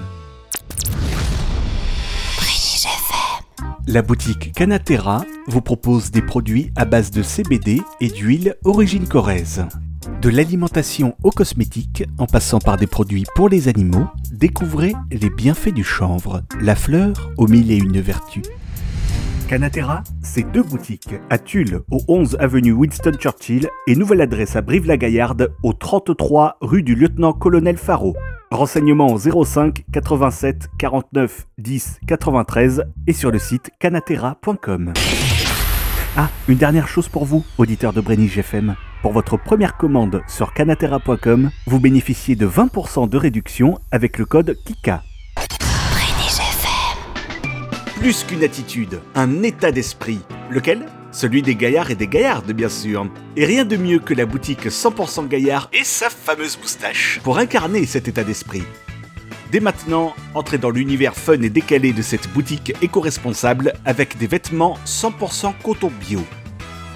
La 3.87 4.01
boutique 4.01 4.51
Canatera 4.51 5.23
vous 5.47 5.61
propose 5.61 6.11
des 6.11 6.21
produits 6.21 6.73
à 6.75 6.83
base 6.83 7.11
de 7.11 7.23
CBD 7.23 7.81
et 8.01 8.09
d'huile 8.09 8.57
origine 8.65 9.07
corrèze. 9.07 9.65
De 10.21 10.29
l'alimentation 10.29 11.15
aux 11.23 11.29
cosmétiques, 11.29 12.03
en 12.17 12.25
passant 12.25 12.59
par 12.59 12.77
des 12.77 12.87
produits 12.87 13.25
pour 13.35 13.49
les 13.49 13.67
animaux, 13.67 14.07
découvrez 14.31 14.93
les 15.11 15.29
bienfaits 15.29 15.73
du 15.73 15.83
chanvre, 15.83 16.41
la 16.59 16.75
fleur 16.75 17.31
aux 17.37 17.47
mille 17.47 17.71
et 17.71 17.77
une 17.77 18.01
vertus. 18.01 18.43
Canatera, 19.47 20.03
c'est 20.21 20.51
deux 20.51 20.63
boutiques, 20.63 21.15
à 21.29 21.37
Tulle, 21.37 21.81
au 21.91 22.01
11 22.07 22.35
avenue 22.39 22.71
Winston 22.71 23.13
Churchill, 23.19 23.69
et 23.85 23.95
nouvelle 23.95 24.21
adresse 24.21 24.55
à 24.55 24.61
Brive-la-Gaillarde, 24.61 25.53
au 25.61 25.73
33 25.73 26.57
rue 26.61 26.83
du 26.83 26.95
lieutenant-colonel 26.95 27.77
Faro. 27.77 28.15
Renseignements 28.49 29.13
au 29.13 29.43
05 29.45 29.85
87 29.91 30.69
49 30.79 31.47
10 31.57 31.99
93 32.07 32.83
et 33.05 33.13
sur 33.13 33.29
le 33.29 33.39
site 33.39 33.71
canatera.com. 33.79 34.93
Ah, 36.17 36.29
une 36.47 36.57
dernière 36.57 36.87
chose 36.87 37.07
pour 37.07 37.25
vous, 37.25 37.45
auditeurs 37.57 37.93
de 37.93 38.01
Brenige 38.01 38.37
FM. 38.37 38.75
Pour 39.07 39.13
votre 39.13 39.37
première 39.37 39.77
commande 39.77 40.21
sur 40.27 40.53
canatera.com, 40.53 41.49
vous 41.65 41.79
bénéficiez 41.79 42.35
de 42.35 42.45
20% 42.45 43.07
de 43.07 43.15
réduction 43.15 43.79
avec 43.89 44.17
le 44.17 44.25
code 44.25 44.57
KIKA. 44.65 45.01
Plus 48.01 48.25
qu'une 48.25 48.43
attitude, 48.43 48.99
un 49.15 49.43
état 49.43 49.71
d'esprit. 49.71 50.19
Lequel? 50.49 50.87
Celui 51.13 51.41
des 51.41 51.55
gaillards 51.55 51.89
et 51.89 51.95
des 51.95 52.09
gaillardes, 52.09 52.51
bien 52.51 52.67
sûr. 52.67 53.07
Et 53.37 53.45
rien 53.45 53.63
de 53.63 53.77
mieux 53.77 53.99
que 53.99 54.13
la 54.13 54.25
boutique 54.25 54.65
100% 54.65 55.29
gaillard 55.29 55.69
et 55.71 55.85
sa 55.85 56.09
fameuse 56.09 56.59
moustache 56.59 57.21
pour 57.23 57.37
incarner 57.37 57.85
cet 57.85 58.09
état 58.09 58.25
d'esprit. 58.25 58.63
Dès 59.53 59.61
maintenant, 59.61 60.15
entrez 60.33 60.57
dans 60.57 60.69
l'univers 60.69 61.15
fun 61.15 61.41
et 61.41 61.49
décalé 61.49 61.93
de 61.93 62.01
cette 62.01 62.27
boutique 62.33 62.73
éco-responsable 62.81 63.71
avec 63.85 64.17
des 64.17 64.27
vêtements 64.27 64.77
100% 64.85 65.53
coton 65.63 65.93
bio. 65.97 66.19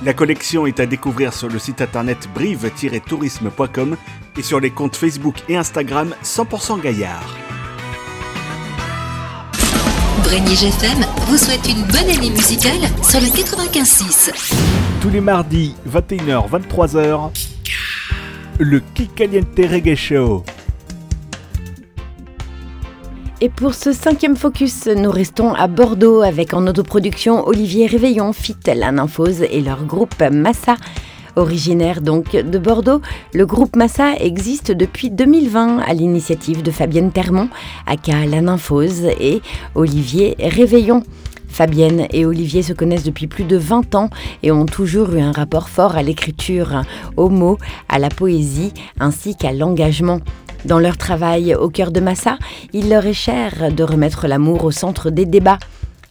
La 0.04 0.14
collection 0.14 0.66
est 0.66 0.80
à 0.80 0.88
découvrir 0.88 1.32
sur 1.32 1.48
le 1.48 1.60
site 1.60 1.80
internet 1.80 2.28
brive-tourisme.com 2.34 3.98
et 4.36 4.42
sur 4.42 4.60
les 4.60 4.72
comptes 4.72 4.96
Facebook 4.96 5.36
et 5.48 5.56
Instagram 5.56 6.16
100% 6.24 6.82
gaillard. 6.82 7.38
Brenige 10.24 10.64
FM 10.64 11.06
vous 11.28 11.38
souhaite 11.38 11.68
une 11.70 11.84
bonne 11.84 12.10
année 12.10 12.32
musicale 12.32 12.82
sur 13.04 13.20
le 13.20 13.28
95.6. 13.28 14.54
Tous 15.02 15.10
les 15.10 15.22
mardis, 15.22 15.76
21h, 15.88 16.50
23h, 16.50 17.32
le 18.58 18.80
Kikaliente 18.80 19.48
Reggae 19.58 19.96
Show. 19.96 20.44
Et 23.44 23.50
pour 23.50 23.74
ce 23.74 23.92
cinquième 23.92 24.36
focus, 24.36 24.86
nous 24.86 25.10
restons 25.10 25.56
à 25.56 25.68
Bordeaux 25.68 26.22
avec 26.22 26.54
en 26.54 26.68
autoproduction 26.68 27.48
Olivier 27.48 27.88
Réveillon, 27.88 28.34
Fit, 28.34 28.56
la 28.68 28.92
Nymphose 28.92 29.42
et 29.42 29.62
leur 29.62 29.84
groupe 29.84 30.22
Massa. 30.32 30.76
Originaire 31.36 32.02
donc 32.02 32.34
de 32.34 32.60
Bordeaux, 32.60 33.02
le 33.34 33.48
groupe 33.48 33.76
Massa 33.76 34.14
existe 34.20 34.72
depuis 34.72 35.10
2020 35.10 35.80
à 35.80 35.94
l'initiative 35.96 36.62
de 36.62 36.70
Fabienne 36.70 37.12
Termont, 37.12 37.50
aka 37.88 38.28
La 38.28 38.42
Nymphose, 38.42 39.06
et 39.20 39.42
Olivier 39.74 40.36
Réveillon. 40.40 41.02
Fabienne 41.48 42.06
et 42.14 42.28
Olivier 42.28 42.62
se 42.62 42.74
connaissent 42.74 43.04
depuis 43.04 43.28
plus 43.28 43.44
de 43.44 43.58
20 43.58 43.96
ans 43.96 44.10
et 44.44 44.52
ont 44.52 44.68
toujours 44.68 45.14
eu 45.16 45.20
un 45.20 45.32
rapport 45.32 45.68
fort 45.68 45.96
à 45.96 46.04
l'écriture, 46.04 46.84
aux 47.18 47.30
mots, 47.30 47.58
à 47.90 47.98
la 47.98 48.10
poésie 48.10 48.72
ainsi 49.00 49.36
qu'à 49.36 49.52
l'engagement. 49.52 50.20
Dans 50.66 50.80
leur 50.80 50.98
travail 50.98 51.56
au 51.56 51.70
cœur 51.70 51.92
de 51.92 52.00
Massa, 52.00 52.38
il 52.72 52.90
leur 52.90 53.06
est 53.06 53.14
cher 53.14 53.72
de 53.72 53.84
remettre 53.84 54.28
l'amour 54.28 54.64
au 54.64 54.72
centre 54.72 55.10
des 55.10 55.26
débats. 55.26 55.58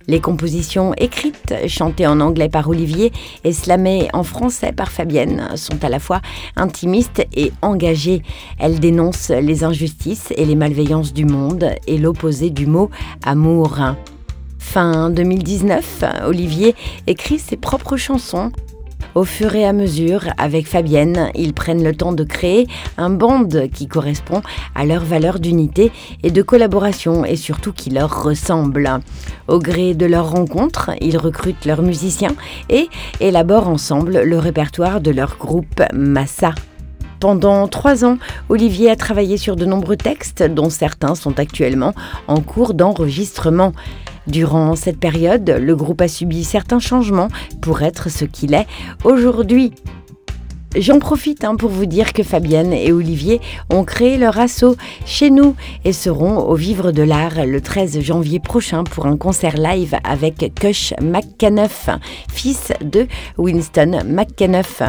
Les 0.09 0.20
compositions 0.20 0.92
écrites, 0.94 1.55
chantées 1.68 2.07
en 2.07 2.20
anglais 2.20 2.48
par 2.48 2.68
Olivier 2.68 3.12
et 3.44 3.53
slamées 3.53 4.09
en 4.12 4.24
français 4.24 4.72
par 4.72 4.90
Fabienne, 4.90 5.51
sont 5.55 5.84
à 5.84 5.88
la 5.88 6.01
fois 6.01 6.20
intimistes 6.57 7.24
et 7.32 7.53
engagées. 7.62 8.22
Elles 8.59 8.80
dénoncent 8.80 9.30
les 9.30 9.62
injustices 9.62 10.32
et 10.36 10.44
les 10.44 10.57
malveillances 10.57 11.12
du 11.12 11.26
monde 11.26 11.70
et 11.86 11.96
l'opposé 11.96 12.51
du 12.51 12.66
mot 12.66 12.90
amour. 13.24 13.78
Fin 14.59 15.11
2019, 15.11 16.05
Olivier 16.26 16.74
écrit 17.07 17.38
ses 17.38 17.57
propres 17.57 17.96
chansons 17.96 18.51
Au 19.15 19.25
fur 19.25 19.55
et 19.57 19.65
à 19.65 19.73
mesure, 19.73 20.25
avec 20.39 20.69
Fabienne, 20.69 21.31
ils 21.35 21.53
prennent 21.53 21.83
le 21.83 21.95
temps 21.95 22.13
de 22.13 22.23
créer 22.23 22.69
un 22.97 23.11
band 23.11 23.49
qui 23.73 23.89
correspond 23.89 24.41
à 24.75 24.85
leur 24.85 25.05
valeur 25.05 25.41
d'unité 25.41 25.91
et 26.23 26.31
de 26.31 26.43
collaboration 26.43 27.25
et 27.25 27.37
surtout 27.37 27.73
qui 27.73 27.91
leur 27.91 28.23
ressemble. 28.23 29.01
Au 29.49 29.59
gré 29.59 29.95
de 29.95 30.07
leur 30.07 30.31
rencontre, 30.31 30.91
ils 31.01 31.19
recrutent 31.19 31.67
leurs 31.67 31.83
musiciens 31.83 32.35
et 32.69 32.89
élaborent 33.21 33.69
ensemble 33.69 34.23
le 34.23 34.39
répertoire 34.39 35.01
de 35.01 35.11
leur 35.11 35.37
groupe 35.39 35.83
Massa. 35.93 36.55
Pendant 37.21 37.68
trois 37.68 38.07
ans, 38.07 38.16
Olivier 38.49 38.91
a 38.91 38.97
travaillé 38.97 39.37
sur 39.37 39.55
de 39.55 39.66
nombreux 39.66 39.97
textes, 39.97 40.43
dont 40.43 40.71
certains 40.71 41.14
sont 41.14 41.39
actuellement 41.39 41.93
en 42.29 42.41
cours 42.41 42.73
d'enregistrement. 42.73 43.73
Durant 44.27 44.75
cette 44.75 44.99
période, 44.99 45.49
le 45.51 45.77
groupe 45.77 46.01
a 46.01 46.09
subi 46.09 46.45
certains 46.45 46.79
changements 46.79 47.29
pour 47.61 47.83
être 47.83 48.11
ce 48.11 48.25
qu'il 48.25 48.55
est 48.55 48.66
aujourd'hui. 49.05 49.73
J'en 50.77 50.99
profite 50.99 51.45
hein, 51.45 51.57
pour 51.57 51.68
vous 51.68 51.85
dire 51.85 52.12
que 52.14 52.23
Fabienne 52.23 52.73
et 52.73 52.93
Olivier 52.93 53.41
ont 53.71 53.85
créé 53.85 54.16
leur 54.16 54.39
assaut 54.39 54.77
chez 55.05 55.29
nous 55.29 55.57
et 55.85 55.93
seront 55.93 56.39
au 56.39 56.55
Vivre 56.55 56.93
de 56.93 57.03
l'Art 57.03 57.45
le 57.45 57.61
13 57.61 58.01
janvier 58.01 58.39
prochain 58.39 58.85
pour 58.85 59.07
un 59.07 59.16
concert 59.16 59.57
live 59.57 59.97
avec 60.05 60.55
Kush 60.55 60.95
McCanuff, 61.03 61.91
fils 62.33 62.73
de 62.83 63.09
Winston 63.37 64.05
McCanuff. 64.07 64.83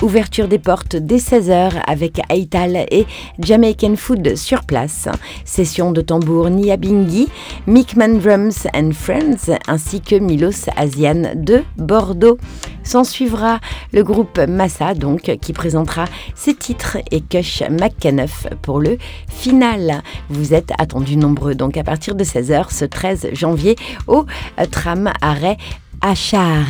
Ouverture 0.00 0.46
des 0.46 0.60
portes 0.60 0.94
dès 0.94 1.16
16h 1.16 1.82
avec 1.86 2.20
Aital 2.30 2.86
et 2.90 3.04
Jamaican 3.40 3.96
Food 3.96 4.36
sur 4.36 4.62
place. 4.62 5.08
Session 5.44 5.90
de 5.90 6.00
tambour 6.00 6.50
Niabingi, 6.50 7.28
Mickman 7.66 8.18
Drums 8.18 8.68
and 8.74 8.92
Friends 8.92 9.50
ainsi 9.66 10.00
que 10.00 10.14
Milos 10.14 10.68
Asian 10.76 11.32
de 11.34 11.64
Bordeaux. 11.76 12.38
S'en 12.84 13.02
suivra 13.02 13.58
le 13.92 14.04
groupe 14.04 14.38
Massa 14.48 14.94
donc 14.94 15.36
qui 15.42 15.52
présentera 15.52 16.04
ses 16.36 16.54
titres 16.54 16.98
et 17.10 17.20
Kush 17.20 17.62
McCanuff 17.68 18.46
pour 18.62 18.78
le 18.78 18.98
final. 19.28 20.02
Vous 20.30 20.54
êtes 20.54 20.70
attendus 20.78 21.16
nombreux 21.16 21.56
donc 21.56 21.76
à 21.76 21.82
partir 21.82 22.14
de 22.14 22.22
16h 22.22 22.72
ce 22.72 22.84
13 22.84 23.30
janvier 23.32 23.74
au 24.06 24.26
tram 24.70 25.10
arrêt 25.20 25.56
Achar. 26.00 26.66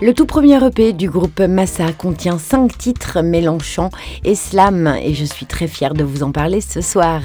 Le 0.00 0.14
tout 0.14 0.26
premier 0.26 0.64
EP 0.64 0.92
du 0.92 1.10
groupe 1.10 1.40
Massa 1.40 1.92
contient 1.92 2.38
5 2.38 2.78
titres 2.78 3.20
mêlant 3.20 3.58
chant 3.58 3.90
et 4.24 4.36
slam 4.36 4.86
et 5.02 5.12
je 5.12 5.24
suis 5.24 5.44
très 5.44 5.66
fière 5.66 5.92
de 5.92 6.04
vous 6.04 6.22
en 6.22 6.30
parler 6.30 6.60
ce 6.60 6.80
soir. 6.80 7.20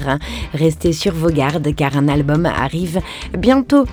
Restez 0.52 0.92
sur 0.92 1.14
vos 1.14 1.30
gardes 1.30 1.72
car 1.76 1.96
un 1.96 2.08
album 2.08 2.46
arrive 2.46 3.00
bientôt. 3.38 3.84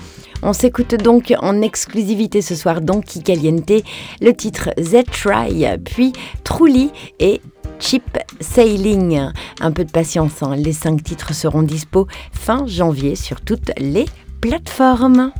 On 0.41 0.53
s'écoute 0.53 0.95
donc 0.95 1.31
en 1.41 1.61
exclusivité 1.61 2.41
ce 2.41 2.55
soir 2.55 2.81
dans 2.81 3.01
Kikaliente 3.01 3.83
le 4.19 4.31
titre 4.31 4.71
Z-Try, 4.79 5.77
puis 5.85 6.11
Truly 6.43 6.89
et 7.19 7.39
Cheap 7.77 8.17
Sailing. 8.39 9.29
Un 9.59 9.71
peu 9.71 9.85
de 9.85 9.91
patience, 9.91 10.41
hein. 10.41 10.55
les 10.55 10.73
5 10.73 11.03
titres 11.03 11.35
seront 11.35 11.61
dispo 11.61 12.07
fin 12.31 12.65
janvier 12.65 13.15
sur 13.15 13.41
toutes 13.41 13.71
les 13.77 14.05
plateformes. 14.41 15.31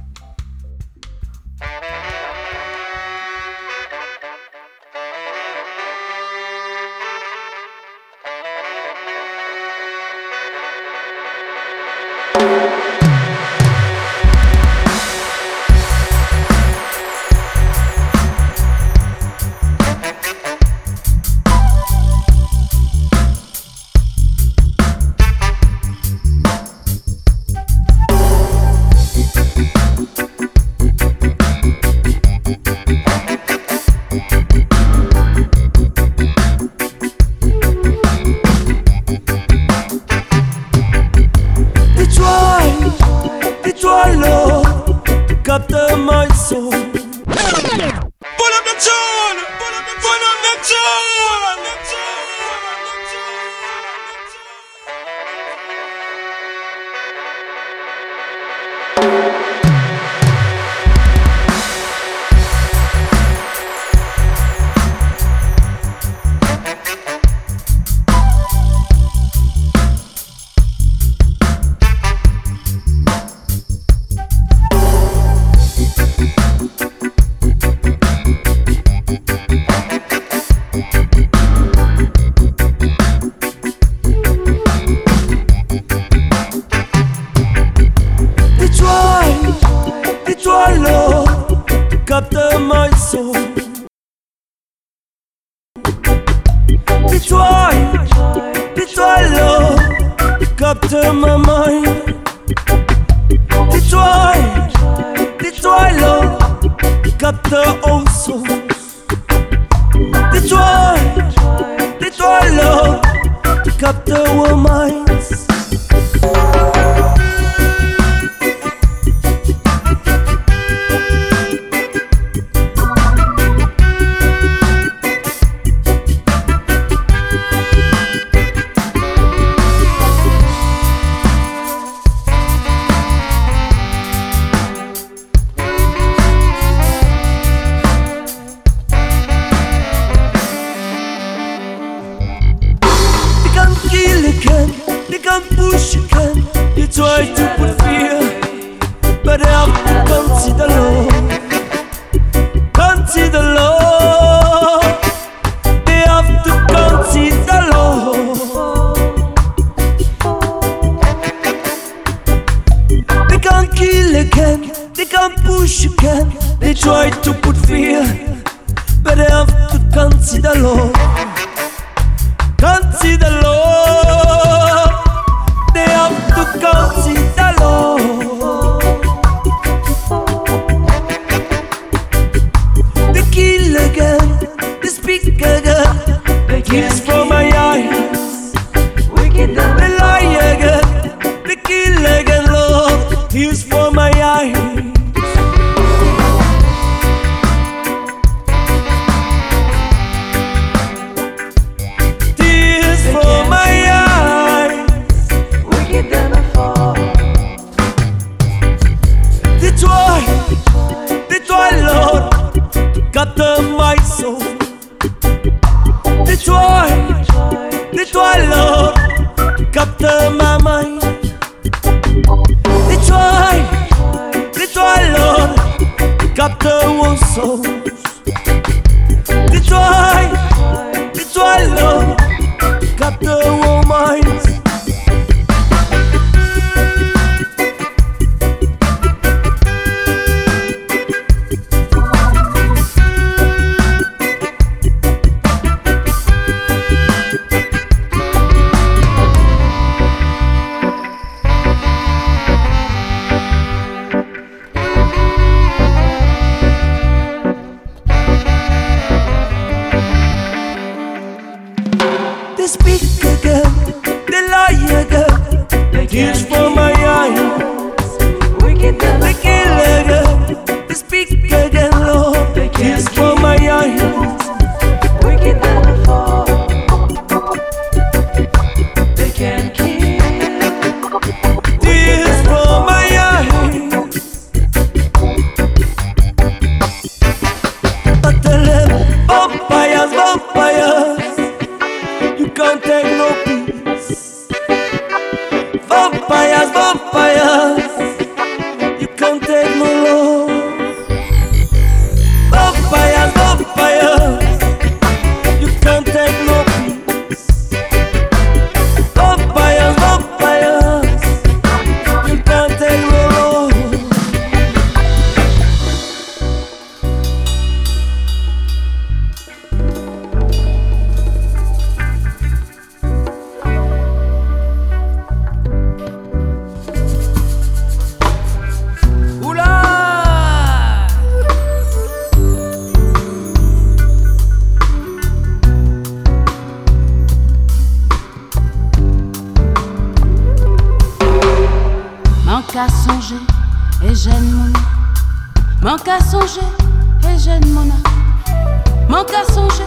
t'as 349.31 349.53
songé 349.53 349.83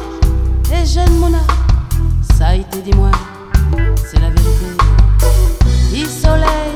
Et 0.72 0.86
jeune 0.86 1.14
ça 2.36 2.48
a 2.48 2.54
été 2.54 2.80
dis-moi, 2.82 3.10
c'est 4.10 4.18
la 4.18 4.28
vérité. 4.28 4.66
Du 5.92 6.04
soleil, 6.04 6.74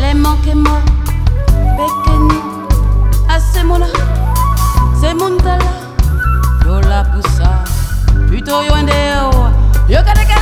les 0.00 0.14
manquez-moi, 0.14 0.80
Bekeni, 1.76 2.40
assez 3.28 3.62
Mona, 3.64 3.86
c'est 4.98 5.12
Mundala, 5.12 5.58
yo 6.64 6.80
la 6.80 7.04
poussa, 7.04 7.64
plutôt 8.28 8.62
yo 8.62 8.72
endeo, 8.74 9.30
yo 9.88 9.98
kadeka. 10.02 10.37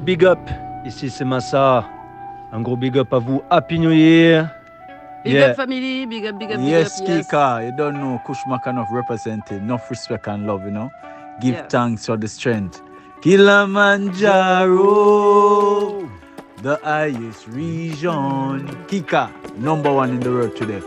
big 0.00 0.24
up. 0.24 0.38
Ici, 0.84 1.10
c'est 1.10 1.24
Massa. 1.24 1.84
Un 2.52 2.62
gros 2.62 2.76
big 2.76 2.98
up 2.98 3.12
à 3.12 3.18
vous. 3.18 3.42
Happy 3.50 3.78
New 3.78 3.92
Year. 3.92 4.50
Big 5.24 5.36
up 5.36 5.56
family, 5.56 6.06
big 6.06 6.26
up, 6.26 6.38
big 6.38 6.50
up, 6.50 6.58
big 6.58 6.66
yes, 6.66 7.00
up. 7.00 7.08
Yes, 7.08 7.28
Kika, 7.28 7.66
you 7.66 7.72
don't 7.76 8.00
know 8.00 8.18
Kushmakanov 8.26 8.90
represented. 8.90 9.62
Enough 9.62 9.90
respect 9.90 10.26
and 10.28 10.46
love, 10.46 10.64
you 10.64 10.70
know. 10.70 10.90
Give 11.42 11.62
thanks 11.68 12.06
for 12.06 12.16
the 12.16 12.26
strength. 12.26 12.80
Kilimanjaro, 13.20 16.08
the 16.62 16.78
highest 16.82 17.48
region. 17.48 18.66
Kika, 18.88 19.28
number 19.58 19.92
one 19.92 20.08
in 20.10 20.20
the 20.20 20.30
world 20.30 20.56
today. 20.56 20.80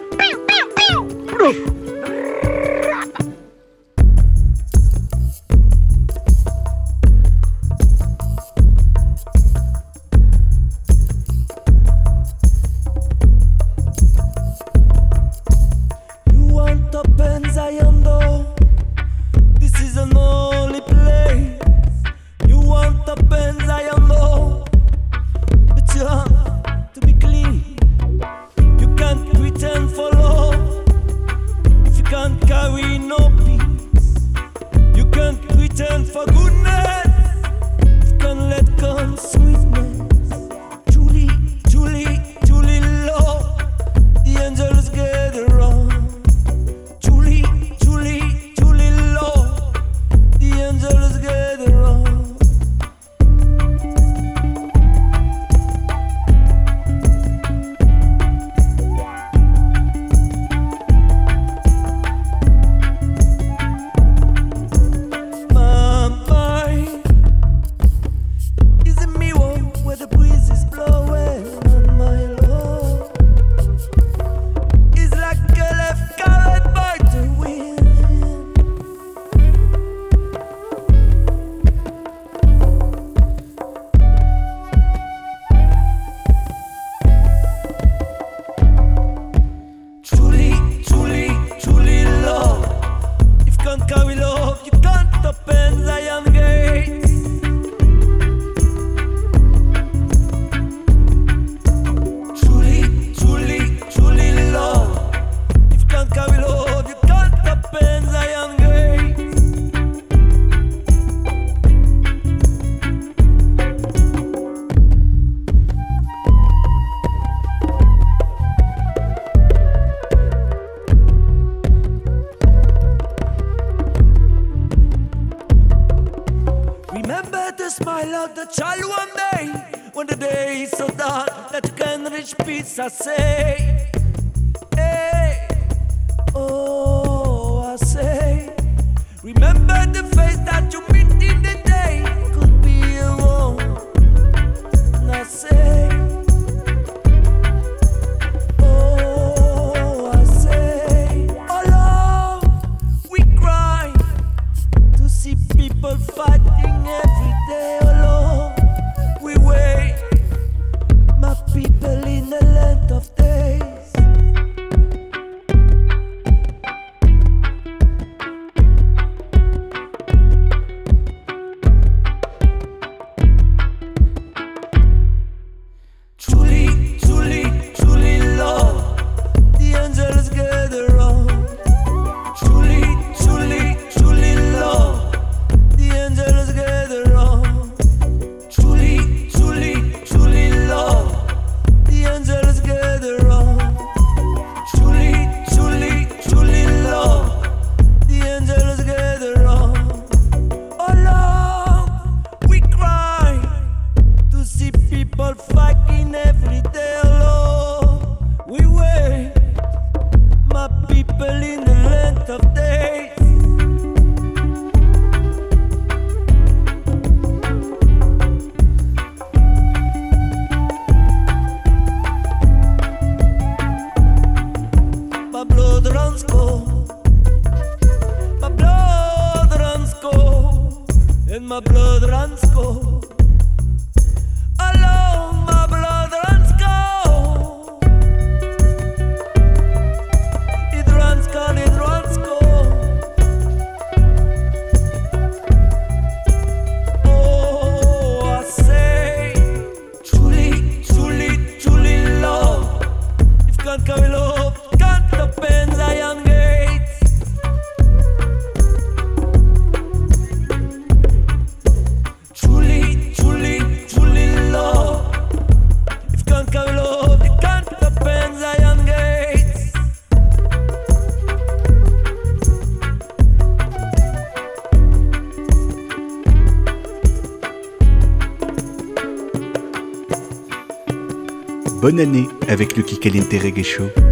Bonne 281.83 281.99
année 281.99 282.29
avec 282.47 282.77
le 282.77 282.83
Kikaliente 282.83 283.33
Reggae 283.33 283.61
Show. 283.61 284.02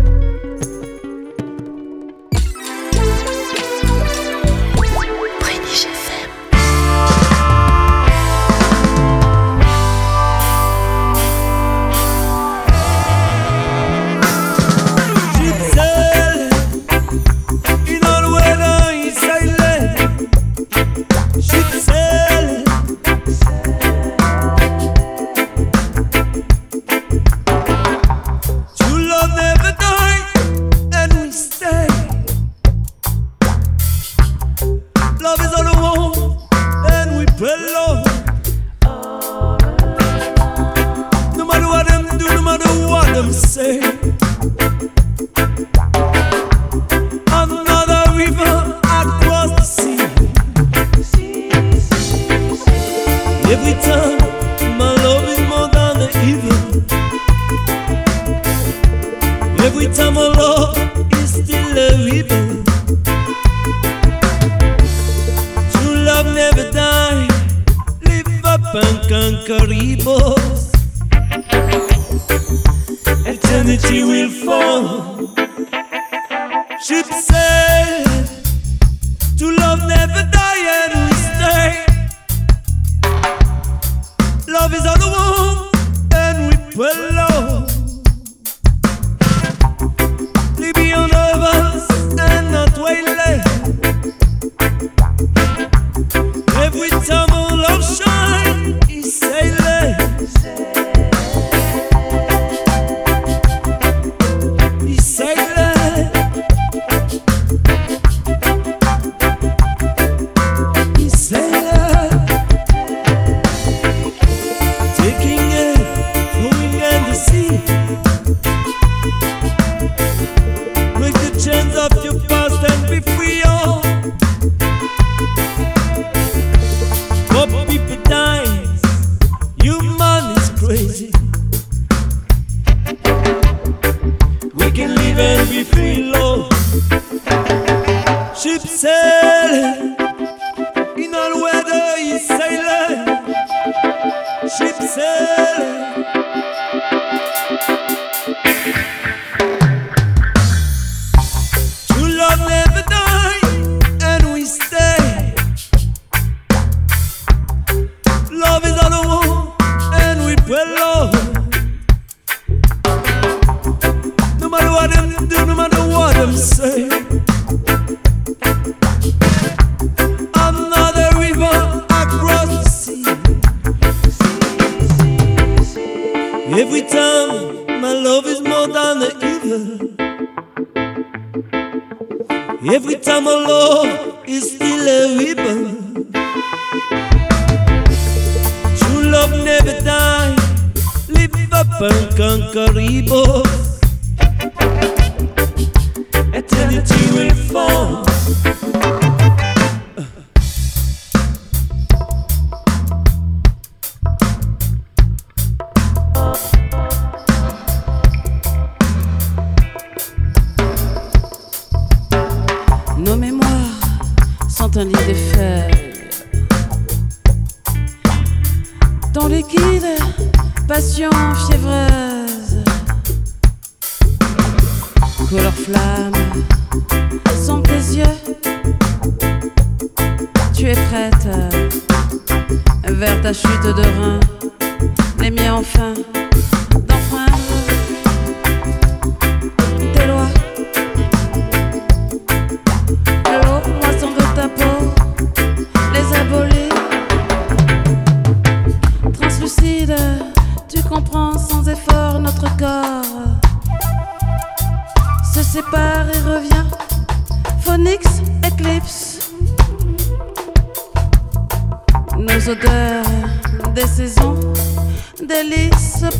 Enfin 235.51 235.93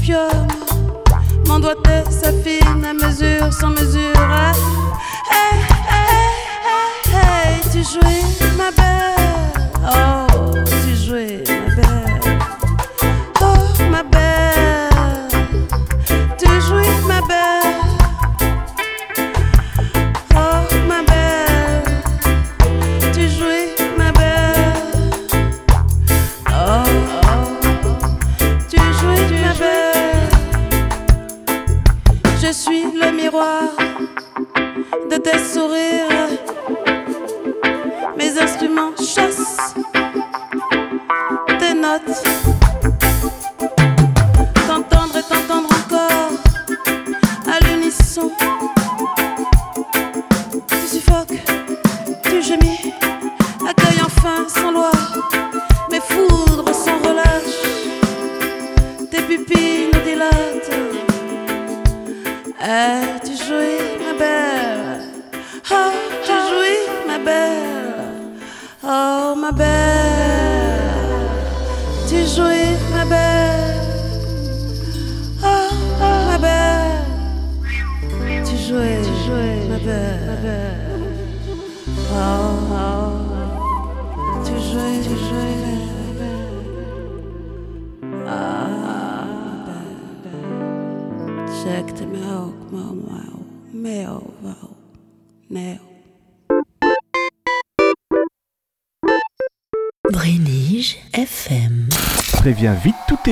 opium. 0.01 0.47
Mon 1.45 1.59
doigté 1.59 2.03
s'affine 2.09 2.85
à 2.85 2.93
mesure. 2.93 3.30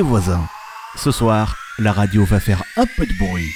Voisins. 0.01 0.45
Ce 0.95 1.11
soir, 1.11 1.55
la 1.77 1.91
radio 1.91 2.25
va 2.25 2.39
faire 2.39 2.63
un 2.77 2.85
peu 2.97 3.05
de 3.05 3.13
bruit. 3.17 3.49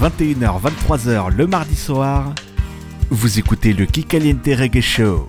21h, 0.00 0.60
23h 0.60 1.34
le 1.34 1.46
mardi 1.46 1.76
soir, 1.76 2.34
vous 3.10 3.38
écoutez 3.38 3.72
le 3.72 3.86
Kikaliente 3.86 4.46
Reggae 4.46 4.80
Show. 4.80 5.26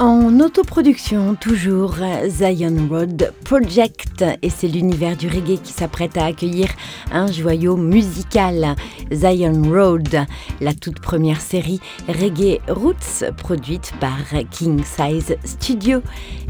En 0.00 0.40
autoproduction, 0.40 1.34
toujours 1.34 1.96
Zion 2.26 2.88
Road 2.88 3.34
Project, 3.44 4.24
et 4.40 4.48
c'est 4.48 4.66
l'univers 4.66 5.14
du 5.14 5.28
reggae 5.28 5.60
qui 5.60 5.74
s'apprête 5.74 6.16
à 6.16 6.24
accueillir 6.24 6.70
un 7.12 7.30
joyau 7.30 7.76
musical, 7.76 8.76
Zion 9.12 9.62
Road, 9.70 10.26
la 10.60 10.74
toute 10.74 11.00
première 11.00 11.40
série 11.40 11.80
reggae 12.08 12.60
roots 12.68 13.24
produite 13.36 13.92
par 14.00 14.18
King 14.50 14.82
Size 14.84 15.36
Studio. 15.44 16.02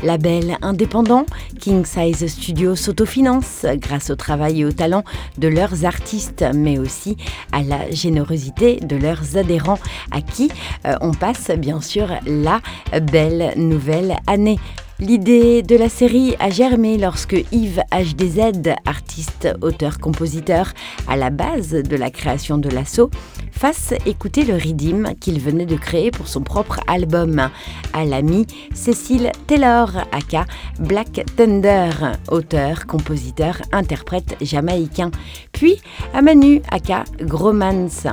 Label 0.03 0.57
indépendant, 0.62 1.27
King 1.59 1.85
Size 1.85 2.27
Studio 2.27 2.77
s'autofinance 2.77 3.66
grâce 3.77 4.11
au 4.11 4.16
travail 4.16 4.61
et 4.61 4.65
au 4.65 4.73
talent 4.73 5.05
de 5.39 5.49
leurs 5.49 5.85
artistes, 5.85 6.45
mais 6.55 6.78
aussi 6.78 7.16
à 7.53 7.62
la 7.62 7.91
générosité 7.91 8.81
de 8.81 8.97
leurs 8.97 9.37
adhérents, 9.37 9.78
à 10.11 10.20
qui 10.20 10.51
euh, 10.87 10.97
on 11.01 11.12
passe 11.12 11.51
bien 11.51 11.81
sûr 11.81 12.09
la 12.27 12.61
belle 13.01 13.55
nouvelle 13.57 14.16
année. 14.27 14.59
L'idée 15.01 15.62
de 15.62 15.77
la 15.77 15.89
série 15.89 16.36
a 16.40 16.51
germé 16.51 16.98
lorsque 16.98 17.47
Yves 17.52 17.82
HDZ, 17.90 18.74
artiste, 18.85 19.48
auteur, 19.62 19.98
compositeur, 19.98 20.74
à 21.09 21.16
la 21.16 21.31
base 21.31 21.70
de 21.70 21.97
la 21.97 22.10
création 22.10 22.59
de 22.59 22.68
l'assaut, 22.68 23.09
fasse 23.51 23.94
écouter 24.05 24.44
le 24.44 24.55
rythme 24.55 25.14
qu'il 25.18 25.40
venait 25.40 25.64
de 25.64 25.77
créer 25.77 26.10
pour 26.10 26.28
son 26.28 26.43
propre 26.43 26.81
album 26.86 27.48
à 27.94 28.05
l'ami 28.05 28.47
Cécile 28.74 29.32
Taylor, 29.47 29.90
aka 30.12 30.44
Black 30.78 31.24
Thunder, 31.35 31.90
auteur, 32.28 32.86
compositeur, 32.86 33.56
interprète 33.72 34.36
jamaïcain, 34.43 35.10
puis 35.52 35.81
à 36.12 36.20
Manu, 36.20 36.60
aka 36.70 37.05
Gromance. 37.22 38.06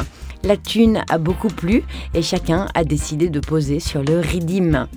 La 0.44 0.56
thune 0.56 1.04
a 1.10 1.18
beaucoup 1.18 1.50
plu 1.50 1.84
et 2.14 2.22
chacun 2.22 2.68
a 2.76 2.86
décidé 2.86 3.28
de 3.28 3.42
poser 3.42 3.82
sur 3.82 4.04
le 4.04 4.20
rythme. 4.20 4.88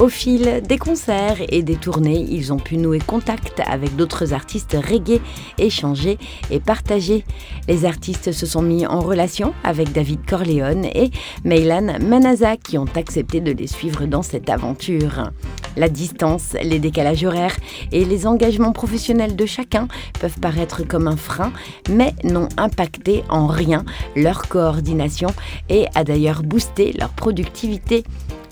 Au 0.00 0.08
fil 0.08 0.62
des 0.66 0.78
concerts 0.78 1.42
et 1.50 1.62
des 1.62 1.76
tournées, 1.76 2.24
ils 2.26 2.54
ont 2.54 2.58
pu 2.58 2.78
nouer 2.78 3.00
contact 3.00 3.60
avec 3.66 3.96
d'autres 3.96 4.32
artistes 4.32 4.74
reggae, 4.74 5.20
échanger 5.58 6.16
et 6.50 6.58
partager. 6.58 7.22
Les 7.68 7.84
artistes 7.84 8.32
se 8.32 8.46
sont 8.46 8.62
mis 8.62 8.86
en 8.86 9.00
relation 9.00 9.52
avec 9.62 9.92
David 9.92 10.24
Corleone 10.26 10.86
et 10.86 11.10
Meylan 11.44 11.98
Manaza 12.00 12.56
qui 12.56 12.78
ont 12.78 12.88
accepté 12.96 13.42
de 13.42 13.52
les 13.52 13.66
suivre 13.66 14.06
dans 14.06 14.22
cette 14.22 14.48
aventure. 14.48 15.30
La 15.76 15.90
distance, 15.90 16.56
les 16.62 16.78
décalages 16.78 17.24
horaires 17.24 17.58
et 17.92 18.06
les 18.06 18.26
engagements 18.26 18.72
professionnels 18.72 19.36
de 19.36 19.44
chacun 19.44 19.86
peuvent 20.18 20.40
paraître 20.40 20.82
comme 20.82 21.08
un 21.08 21.18
frein, 21.18 21.52
mais 21.90 22.14
n'ont 22.24 22.48
impacté 22.56 23.22
en 23.28 23.46
rien 23.48 23.84
leur 24.16 24.48
coordination 24.48 25.28
et 25.68 25.84
a 25.94 26.04
d'ailleurs 26.04 26.42
boosté 26.42 26.94
leur 26.98 27.10
productivité. 27.10 28.02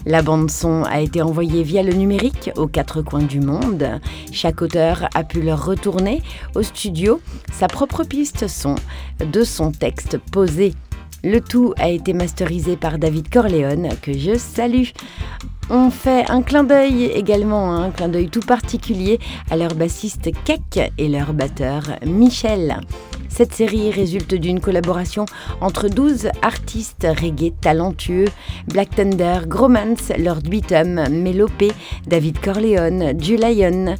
La 0.06 0.22
bande-son 0.22 0.84
a 0.84 1.00
été 1.00 1.22
envoyée 1.22 1.62
via 1.62 1.82
le 1.82 1.92
numérique 1.92 2.50
aux 2.56 2.68
quatre 2.68 3.02
coins 3.02 3.22
du 3.22 3.40
monde. 3.40 4.00
Chaque 4.32 4.62
auteur 4.62 5.08
a 5.14 5.24
pu 5.24 5.42
leur 5.42 5.64
retourner 5.64 6.22
au 6.54 6.62
studio 6.62 7.20
sa 7.52 7.66
propre 7.66 8.04
piste 8.04 8.48
son 8.48 8.76
de 9.20 9.44
son 9.44 9.72
texte 9.72 10.18
posé. 10.32 10.74
Le 11.24 11.40
tout 11.40 11.74
a 11.78 11.88
été 11.88 12.12
masterisé 12.12 12.76
par 12.76 12.98
David 12.98 13.28
Corleone, 13.28 13.88
que 14.00 14.16
je 14.16 14.38
salue. 14.38 14.90
On 15.70 15.90
fait 15.90 16.24
un 16.30 16.40
clin 16.40 16.64
d'œil 16.64 17.04
également, 17.04 17.74
un 17.74 17.90
clin 17.90 18.08
d'œil 18.08 18.30
tout 18.30 18.40
particulier 18.40 19.18
à 19.50 19.56
leur 19.56 19.74
bassiste 19.74 20.30
Kek 20.44 20.92
et 20.96 21.08
leur 21.08 21.34
batteur 21.34 21.82
Michel. 22.06 22.80
Cette 23.28 23.54
série 23.54 23.90
résulte 23.90 24.34
d'une 24.34 24.58
collaboration 24.58 25.26
entre 25.60 25.88
12 25.88 26.30
artistes 26.42 27.06
reggae 27.20 27.52
talentueux 27.60 28.24
Black 28.66 28.96
Thunder, 28.96 29.40
Gromance, 29.46 30.10
Lord 30.18 30.40
Beatum, 30.42 31.08
Melopé, 31.08 31.70
David 32.06 32.40
Corleone, 32.40 33.12
Julian, 33.20 33.94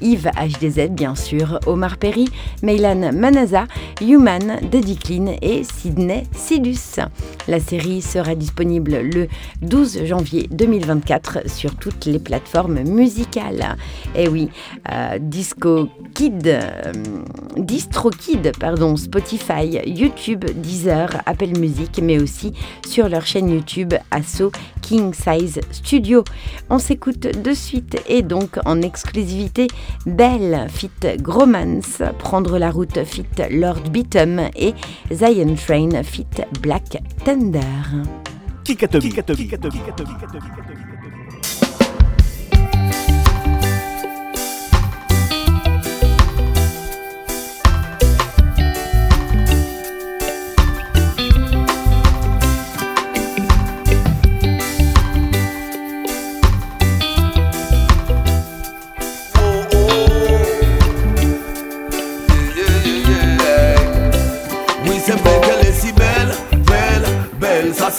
Yves 0.00 0.30
HDZ 0.34 0.88
bien 0.90 1.14
sûr, 1.14 1.58
Omar 1.66 1.98
Perry, 1.98 2.28
Meylan 2.62 3.12
Manaza, 3.12 3.66
Human, 4.00 4.60
Daddy 4.70 4.96
Clean 4.96 5.34
et 5.42 5.62
Sydney 5.64 6.22
Sidus. 6.34 7.00
La 7.48 7.60
série 7.60 8.00
sera 8.00 8.34
disponible 8.34 9.00
le 9.02 9.28
12 9.60 10.04
janvier 10.04 10.48
2024 11.00 11.48
sur 11.48 11.74
toutes 11.76 12.06
les 12.06 12.18
plateformes 12.18 12.80
musicales. 12.82 13.76
Et 14.14 14.28
oui, 14.28 14.48
euh, 14.90 15.18
Disco 15.20 15.88
Kid, 16.14 16.46
euh, 16.46 16.92
Distro 17.56 18.10
Kid, 18.10 18.52
pardon, 18.58 18.96
Spotify, 18.96 19.80
YouTube, 19.86 20.44
Deezer, 20.44 21.08
Apple 21.26 21.58
Music, 21.58 22.00
mais 22.02 22.20
aussi 22.20 22.52
sur 22.86 23.08
leur 23.08 23.26
chaîne 23.26 23.50
YouTube 23.50 23.94
Asso 24.10 24.50
King 24.82 25.12
Size 25.14 25.60
Studio. 25.70 26.24
On 26.68 26.78
s'écoute 26.78 27.20
de 27.20 27.52
suite 27.52 28.02
et 28.08 28.22
donc 28.22 28.58
en 28.64 28.82
exclusivité 28.82 29.68
Belle 30.06 30.66
fit 30.68 30.90
Gromance, 31.18 32.02
Prendre 32.18 32.58
la 32.58 32.70
route 32.70 33.04
fit 33.04 33.24
Lord 33.50 33.90
Beatum 33.90 34.40
et 34.56 34.74
Zion 35.10 35.54
Train 35.54 36.02
fit 36.02 36.26
Black. 36.60 36.98
Oui, 38.64 38.76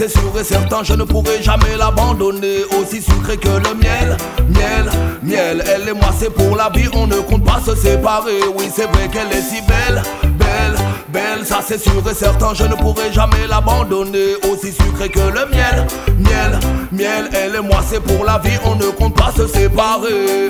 c'est 0.02 0.20
sûr 0.20 0.40
et 0.40 0.44
certain, 0.44 0.82
je 0.84 0.94
ne 0.94 1.04
pourrai 1.04 1.44
jamais 1.44 1.78
l'abandonner. 1.78 2.64
Aussi 2.80 3.04
sucré 3.04 3.38
que 3.38 3.50
le 3.50 3.76
miel, 3.76 4.18
miel, 4.50 4.90
miel. 5.22 5.64
Elle 5.68 5.90
et 5.90 5.94
moi, 5.94 6.10
c'est 6.18 6.32
pour 6.34 6.56
la 6.56 6.70
vie, 6.70 6.90
on 6.94 7.06
ne 7.06 7.18
compte 7.18 7.46
pas 7.46 7.62
se 7.64 7.76
séparer. 7.76 8.42
Oui, 8.58 8.66
c'est 8.74 8.88
vrai 8.92 9.08
qu'elle 9.10 9.32
est 9.32 9.44
si 9.44 9.62
belle, 9.62 10.02
belle, 10.24 10.76
belle. 11.10 11.46
Ça, 11.46 11.60
c'est 11.64 11.80
sûr 11.80 12.02
et 12.10 12.16
certain, 12.16 12.56
je 12.56 12.64
ne 12.64 12.74
pourrai 12.74 13.14
jamais 13.14 13.46
l'abandonner. 13.48 14.38
Aussi 14.52 14.72
sucré 14.72 15.10
que 15.10 15.20
le 15.20 15.46
miel, 15.52 15.86
miel, 16.18 16.60
miel. 16.92 17.30
Elle 17.34 17.56
et 17.58 17.62
moi, 17.62 17.84
c'est 17.88 18.02
pour 18.02 18.26
la 18.26 18.40
vie, 18.40 18.58
on 18.66 18.76
ne 18.76 18.90
compte 18.90 19.16
pas 19.16 19.32
se 19.38 19.46
séparer. 19.46 20.50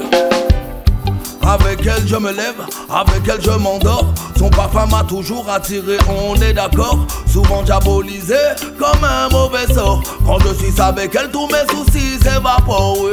Avec 1.48 1.86
elle 1.86 2.08
je 2.08 2.16
me 2.16 2.32
lève, 2.32 2.62
avec 2.90 3.28
elle 3.28 3.42
je 3.42 3.52
m'endors 3.52 4.14
Son 4.38 4.50
parfum 4.50 4.86
m'a 4.86 5.04
toujours 5.04 5.50
attiré, 5.50 5.98
on 6.10 6.36
est 6.36 6.54
d'accord 6.54 7.06
Souvent 7.28 7.64
diabolisé 7.64 8.36
comme 8.78 9.04
un 9.04 9.28
mauvais 9.30 9.66
sort 9.74 10.04
Quand 10.26 10.38
je 10.40 10.54
suis 10.54 10.82
avec 10.82 11.16
elle 11.16 11.32
tous 11.32 11.48
mes 11.48 11.76
soucis 11.76 12.20
s'évaporent. 12.22 13.08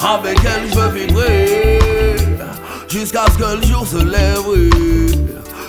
Avec 0.00 0.38
elle 0.44 0.70
je 0.72 0.78
veux 0.78 1.78
Jusqu'à 2.88 3.24
ce 3.32 3.38
que 3.38 3.56
le 3.56 3.62
jour 3.66 3.86
se 3.86 3.96
lève. 3.96 4.72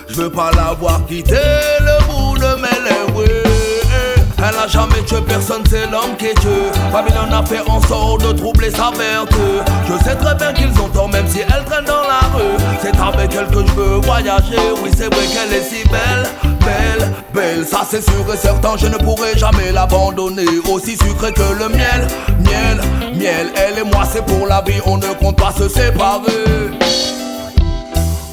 Je 0.07 0.15
veux 0.15 0.29
pas 0.29 0.51
la 0.55 0.73
voir 0.73 1.05
quitter 1.05 1.35
le 1.81 2.05
bout 2.07 2.37
de 2.37 2.55
mes 2.61 2.89
lèvres. 2.89 3.38
Elle 4.41 4.57
a 4.57 4.67
jamais 4.67 5.03
tué 5.05 5.17
personne, 5.27 5.63
c'est 5.69 5.85
l'homme 5.91 6.15
qui 6.17 6.33
Dieu. 6.39 6.71
Babylone 6.93 7.33
a 7.33 7.45
fait 7.45 7.59
en 7.69 7.81
sorte 7.81 8.23
de 8.25 8.31
troubler 8.31 8.71
sa 8.71 8.89
vertu. 8.91 9.35
Je 9.85 10.03
sais 10.05 10.15
très 10.15 10.33
bien 10.35 10.53
qu'ils 10.53 10.81
ont 10.81 10.87
tort, 10.87 11.09
même 11.09 11.27
si 11.27 11.39
elle 11.41 11.65
traîne 11.65 11.83
dans 11.83 12.03
la 12.07 12.25
rue. 12.33 12.57
C'est 12.81 12.97
avec 12.97 13.35
elle 13.35 13.47
que 13.47 13.67
je 13.67 13.73
veux 13.73 13.95
voyager. 13.97 14.55
Oui, 14.81 14.91
c'est 14.95 15.13
vrai 15.13 15.25
qu'elle 15.25 15.57
est 15.57 15.63
si 15.63 15.83
belle, 15.89 16.29
belle, 16.61 17.11
belle. 17.33 17.65
Ça, 17.65 17.81
c'est 17.89 18.01
sûr 18.01 18.25
et 18.33 18.37
certain, 18.37 18.77
je 18.77 18.87
ne 18.87 18.95
pourrai 18.97 19.37
jamais 19.37 19.73
l'abandonner. 19.73 20.45
Aussi 20.71 20.95
sucré 20.95 21.33
que 21.33 21.41
le 21.59 21.67
miel, 21.67 22.07
miel, 22.39 22.81
miel. 23.13 23.47
Elle 23.55 23.79
et 23.79 23.83
moi, 23.83 24.05
c'est 24.09 24.25
pour 24.25 24.47
la 24.47 24.61
vie, 24.61 24.79
on 24.85 24.97
ne 24.97 25.13
compte 25.19 25.37
pas 25.37 25.51
se 25.51 25.67
séparer. 25.67 26.45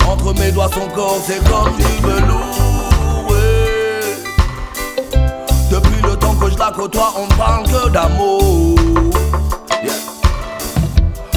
Entre 0.09 0.35
mes 0.39 0.53
doigts, 0.53 0.71
son 0.73 0.87
corps, 0.95 1.19
c'est 1.27 1.43
comme 1.51 1.75
du 1.77 2.07
velours. 2.07 2.66
Temps 6.57 6.71
que 6.71 6.77
côtoie, 6.77 7.13
on 7.19 7.29
parle 7.37 7.65
que 7.67 7.89
d'amour. 7.91 8.75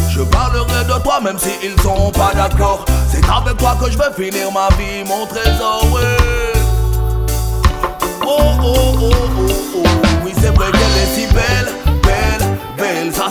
Je 0.09 0.21
parlerai 0.21 0.83
de 0.85 1.03
toi 1.03 1.19
même 1.23 1.37
si 1.37 1.51
ils 1.63 1.79
sont 1.81 2.11
pas 2.11 2.33
d'accord. 2.33 2.85
C'est 3.11 3.23
avec 3.29 3.57
toi 3.57 3.77
que 3.81 3.91
je 3.91 3.97
veux 3.97 4.11
finir 4.15 4.51
ma 4.51 4.67
vie, 4.75 5.03
mon 5.07 5.25
trésor. 5.25 5.87
Oh 8.25 8.37
oh 8.61 8.75
oh 9.01 9.09
oh 9.39 9.45
oh. 9.75 9.83
Oui, 10.23 10.33
c'est 10.39 10.55
vrai 10.55 10.69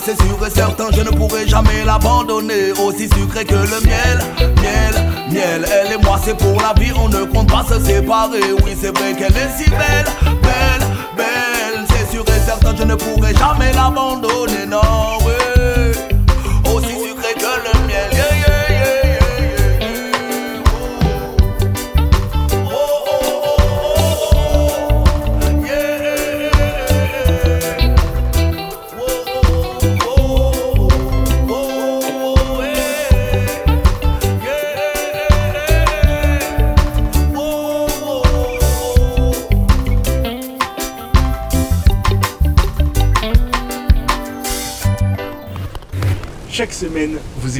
c'est 0.08 0.16
sûr 0.22 0.46
et 0.46 0.50
certain, 0.50 0.86
je 0.92 1.02
ne 1.02 1.10
pourrai 1.10 1.46
jamais 1.46 1.84
l'abandonner. 1.84 2.72
Aussi 2.82 3.08
sucré 3.08 3.44
que 3.44 3.54
le 3.54 3.80
miel, 3.84 4.18
miel, 4.62 4.94
miel. 5.30 5.66
Elle 5.70 5.92
et 5.92 6.02
moi, 6.02 6.18
c'est 6.24 6.36
pour 6.36 6.60
la 6.60 6.72
vie, 6.80 6.92
on 6.96 7.08
ne 7.08 7.24
compte 7.24 7.50
pas 7.50 7.64
se 7.68 7.78
séparer. 7.84 8.52
Oui, 8.64 8.76
c'est 8.80 8.96
vrai 8.96 9.12
qu'elle 9.12 9.36
est 9.36 9.50
si 9.56 9.68
belle, 9.68 10.06
belle, 10.42 10.88
belle. 11.16 11.27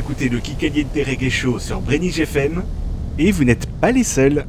Écoutez 0.09 0.30
le 0.30 0.39
Kikaliente 0.39 1.06
Reggae 1.06 1.28
Show 1.28 1.59
sur 1.59 1.82
Brenige 1.82 2.18
FM 2.18 2.62
et 3.18 3.30
vous 3.30 3.44
n'êtes 3.44 3.66
pas 3.78 3.93
les 3.93 4.05
seuls. 4.05 4.47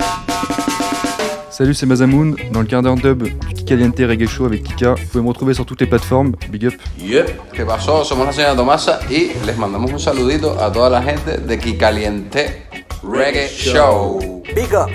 Salut, 1.49 1.73
c'est 1.73 1.86
Mazamoun, 1.86 2.38
dans 2.53 2.61
le 2.61 2.65
quart 2.65 2.81
d'heure 2.81 2.95
dub 2.95 3.23
du 3.23 3.53
Kikaliente 3.53 3.98
Reggae 3.99 4.26
Show 4.26 4.45
avec 4.45 4.64
Kika. 4.64 4.94
Vous 4.94 5.06
pouvez 5.07 5.22
me 5.22 5.27
retrouver 5.27 5.53
sur 5.53 5.65
toutes 5.65 5.81
les 5.81 5.88
plateformes. 5.88 6.31
Big 6.49 6.65
up. 6.65 6.76
Yep, 7.02 7.52
¿qué 7.52 7.65
pasó? 7.65 8.06
Somos 8.06 8.26
la 8.26 8.31
señora 8.31 8.56
Tomasa 8.56 9.02
y 9.11 9.31
les 9.45 9.57
mandamos 9.57 9.91
un 9.91 9.99
saludito 9.99 10.57
a 10.57 10.72
toda 10.72 10.90
la 10.90 11.02
gente 11.02 11.40
de 11.40 11.57
Kikaliente 11.57 12.68
Reggae 13.03 13.49
Show. 13.49 14.41
Big 14.56 14.73
up 14.73 14.90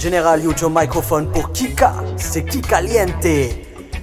Général 0.00 0.44
Yujo 0.44 0.70
Microphone 0.70 1.28
pour 1.32 1.50
Kika, 1.50 1.92
c'est 2.16 2.44
Kika 2.44 2.82
Liente 2.82 3.56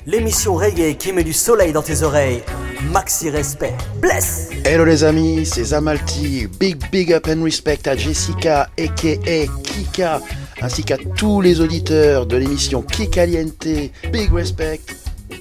L'émission 0.06 0.56
reggae 0.56 0.98
qui 0.98 1.14
met 1.14 1.24
du 1.24 1.32
soleil 1.32 1.72
dans 1.72 1.84
tes 1.84 2.04
oreilles. 2.04 2.44
Maxi 2.90 3.30
respect. 3.30 3.76
Bless 4.02 4.50
Hello 4.66 4.86
les 4.86 5.04
amis, 5.04 5.46
c'est 5.46 5.66
Zamalti. 5.66 6.48
Big 6.60 6.78
big 6.92 7.14
up 7.14 7.28
and 7.28 7.44
respect 7.44 7.88
à 7.88 7.96
Jessica 7.96 8.70
aka 8.78 9.46
Kika, 9.64 10.22
ainsi 10.62 10.84
qu'à 10.84 10.98
tous 11.16 11.42
les 11.42 11.62
auditeurs 11.62 12.26
de 12.26 12.38
l'émission 12.38 12.82
Kikaliente. 12.82 13.68
Big 14.12 14.34
respect, 14.34 14.82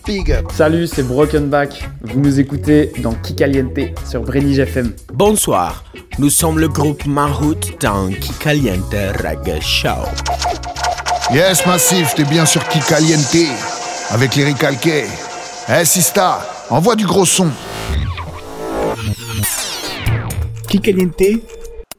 big 0.07 0.31
up. 0.33 0.51
Salut, 0.55 0.87
c'est 0.87 1.03
Broken 1.03 1.49
Back. 1.49 1.89
Vous 2.03 2.21
nous 2.21 2.39
écoutez 2.39 2.93
dans 2.99 3.15
Kikaliente 3.15 3.97
sur 4.09 4.23
Brenige 4.23 4.59
FM. 4.59 4.93
Bonsoir, 5.13 5.85
nous 6.19 6.31
sommes 6.31 6.59
le 6.59 6.69
groupe 6.69 7.07
Mahout 7.07 7.61
dans 7.81 8.09
Kikaliente 8.09 8.95
Reggae 9.23 9.61
Show. 9.63 9.89
Yes, 11.33 11.65
Massif, 11.65 12.15
t'es 12.15 12.25
bien 12.25 12.45
sur 12.45 12.67
Kikaliente, 12.69 13.49
avec 14.11 14.35
les 14.35 14.53
recalqués. 14.53 15.05
Eh, 15.69 15.85
Sista, 15.85 16.41
envoie 16.71 16.97
du 16.97 17.05
gros 17.05 17.27
son. 17.27 17.51
Kikaliente, 20.69 21.43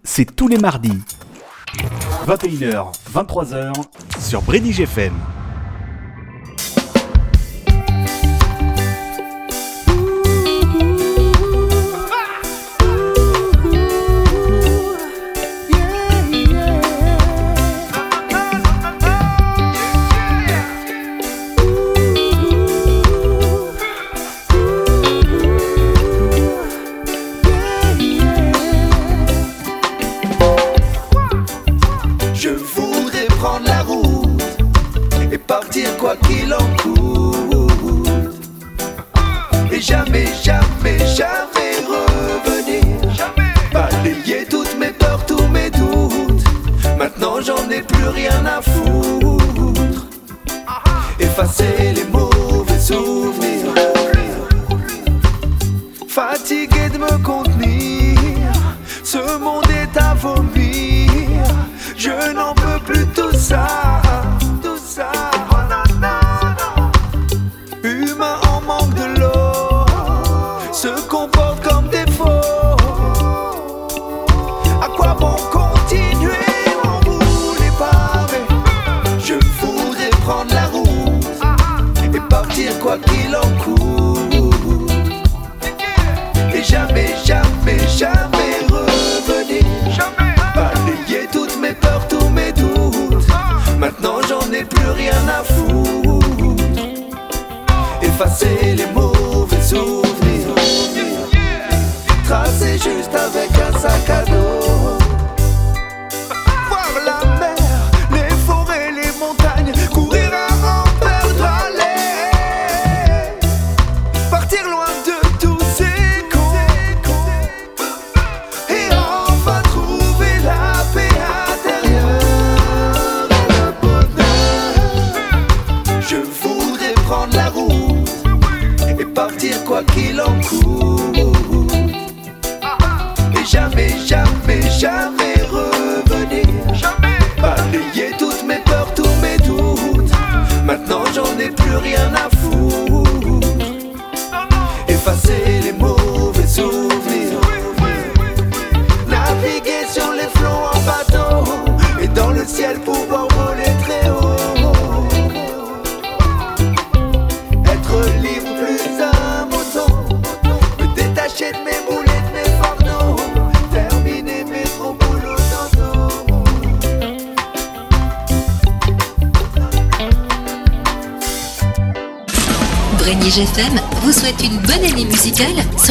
c'est 0.04 0.36
tous 0.36 0.48
les 0.48 0.58
mardis. 0.58 1.02
21h, 2.28 2.94
23h 3.14 3.74
sur 4.20 4.42
Brenige 4.42 4.80
FM. 4.80 5.14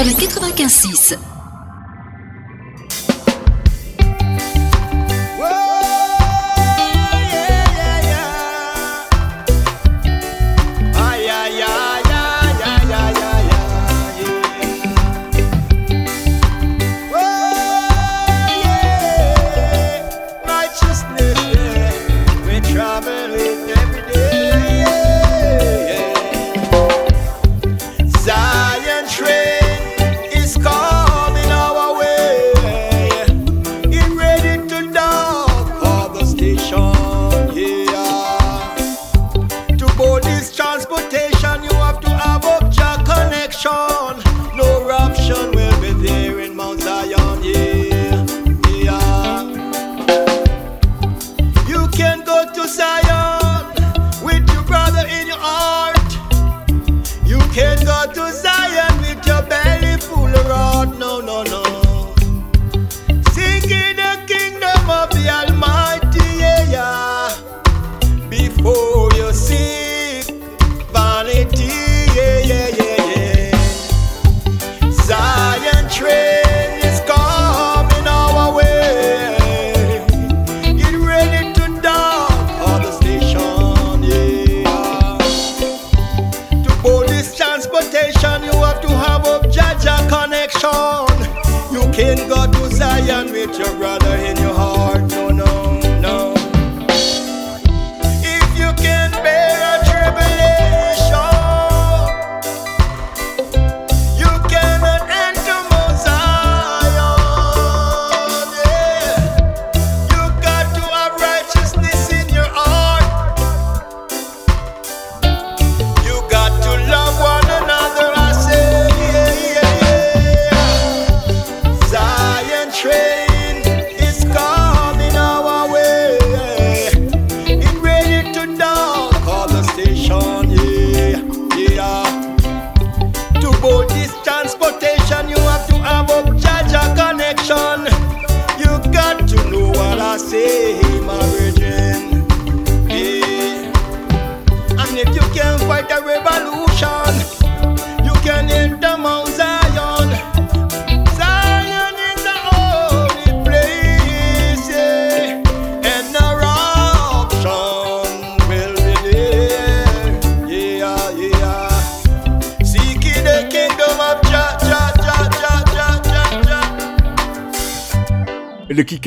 Sur 0.00 0.06
le 0.06 0.12
95.6. 0.12 1.39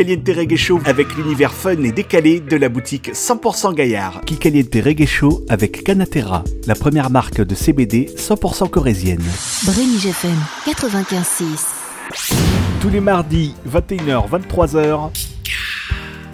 Kikaliente 0.03 0.35
Reggae 0.35 0.57
Show 0.57 0.81
avec 0.83 1.15
l'univers 1.15 1.53
fun 1.53 1.81
et 1.81 1.93
décalé 1.93 2.41
de 2.41 2.57
la 2.57 2.67
boutique 2.67 3.11
100% 3.13 3.73
Gaillard. 3.73 4.19
Kikaliente 4.25 4.75
Reggae 4.83 5.05
Show 5.05 5.45
avec 5.47 5.85
Canatera, 5.85 6.43
la 6.67 6.75
première 6.75 7.09
marque 7.09 7.41
de 7.41 7.55
CBD 7.55 8.09
100% 8.17 8.69
corésienne. 8.69 9.23
Brénig 9.65 10.05
FM 10.05 10.35
95.6. 10.67 12.35
Tous 12.81 12.89
les 12.89 12.99
mardis, 12.99 13.55
21h, 13.65 14.29
23h, 14.29 15.09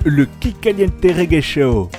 le 0.04 0.28
Kikaliente 0.40 1.06
Reggae 1.16 1.42
Show. 1.42 1.92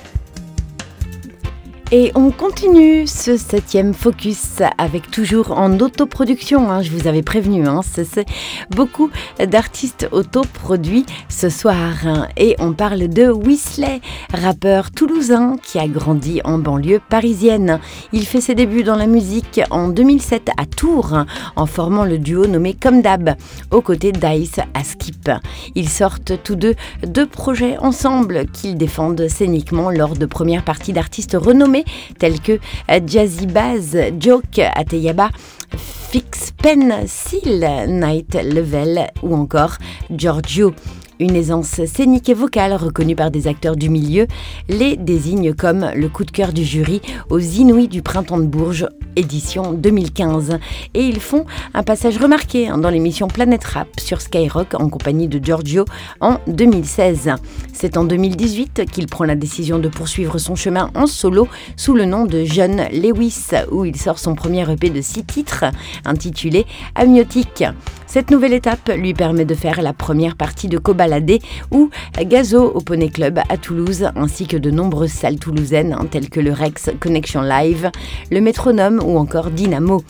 Et 1.92 2.12
on 2.14 2.30
continue 2.30 3.08
ce 3.08 3.36
septième 3.36 3.94
focus 3.94 4.62
avec 4.78 5.10
toujours 5.10 5.50
en 5.50 5.80
autoproduction. 5.80 6.70
hein, 6.70 6.82
je 6.82 6.92
vous 6.92 7.08
avais 7.08 7.22
prévenu, 7.22 7.66
hein, 7.66 7.80
c'est 7.82 8.26
beaucoup 8.70 9.10
d'artistes 9.44 10.08
autoproduits 10.12 11.04
ce 11.28 11.48
soir. 11.48 11.94
Et 12.36 12.54
on 12.60 12.74
parle 12.74 13.08
de 13.08 13.28
Weasley, 13.28 14.00
rappeur 14.32 14.92
toulousain 14.92 15.56
qui 15.60 15.80
a 15.80 15.88
grandi 15.88 16.40
en 16.44 16.58
banlieue 16.58 17.00
parisienne. 17.08 17.80
Il 18.12 18.24
fait 18.24 18.40
ses 18.40 18.54
débuts 18.54 18.84
dans 18.84 18.94
la 18.94 19.08
musique 19.08 19.60
en 19.72 19.88
2007 19.88 20.50
à 20.58 20.66
Tours 20.66 21.24
en 21.56 21.66
formant 21.66 22.04
le 22.04 22.18
duo 22.18 22.46
nommé 22.46 22.72
Comme 22.72 23.02
Dab 23.02 23.34
aux 23.72 23.82
côtés 23.82 24.12
d'Ice 24.12 24.60
à 24.74 24.84
Skip. 24.84 25.28
Ils 25.74 25.88
sortent 25.88 26.40
tous 26.44 26.54
deux 26.54 26.76
deux 27.04 27.26
projets 27.26 27.78
ensemble 27.78 28.46
qu'ils 28.46 28.78
défendent 28.78 29.26
scéniquement 29.26 29.90
lors 29.90 30.14
de 30.14 30.26
premières 30.26 30.64
parties 30.64 30.92
d'artistes 30.92 31.36
renommés 31.36 31.79
tels 32.18 32.40
que 32.40 32.52
euh, 32.90 33.00
Jazzy 33.06 33.46
Baz, 33.46 33.96
Joke 34.18 34.60
Ateyaba, 34.74 35.30
Fix 35.76 36.50
Pen, 36.52 37.04
Seal, 37.06 37.88
Night 37.88 38.34
Level 38.34 39.10
ou 39.22 39.34
encore 39.34 39.76
Giorgio. 40.10 40.74
Une 41.20 41.36
aisance 41.36 41.84
scénique 41.84 42.30
et 42.30 42.34
vocale 42.34 42.72
reconnue 42.72 43.14
par 43.14 43.30
des 43.30 43.46
acteurs 43.46 43.76
du 43.76 43.90
milieu 43.90 44.26
les 44.70 44.96
désigne 44.96 45.52
comme 45.52 45.90
le 45.94 46.08
coup 46.08 46.24
de 46.24 46.30
cœur 46.30 46.54
du 46.54 46.64
jury 46.64 47.02
aux 47.28 47.38
Inouïs 47.38 47.88
du 47.88 48.00
Printemps 48.00 48.38
de 48.38 48.46
Bourges, 48.46 48.88
édition 49.16 49.74
2015. 49.74 50.58
Et 50.94 51.04
ils 51.04 51.20
font 51.20 51.44
un 51.74 51.82
passage 51.82 52.16
remarqué 52.16 52.68
dans 52.68 52.88
l'émission 52.88 53.28
Planète 53.28 53.64
Rap 53.64 53.88
sur 54.00 54.22
Skyrock 54.22 54.72
en 54.72 54.88
compagnie 54.88 55.28
de 55.28 55.44
Giorgio 55.44 55.84
en 56.22 56.38
2016. 56.46 57.32
C'est 57.74 57.98
en 57.98 58.04
2018 58.04 58.86
qu'il 58.90 59.06
prend 59.06 59.24
la 59.24 59.36
décision 59.36 59.78
de 59.78 59.88
poursuivre 59.88 60.38
son 60.38 60.54
chemin 60.54 60.90
en 60.94 61.06
solo 61.06 61.48
sous 61.76 61.94
le 61.94 62.06
nom 62.06 62.24
de 62.24 62.44
John 62.44 62.84
Lewis, 62.94 63.50
où 63.70 63.84
il 63.84 63.96
sort 63.96 64.18
son 64.18 64.34
premier 64.34 64.70
EP 64.72 64.88
de 64.88 65.02
six 65.02 65.24
titres 65.24 65.66
intitulé 66.06 66.64
Amniotique. 66.94 67.64
Cette 68.10 68.32
nouvelle 68.32 68.54
étape 68.54 68.90
lui 68.96 69.14
permet 69.14 69.44
de 69.44 69.54
faire 69.54 69.80
la 69.82 69.92
première 69.92 70.34
partie 70.34 70.66
de 70.66 70.78
Cobaladé 70.78 71.38
ou 71.70 71.90
Gazo 72.20 72.64
au 72.64 72.80
Poney 72.80 73.08
Club 73.08 73.38
à 73.48 73.56
Toulouse, 73.56 74.08
ainsi 74.16 74.48
que 74.48 74.56
de 74.56 74.72
nombreuses 74.72 75.12
salles 75.12 75.38
toulousaines 75.38 75.92
hein, 75.92 76.08
telles 76.10 76.28
que 76.28 76.40
le 76.40 76.52
Rex 76.52 76.90
Connection 76.98 77.40
Live, 77.40 77.88
le 78.32 78.40
Métronome 78.40 79.00
ou 79.00 79.16
encore 79.16 79.52
Dynamo. 79.52 80.02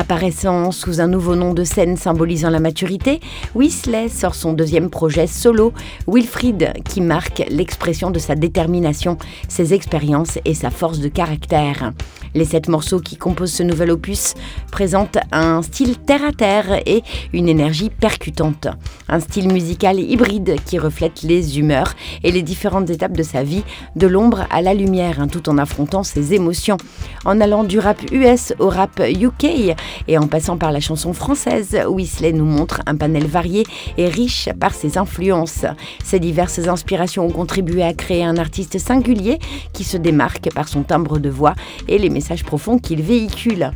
Apparaissant 0.00 0.70
sous 0.70 1.00
un 1.00 1.08
nouveau 1.08 1.34
nom 1.34 1.54
de 1.54 1.64
scène 1.64 1.96
symbolisant 1.96 2.50
la 2.50 2.60
maturité, 2.60 3.18
Weasley 3.56 4.08
sort 4.08 4.36
son 4.36 4.52
deuxième 4.52 4.90
projet 4.90 5.26
solo, 5.26 5.72
Wilfried, 6.06 6.72
qui 6.84 7.00
marque 7.00 7.42
l'expression 7.50 8.12
de 8.12 8.20
sa 8.20 8.36
détermination, 8.36 9.18
ses 9.48 9.74
expériences 9.74 10.38
et 10.44 10.54
sa 10.54 10.70
force 10.70 11.00
de 11.00 11.08
caractère. 11.08 11.92
Les 12.34 12.44
sept 12.44 12.68
morceaux 12.68 13.00
qui 13.00 13.16
composent 13.16 13.54
ce 13.54 13.64
nouvel 13.64 13.90
opus 13.90 14.34
présentent 14.70 15.18
un 15.32 15.62
style 15.62 15.98
terre-à-terre 15.98 16.80
et 16.86 17.02
une 17.32 17.48
énergie 17.48 17.90
percutante. 17.90 18.68
Un 19.08 19.18
style 19.18 19.52
musical 19.52 19.98
hybride 19.98 20.56
qui 20.64 20.78
reflète 20.78 21.22
les 21.22 21.58
humeurs 21.58 21.94
et 22.22 22.30
les 22.30 22.42
différentes 22.42 22.90
étapes 22.90 23.16
de 23.16 23.22
sa 23.24 23.42
vie, 23.42 23.64
de 23.96 24.06
l'ombre 24.06 24.46
à 24.50 24.62
la 24.62 24.74
lumière, 24.74 25.20
hein, 25.20 25.26
tout 25.26 25.48
en 25.48 25.58
affrontant 25.58 26.04
ses 26.04 26.34
émotions. 26.34 26.76
En 27.24 27.40
allant 27.40 27.64
du 27.64 27.80
rap 27.80 27.98
US 28.12 28.54
au 28.60 28.68
rap 28.68 29.00
UK 29.00 29.74
et 30.06 30.18
en 30.18 30.26
passant 30.26 30.56
par 30.56 30.72
la 30.72 30.80
chanson 30.80 31.12
française, 31.12 31.78
Weasley 31.88 32.32
nous 32.32 32.44
montre 32.44 32.82
un 32.86 32.96
panel 32.96 33.26
varié 33.26 33.64
et 33.96 34.08
riche 34.08 34.48
par 34.60 34.74
ses 34.74 34.98
influences. 34.98 35.64
Ces 36.04 36.20
diverses 36.20 36.66
inspirations 36.66 37.26
ont 37.26 37.30
contribué 37.30 37.82
à 37.82 37.94
créer 37.94 38.24
un 38.24 38.36
artiste 38.36 38.78
singulier 38.78 39.38
qui 39.72 39.84
se 39.84 39.96
démarque 39.96 40.52
par 40.54 40.68
son 40.68 40.82
timbre 40.82 41.18
de 41.18 41.30
voix 41.30 41.54
et 41.88 41.98
les 41.98 42.10
messages 42.10 42.44
profonds 42.44 42.78
qu'il 42.78 43.02
véhicule. 43.02 43.72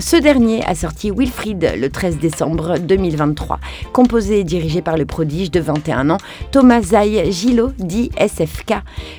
Ce 0.00 0.14
dernier 0.14 0.64
a 0.64 0.76
sorti 0.76 1.10
Wilfried 1.10 1.74
le 1.76 1.90
13 1.90 2.18
décembre 2.18 2.78
2023, 2.78 3.58
composé 3.92 4.38
et 4.38 4.44
dirigé 4.44 4.80
par 4.80 4.96
le 4.96 5.06
prodige 5.06 5.50
de 5.50 5.58
21 5.58 6.10
ans 6.10 6.18
Thomas 6.52 6.82
Zay 6.82 7.32
Gilo, 7.32 7.72
dit 7.78 8.10
SFK. 8.16 8.74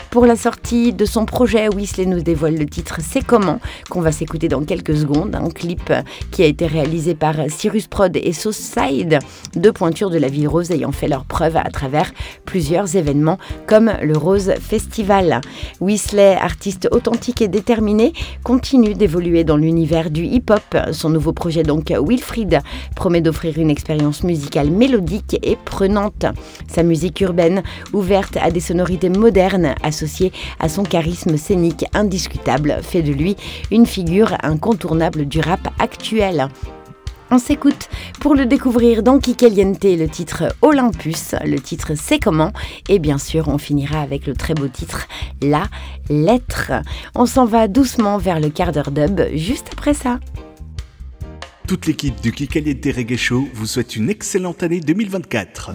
Pour 0.09 0.25
la 0.25 0.37
sortie 0.37 0.93
de 0.93 1.03
son 1.03 1.25
projet, 1.25 1.67
Weasley 1.67 2.05
nous 2.05 2.21
dévoile 2.21 2.55
le 2.55 2.65
titre 2.65 2.99
C'est 3.01 3.25
comment, 3.25 3.59
qu'on 3.89 3.99
va 3.99 4.13
s'écouter 4.13 4.47
dans 4.47 4.63
quelques 4.63 4.95
secondes, 4.95 5.35
un 5.35 5.49
clip 5.49 5.91
qui 6.31 6.43
a 6.43 6.45
été 6.45 6.65
réalisé 6.65 7.13
par 7.13 7.35
Cyrus 7.49 7.87
Prod 7.87 8.15
et 8.15 8.31
Sauceside, 8.31 9.19
deux 9.55 9.73
pointures 9.73 10.09
de 10.09 10.17
la 10.17 10.29
ville 10.29 10.47
rose 10.47 10.71
ayant 10.71 10.93
fait 10.93 11.09
leur 11.09 11.25
preuve 11.25 11.57
à 11.57 11.69
travers 11.71 12.13
plusieurs 12.45 12.95
événements 12.95 13.37
comme 13.67 13.91
le 14.01 14.17
Rose 14.17 14.53
Festival. 14.61 15.41
Weasley, 15.81 16.35
artiste 16.35 16.87
authentique 16.91 17.41
et 17.41 17.49
déterminé, 17.49 18.13
continue 18.43 18.93
d'évoluer 18.93 19.43
dans 19.43 19.57
l'univers 19.57 20.09
du 20.09 20.23
hip-hop 20.23 20.68
son 20.91 21.09
nouveau 21.09 21.33
projet 21.33 21.63
donc 21.63 21.91
Wilfried 21.91 22.61
promet 22.95 23.21
d'offrir 23.21 23.57
une 23.57 23.69
expérience 23.69 24.23
musicale 24.23 24.69
mélodique 24.69 25.37
et 25.43 25.55
prenante. 25.55 26.25
Sa 26.67 26.83
musique 26.83 27.21
urbaine, 27.21 27.63
ouverte 27.93 28.37
à 28.37 28.51
des 28.51 28.59
sonorités 28.59 29.09
modernes 29.09 29.75
associées 29.83 30.31
à 30.59 30.69
son 30.69 30.83
charisme 30.83 31.37
scénique 31.37 31.85
indiscutable, 31.93 32.79
fait 32.81 33.01
de 33.01 33.11
lui 33.11 33.35
une 33.71 33.85
figure 33.85 34.35
incontournable 34.43 35.25
du 35.25 35.39
rap 35.39 35.67
actuel. 35.79 36.49
On 37.31 37.37
s'écoute 37.37 37.89
pour 38.19 38.33
le 38.33 38.47
découvrir 38.47 39.03
dans 39.03 39.19
Kikaliente, 39.19 39.83
le 39.83 40.07
titre 40.07 40.45
Olympus, 40.63 41.35
le 41.45 41.59
titre 41.59 41.91
C'est 41.95 42.17
comment, 42.17 42.51
et 42.87 42.97
bien 42.97 43.19
sûr 43.19 43.49
on 43.49 43.59
finira 43.59 44.01
avec 44.01 44.25
le 44.25 44.33
très 44.33 44.55
beau 44.55 44.67
titre 44.67 45.07
La 45.41 45.63
lettre. 46.09 46.71
On 47.13 47.27
s'en 47.27 47.45
va 47.45 47.67
doucement 47.67 48.17
vers 48.17 48.39
le 48.39 48.49
quart 48.49 48.71
d'heure 48.71 48.89
dub 48.89 49.21
juste 49.35 49.67
après 49.71 49.93
ça. 49.93 50.19
Toute 51.69 51.85
l'équipe 51.85 52.19
du 52.19 52.31
Kikaliente 52.31 52.83
Reggae 52.83 53.15
Show 53.15 53.47
vous 53.53 53.67
souhaite 53.67 53.95
une 53.95 54.09
excellente 54.09 54.63
année 54.63 54.79
2024. 54.79 55.73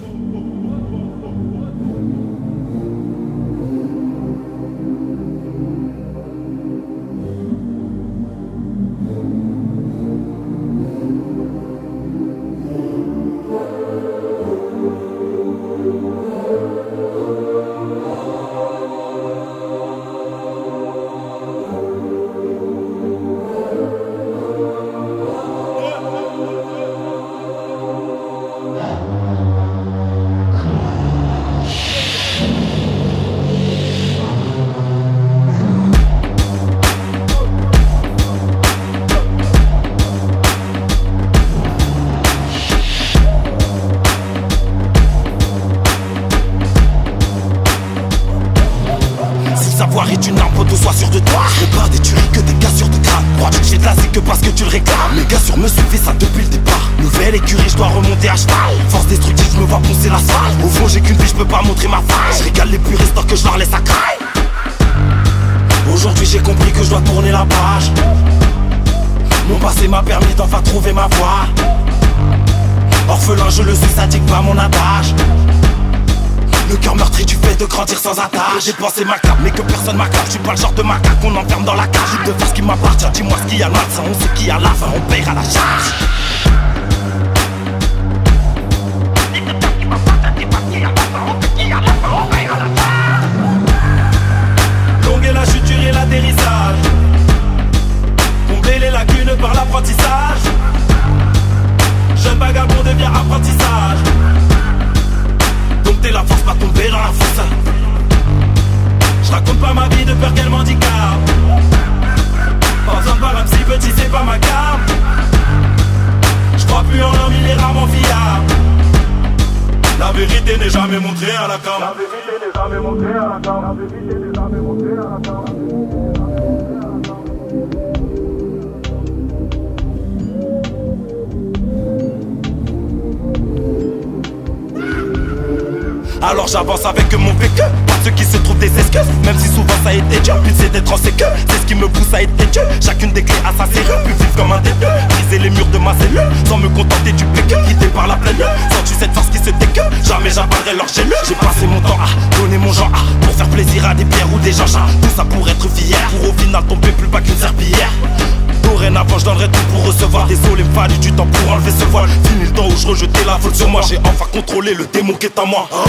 Contrôlé 165.13 165.29
le 165.29 165.84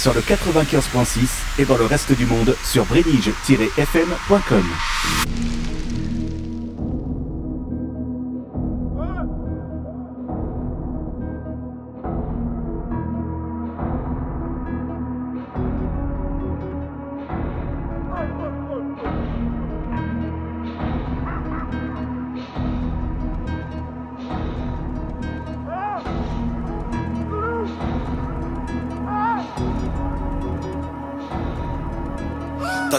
sur 0.00 0.14
le 0.14 0.22
95.6 0.22 1.60
et 1.60 1.66
dans 1.66 1.76
le 1.76 1.84
reste 1.84 2.12
du 2.12 2.24
monde 2.24 2.56
sur 2.64 2.86
brenige-fm.com. 2.86 4.64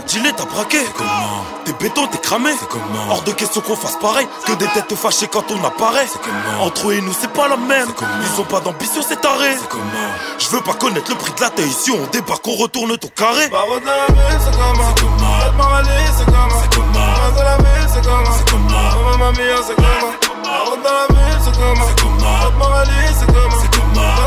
T'as 0.02 0.14
dealé, 0.14 0.32
t'as 0.36 0.45
braqué 0.45 0.80
comment 0.98 1.45
T'es 1.65 1.73
béton, 1.73 2.07
t'es 2.07 2.18
cramé 2.18 2.52
C'est 2.60 2.68
comment 2.68 3.11
Hors 3.11 3.22
de 3.22 3.32
question 3.34 3.61
qu'on 3.61 3.76
fasse 3.76 3.98
pareil 3.99 4.28
Que 4.45 4.53
des 4.53 4.65
têtes 4.68 4.95
fâchées 4.95 5.28
quand 5.28 5.44
on 5.52 5.64
apparaît 5.64 6.07
C'est 6.11 6.19
comment 6.22 6.65
Entre 6.65 6.90
eux 6.90 6.94
et 6.94 7.02
nous 7.02 7.14
c'est 7.19 7.32
pas 7.32 7.48
la 7.48 7.57
même 7.57 7.88
Ils 8.23 8.41
ont 8.41 8.45
pas 8.45 8.60
d'ambition 8.61 9.02
c'est 9.07 9.22
taré 9.22 9.56
C'est 9.60 9.69
comment 9.69 9.82
Je 10.40 10.48
veux 10.49 10.61
pas 10.61 10.73
connaître 10.73 11.10
le 11.11 11.18
prix 11.18 11.34
de 11.34 11.41
la 11.41 11.49
taille 11.49 11.68
Ici 11.68 11.91
on 11.91 12.10
débarque, 12.10 12.48
on 12.48 12.56
retourne 12.56 12.98
ton 12.98 13.10
carré 13.10 13.48
Bah 13.49 13.60
dans 13.68 13.76
la 13.76 14.07
ville 14.07 14.40
c'est 14.40 14.52
comment 14.52 14.90
C'est 14.95 15.02
comment 15.02 15.82
c'est 16.18 16.26
comment 16.26 16.49
C'est 16.61 16.76
comment 16.76 17.36
dans 17.36 17.44
la 17.44 17.57
ville 17.57 17.90
c'est 17.94 18.02
comment 18.02 18.38
C'est 18.38 18.49
comment 18.49 19.18
Maman 19.18 19.32
mia 19.32 19.57
c'est 19.68 19.76
comment 19.76 20.14
Bah 20.44 20.65
dans 20.84 21.14
la 21.14 21.30
ville 21.30 21.41
c'est 21.44 21.52
comment 21.52 21.86
C'est 21.88 22.02
comment 22.02 22.26
c'est 23.19 23.26
comment 23.28 23.70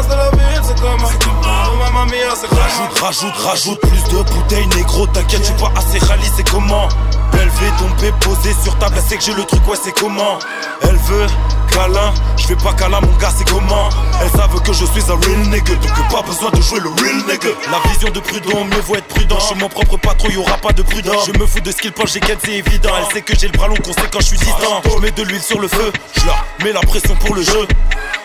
Dans 0.02 0.16
la 0.16 0.30
ville 0.30 0.60
c'est 0.62 0.76
C'est 0.76 1.24
mia 1.24 1.54
comment 1.78 2.04
Rajoute, 2.50 2.98
rajoute, 3.00 3.36
rajoute 3.36 3.80
plus 3.80 4.04
de 4.04 4.22
bouteilles 4.22 4.66
négro 4.76 5.06
T'inquiète, 5.06 5.40
je 5.40 5.46
suis 5.46 5.54
pas 5.54 5.72
assez 5.76 5.98
rallye, 6.04 6.30
c'est 6.36 6.48
comment 6.48 6.88
Elle 7.32 7.48
veut 7.48 7.70
tomber 7.78 8.12
posée 8.20 8.54
sur 8.62 8.76
table, 8.78 8.96
elle 8.96 9.02
sait 9.02 9.16
que 9.16 9.22
j'ai 9.22 9.34
le 9.34 9.44
truc, 9.44 9.66
ouais 9.68 9.76
c'est 9.82 9.92
comment 9.92 10.38
Elle 10.82 10.96
veut 10.96 11.26
câlin, 11.70 12.12
je 12.36 12.46
fais 12.46 12.56
pas 12.56 12.72
câlin 12.72 13.00
mon 13.00 13.16
gars 13.18 13.32
c'est 13.36 13.48
comment 13.48 13.88
Elle 14.20 14.30
savent 14.30 14.60
que 14.62 14.72
je 14.72 14.84
suis 14.84 15.02
un 15.10 15.14
real 15.14 15.48
nigga 15.48 15.74
Donc 15.74 16.08
pas 16.10 16.22
besoin 16.22 16.50
de 16.50 16.60
jouer 16.60 16.80
le 16.80 16.88
real 16.88 17.16
nigga. 17.28 17.50
La 17.70 17.88
vision 17.90 18.10
de 18.10 18.20
prudent, 18.20 18.64
mieux 18.64 18.80
vaut 18.80 18.96
être 18.96 19.08
prudent. 19.08 19.38
Je 19.38 19.46
suis 19.46 19.54
mon 19.56 19.68
propre 19.68 19.96
patron, 19.96 20.28
y'aura 20.30 20.56
pas 20.58 20.72
de 20.72 20.82
prudent. 20.82 21.12
Je 21.26 21.38
me 21.38 21.46
fous 21.46 21.60
de 21.60 21.70
ce 21.70 21.76
qu'il 21.76 21.92
pense, 21.92 22.12
j'ai 22.12 22.20
qu'elle 22.20 22.38
c'est 22.44 22.52
évident. 22.52 22.90
Elle 22.98 23.14
sait 23.14 23.22
que 23.22 23.34
j'ai 23.38 23.46
le 23.46 23.52
bras 23.56 23.68
long, 23.68 23.76
conséquent, 23.76 24.18
je 24.20 24.26
suis 24.26 24.38
distant. 24.38 24.82
Je 24.84 25.00
mets 25.00 25.12
de 25.12 25.22
l'huile 25.22 25.42
sur 25.42 25.60
le 25.60 25.68
feu, 25.68 25.92
je 26.16 26.26
leur 26.26 26.44
mets 26.64 26.72
la 26.72 26.80
pression 26.80 27.14
pour 27.16 27.34
le 27.34 27.42
jeu 27.42 27.66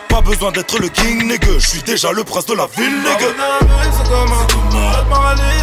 pas 0.09 0.21
besoin 0.21 0.51
d'être 0.51 0.77
le 0.79 0.89
king 0.89 1.27
nigga, 1.27 1.57
je 1.57 1.67
suis 1.67 1.83
déjà 1.83 2.11
le 2.11 2.23
prince 2.23 2.45
de 2.47 2.55
la 2.55 2.67
ville 2.75 2.97
nigga. 2.97 3.29
C'est 3.91 4.09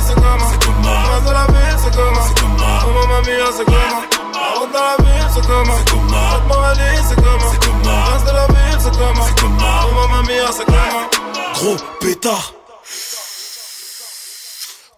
C'est 0.07 0.15
Prince 0.15 1.25
de 1.27 1.33
la 1.33 1.47
ville 1.47 1.77
Oh 2.79 2.93
mia 3.27 3.51
dans 6.49 6.61
la 6.61 6.75
ville 6.75 6.97
Prince 8.05 8.25
de 8.25 8.33
la 8.33 8.47
ville 8.47 8.77
Oh 9.85 10.09
mia 10.27 10.49
Gros 11.55 11.77
pétard 12.01 12.56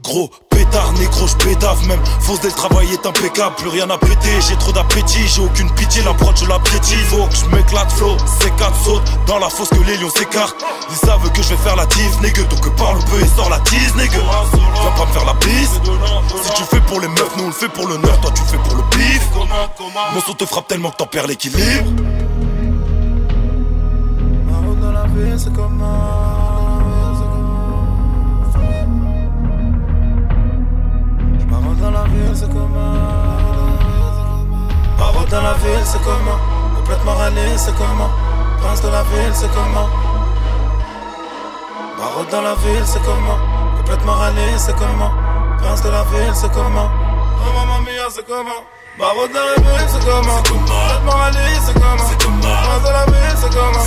Gros 0.03 0.31
pétard, 0.49 0.93
négro, 0.93 1.27
j'pédave 1.27 1.85
même. 1.89 1.99
Fausse 2.21 2.41
dès 2.41 2.49
le 2.49 2.55
travail 2.55 2.87
est 2.93 3.05
impeccable, 3.05 3.57
plus 3.57 3.69
rien 3.69 3.91
à 3.91 3.99
péter. 3.99 4.41
J'ai 4.49 4.57
trop 4.57 4.71
d'appétit, 4.73 5.27
j'ai 5.27 5.43
aucune 5.43 5.71
pitié, 5.75 6.03
l'approche 6.03 6.41
je 6.41 6.49
la 6.49 6.59
piétine. 6.61 6.99
Faut 7.09 7.27
que 7.27 7.35
j'm'éclate, 7.35 7.91
flow, 7.93 8.17
C4 8.17 8.85
saute 8.85 9.03
dans 9.27 9.39
la 9.39 9.49
fosse 9.49 9.71
que 9.71 9.83
les 9.83 9.97
lions 9.97 10.11
s'écartent. 10.11 10.65
Ils 10.91 10.97
savent 10.97 11.31
que 11.33 11.43
je 11.43 11.49
vais 11.49 11.57
faire 11.57 11.75
la 11.75 11.87
tease, 11.87 12.21
négueux. 12.21 12.45
Donc 12.45 12.77
parle 12.77 12.99
peu 13.05 13.21
et 13.21 13.27
sort 13.37 13.51
la 13.51 13.59
tease, 13.61 13.95
négueux. 13.97 14.23
Viens 14.81 14.91
pas 14.93 15.07
me 15.07 15.13
faire 15.13 15.25
la 15.25 15.35
bise. 15.35 15.81
Si 16.45 16.53
tu 16.55 16.63
fais 16.63 16.81
pour 16.81 17.01
les 17.01 17.09
meufs, 17.09 17.37
nous 17.37 17.45
on 17.45 17.49
le 17.49 17.53
fait 17.53 17.69
pour 17.69 17.89
le 17.89 17.97
nerf, 17.97 18.21
toi 18.21 18.31
tu 18.35 18.43
fais 18.43 18.59
pour 18.59 18.77
le 18.77 18.83
bif. 18.97 19.29
Mon 20.15 20.21
son 20.21 20.35
te 20.35 20.47
frappe 20.47 20.69
tellement 20.69 20.91
que 20.91 20.97
t'en 20.97 21.07
perds 21.07 21.27
l'équilibre. 21.27 21.91
la 24.93 25.39
c'est 25.39 25.53
dans 31.81 31.91
la 31.91 32.05
ville, 32.05 32.35
c'est 32.35 32.49
comment? 32.49 32.95
Paro 34.99 35.25
dans 35.31 35.43
la 35.43 35.55
ville, 35.55 35.85
c'est 35.85 36.03
comment? 36.03 36.39
Complètement 36.77 37.15
râlé, 37.15 37.57
c'est 37.57 37.75
comment? 37.77 38.11
Prince 38.61 38.83
de 38.83 38.89
la 38.89 39.03
ville, 39.03 39.35
c'est 39.35 39.51
comment? 39.53 39.89
Paro 41.97 42.25
dans 42.31 42.43
la 42.43 42.55
ville, 42.55 42.85
c'est 42.85 43.03
comment? 43.03 43.39
Complètement 43.79 44.13
râlé, 44.13 44.59
c'est 44.59 44.77
comment? 44.77 45.13
Prince 45.59 45.83
de 45.83 45.91
la 45.91 46.03
ville, 46.05 46.35
c'est 46.35 46.53
comment? 46.53 46.91
Oh 46.91 47.53
maman 47.55 47.81
mia, 47.83 48.09
c'est 48.11 48.27
comment? 48.27 48.63
Barreau 48.99 49.29
dans 49.29 49.35
la 49.35 49.55
ville, 49.55 49.89
c'est 49.89 50.05
comment 50.05 50.43
râlé, 51.13 51.39
c'est 51.65 51.75
comment 51.75 51.97
Prince 51.97 52.83
de 52.83 52.91
la 52.91 53.05
ville, 53.07 53.37
c'est 53.37 53.51
comment 53.55 53.85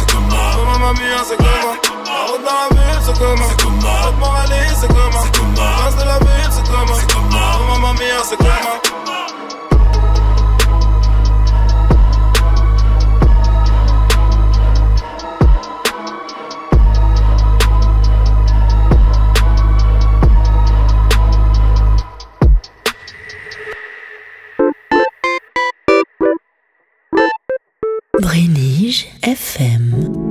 Oh 0.57 0.65
maman 0.65 0.93
mia, 0.93 1.23
c'est 1.27 1.35
comment 1.35 1.75
Barreau 2.05 2.37
dans 2.37 2.55
la 2.55 2.81
ville, 2.81 3.01
c'est 3.05 3.19
comment 3.19 4.29
râlé, 4.31 4.55
c'est 4.79 4.87
comment 4.87 5.25
Prince 5.55 5.95
de 5.97 6.03
la 6.05 6.19
ville, 6.19 6.51
c'est 6.51 6.63
comment 6.63 6.99
Oh 7.59 7.71
maman 7.73 7.93
mia, 7.93 8.23
c'est 8.23 8.37
comment 8.37 8.79
Brénige 28.21 29.07
FM. 29.23 30.30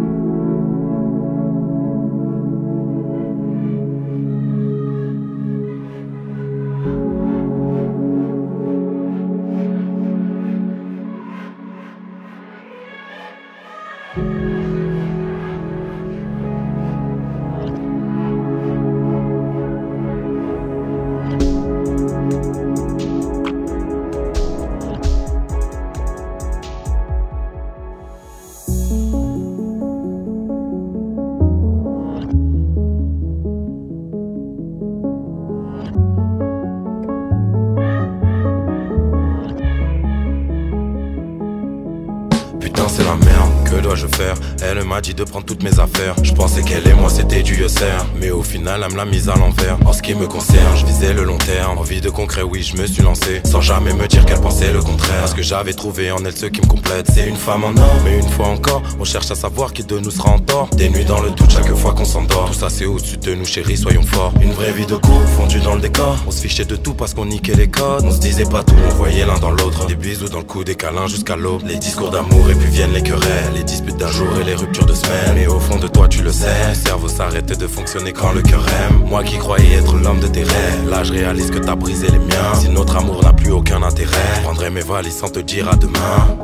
C'est 42.90 43.04
la 43.04 43.14
merde, 43.14 43.50
que 43.70 43.80
dois-je 43.80 44.06
faire? 44.08 44.34
Elle 44.62 44.82
m'a 44.84 45.00
dit 45.00 45.14
de 45.14 45.24
prendre 45.24 45.46
toutes 45.46 45.62
mes 45.62 45.78
affaires. 45.78 46.14
Je 46.22 46.32
pensais 46.32 46.62
qu'elle 46.62 46.86
et 46.86 46.92
moi 46.92 47.08
c'était 47.08 47.42
du 47.42 47.54
yossère 47.60 48.06
Mais 48.16 48.30
au 48.30 48.42
final 48.42 48.82
elle 48.84 48.92
me 48.92 48.96
l'a 48.96 49.04
mise 49.04 49.28
à 49.28 49.34
l'envers. 49.34 49.78
En 49.86 49.92
ce 49.92 50.02
qui 50.02 50.14
me 50.14 50.26
concerne, 50.26 50.76
je 50.76 50.86
visais 50.86 51.12
le 51.12 51.24
long 51.24 51.38
terme. 51.38 51.78
Envie 51.78 52.00
de 52.00 52.10
concret, 52.10 52.42
oui 52.42 52.62
je 52.62 52.80
me 52.80 52.86
suis 52.86 53.02
lancé. 53.02 53.40
Sans 53.44 53.60
jamais 53.60 53.92
me 53.92 54.06
dire 54.06 54.26
qu'elle 54.26 54.40
pensait 54.40 54.72
le 54.72 54.80
contraire. 54.82 55.20
Parce 55.20 55.34
que 55.34 55.42
j'avais 55.42 55.72
trouvé 55.72 56.10
en 56.10 56.24
elle 56.24 56.36
ce 56.36 56.46
qui 56.46 56.60
me 56.60 56.66
complète. 56.66 57.06
C'est 57.14 57.28
une 57.28 57.36
femme 57.36 57.64
en 57.64 57.76
or, 57.76 57.96
mais 58.04 58.18
une 58.18 58.28
fois 58.28 58.48
encore 58.48 58.82
On 58.98 59.04
cherche 59.04 59.30
à 59.30 59.34
savoir 59.34 59.72
qui 59.72 59.84
de 59.84 59.98
nous 59.98 60.10
sera 60.10 60.30
en 60.30 60.38
tort. 60.38 60.68
Des 60.76 60.88
nuits 60.88 61.04
dans 61.04 61.20
le 61.20 61.30
doute 61.30 61.50
chaque 61.50 61.72
fois 61.74 61.92
qu'on 61.92 62.04
s'endort. 62.04 62.46
Tout 62.46 62.58
ça 62.58 62.70
c'est 62.70 62.86
au-dessus 62.86 63.18
de 63.18 63.34
nous 63.34 63.46
chérie, 63.46 63.76
soyons 63.76 64.02
forts. 64.02 64.32
Une 64.42 64.52
vraie 64.52 64.72
vie 64.72 64.86
de 64.86 64.96
couple 64.96 65.26
fondue 65.36 65.60
dans 65.60 65.74
le 65.74 65.80
décor. 65.80 66.16
On 66.26 66.30
se 66.30 66.40
fichait 66.40 66.64
de 66.64 66.76
tout 66.76 66.94
parce 66.94 67.14
qu'on 67.14 67.26
niquait 67.26 67.54
les 67.54 67.68
codes. 67.68 68.04
On 68.04 68.10
se 68.10 68.18
disait 68.18 68.44
pas 68.44 68.64
tout, 68.64 68.74
on 68.90 68.94
voyait 68.94 69.26
l'un 69.26 69.38
dans 69.38 69.50
l'autre. 69.50 69.86
Des 69.86 69.94
bisous 69.94 70.28
dans 70.28 70.38
le 70.38 70.44
cou, 70.44 70.64
des 70.64 70.74
câlins 70.74 71.06
jusqu'à 71.06 71.36
l'aube. 71.36 71.62
Les 71.66 71.76
discours 71.76 72.10
d'amour 72.10 72.50
et 72.50 72.54
puis 72.54 72.70
les 72.89 73.02
querelles 73.02 73.52
Les 73.55 73.65
disputes 73.65 73.97
d'un 73.97 74.11
jour 74.11 74.28
et 74.40 74.44
les 74.44 74.55
ruptures 74.55 74.86
de 74.86 74.94
semaine 74.94 75.35
Mais 75.35 75.47
au 75.47 75.61
fond 75.61 75.78
de 75.78 75.89
toi 75.89 76.09
tu 76.09 76.23
le 76.23 76.32
sais 76.32 76.69
Le 76.69 76.74
cerveau 76.74 77.09
s'arrête 77.09 77.59
de 77.59 77.66
fonctionner 77.66 78.12
quand 78.12 78.32
le 78.32 78.43
cœur 78.43 78.65
aime. 78.69 79.05
Moi 79.07 79.23
qui 79.24 79.39
croyais 79.39 79.74
être 79.74 79.97
l'homme 79.97 80.20
de 80.20 80.27
tes 80.27 80.43
rêves 80.43 80.89
Là 80.89 81.05
je 81.05 81.12
réalise 81.12 81.51
que 81.51 81.59
t'as 81.59 81.74
brisé 81.74 82.09
les 82.09 82.19
miens. 82.19 82.55
Si 82.55 82.69
notre 82.69 82.97
amour 82.97 83.23
n'a 83.23 83.32
plus 83.32 83.52
aucun 83.52 83.82
intérêt 83.82 84.16
Je 84.36 84.43
prendrai 84.43 84.70
mes 84.70 84.81
valises 84.81 85.16
sans 85.16 85.28
te 85.28 85.40
dire 85.40 85.69
à 85.69 85.77
demain. 85.77 86.39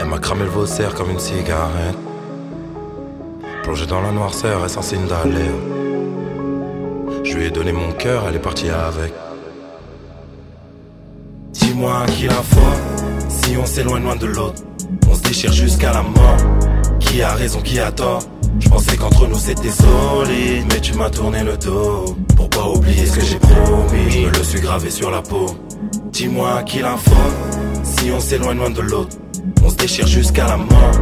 Elle 0.00 0.08
m'a 0.08 0.18
cramé 0.18 0.44
le 0.44 0.50
vaussaire 0.50 0.94
comme 0.94 1.10
une 1.10 1.20
cigarette. 1.20 1.96
Plongé 3.62 3.86
dans 3.86 4.00
la 4.00 4.10
noirceur 4.10 4.64
et 4.64 4.68
sans 4.68 4.82
signe 4.82 5.06
d'alerte 5.06 5.50
Je 7.24 7.34
lui 7.34 7.46
ai 7.46 7.50
donné 7.50 7.72
mon 7.72 7.92
cœur, 7.92 8.24
elle 8.28 8.36
est 8.36 8.40
partie 8.40 8.70
avec. 8.70 9.12
Dis-moi 11.52 12.06
qui 12.06 12.26
la 12.26 12.34
foi 12.34 12.72
Si 13.28 13.56
on 13.56 13.66
s'éloigne 13.66 14.02
loin 14.02 14.16
de 14.16 14.26
l'autre 14.26 14.62
On 15.10 15.14
se 15.14 15.20
déchire 15.22 15.52
jusqu'à 15.52 15.92
la 15.92 16.02
mort. 16.02 16.36
Qui 17.00 17.22
a 17.22 17.32
raison, 17.34 17.60
qui 17.60 17.78
a 17.78 17.90
tort? 17.92 18.22
Je 18.60 18.68
pensais 18.68 18.96
qu'entre 18.96 19.26
nous 19.26 19.38
c'était 19.38 19.70
solide. 19.70 20.64
Mais 20.70 20.80
tu 20.80 20.94
m'as 20.94 21.10
tourné 21.10 21.42
le 21.42 21.56
dos 21.56 22.16
Pour 22.36 22.48
pas 22.50 22.68
oublier 22.68 23.06
ce 23.06 23.16
que 23.16 23.24
j'ai 23.24 23.38
promis. 23.38 24.10
Je 24.10 24.18
me 24.26 24.30
le 24.30 24.44
suis 24.44 24.60
gravé 24.60 24.90
sur 24.90 25.10
la 25.10 25.22
peau. 25.22 25.46
Dis-moi 26.12 26.62
qui 26.64 26.80
la 26.80 26.96
foi 26.96 27.16
Si 27.82 28.10
on 28.10 28.20
s'éloigne 28.20 28.58
loin 28.58 28.70
de 28.70 28.80
l'autre 28.82 29.16
On 29.64 29.70
se 29.70 29.76
déchire 29.76 30.06
jusqu'à 30.06 30.46
la 30.46 30.56
mort. 30.56 30.92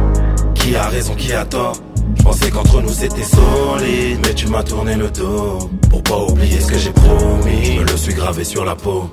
Qui 0.55 0.75
a 0.75 0.87
raison, 0.87 1.15
qui 1.15 1.33
a 1.33 1.45
tort? 1.45 1.77
Je 2.15 2.23
pensais 2.23 2.49
qu'entre 2.49 2.81
nous 2.81 2.89
c'était 2.93 3.23
solide. 3.23 4.19
Mais 4.25 4.33
tu 4.33 4.47
m'as 4.47 4.63
tourné 4.63 4.95
le 4.95 5.09
dos 5.09 5.69
Pour 5.89 6.03
pas 6.03 6.17
oublier 6.17 6.59
ce 6.59 6.67
que 6.67 6.77
j'ai 6.77 6.91
promis. 6.91 7.65
Je 7.65 7.79
me 7.81 7.85
le 7.85 7.97
suis 7.97 8.13
gravé 8.13 8.43
sur 8.43 8.65
la 8.65 8.75
peau 8.75 9.09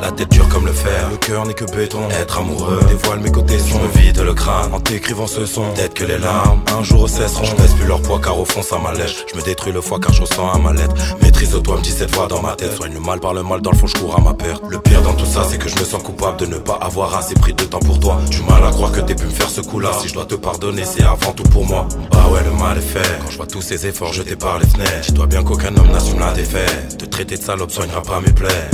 la 0.00 0.10
tête 0.10 0.30
dure 0.30 0.48
comme 0.48 0.66
le 0.66 0.72
fer, 0.72 1.08
le 1.10 1.16
cœur 1.16 1.46
n'est 1.46 1.54
que 1.54 1.64
béton. 1.64 2.00
Être 2.10 2.38
amoureux 2.38 2.80
dévoile 2.88 3.20
mes 3.20 3.30
côtés 3.30 3.58
sombres. 3.58 3.80
Je 3.92 3.98
me 3.98 4.04
vide 4.04 4.20
le 4.20 4.34
crâne 4.34 4.72
en 4.72 4.80
t'écrivant 4.80 5.26
ce 5.26 5.46
son. 5.46 5.70
Peut-être 5.72 5.94
que 5.94 6.04
les 6.04 6.18
larmes 6.18 6.60
un 6.78 6.82
jour 6.82 7.08
cesseront. 7.08 7.44
Je 7.44 7.54
pèse 7.54 7.74
plus 7.74 7.86
leur 7.86 8.00
poids 8.02 8.20
car 8.22 8.38
au 8.38 8.44
fond 8.44 8.62
ça 8.62 8.78
m'allège. 8.78 9.24
Je 9.32 9.36
me 9.36 9.42
détruis 9.42 9.72
le 9.72 9.80
foie 9.80 9.98
car 10.00 10.12
je 10.12 10.22
ressens 10.22 10.52
un 10.52 10.58
mal-être. 10.58 10.94
Maîtrise 11.22 11.50
de 11.50 11.58
toi 11.58 11.76
me 11.76 11.82
dit 11.82 11.90
cette 11.90 12.14
voix 12.14 12.26
dans 12.26 12.42
ma 12.42 12.54
tête. 12.54 12.76
Soigne 12.76 12.94
le 12.94 13.00
mal 13.00 13.20
par 13.20 13.34
le 13.34 13.42
mal 13.42 13.60
dans 13.60 13.70
le 13.70 13.76
fond 13.76 13.86
je 13.86 13.94
cours 13.94 14.16
à 14.16 14.20
ma 14.20 14.34
perte. 14.34 14.62
Le 14.68 14.78
pire 14.78 15.02
dans 15.02 15.14
tout 15.14 15.26
ça 15.26 15.44
c'est 15.48 15.58
que 15.58 15.68
je 15.68 15.78
me 15.78 15.84
sens 15.84 16.02
coupable 16.02 16.38
de 16.38 16.46
ne 16.46 16.58
pas 16.58 16.78
avoir 16.80 17.14
assez 17.16 17.34
pris 17.34 17.54
de 17.54 17.64
temps 17.64 17.80
pour 17.80 17.98
toi. 18.00 18.18
Du 18.30 18.42
mal 18.42 18.64
à 18.64 18.70
croire 18.70 18.92
que 18.92 19.00
t'aies 19.00 19.14
pu 19.14 19.26
me 19.26 19.30
faire 19.30 19.50
ce 19.50 19.60
coup-là. 19.60 19.90
Si 20.00 20.08
je 20.08 20.14
dois 20.14 20.26
te 20.26 20.34
pardonner 20.34 20.84
c'est 20.84 21.02
avant 21.04 21.32
tout 21.32 21.44
pour 21.44 21.66
moi. 21.66 21.86
Bah 22.10 22.26
ouais 22.32 22.40
le 22.44 22.52
mal 22.52 22.78
est 22.78 22.80
fait. 22.80 23.18
Quand 23.22 23.30
je 23.30 23.36
vois 23.36 23.46
tous 23.46 23.62
ces 23.62 23.86
efforts 23.86 24.12
jetés 24.12 24.36
par 24.36 24.58
les 24.58 24.66
fenêtres. 24.66 25.00
Dis-toi 25.02 25.26
bien 25.26 25.42
qu'aucun 25.42 25.74
homme 25.76 25.90
n'assume 25.92 26.18
la 26.18 26.32
défaite. 26.32 26.98
Te 26.98 27.04
traiter 27.04 27.36
de 27.36 27.42
salope 27.42 27.70
soignera 27.70 28.02
pas 28.02 28.20
mes 28.20 28.32
plaies. 28.32 28.70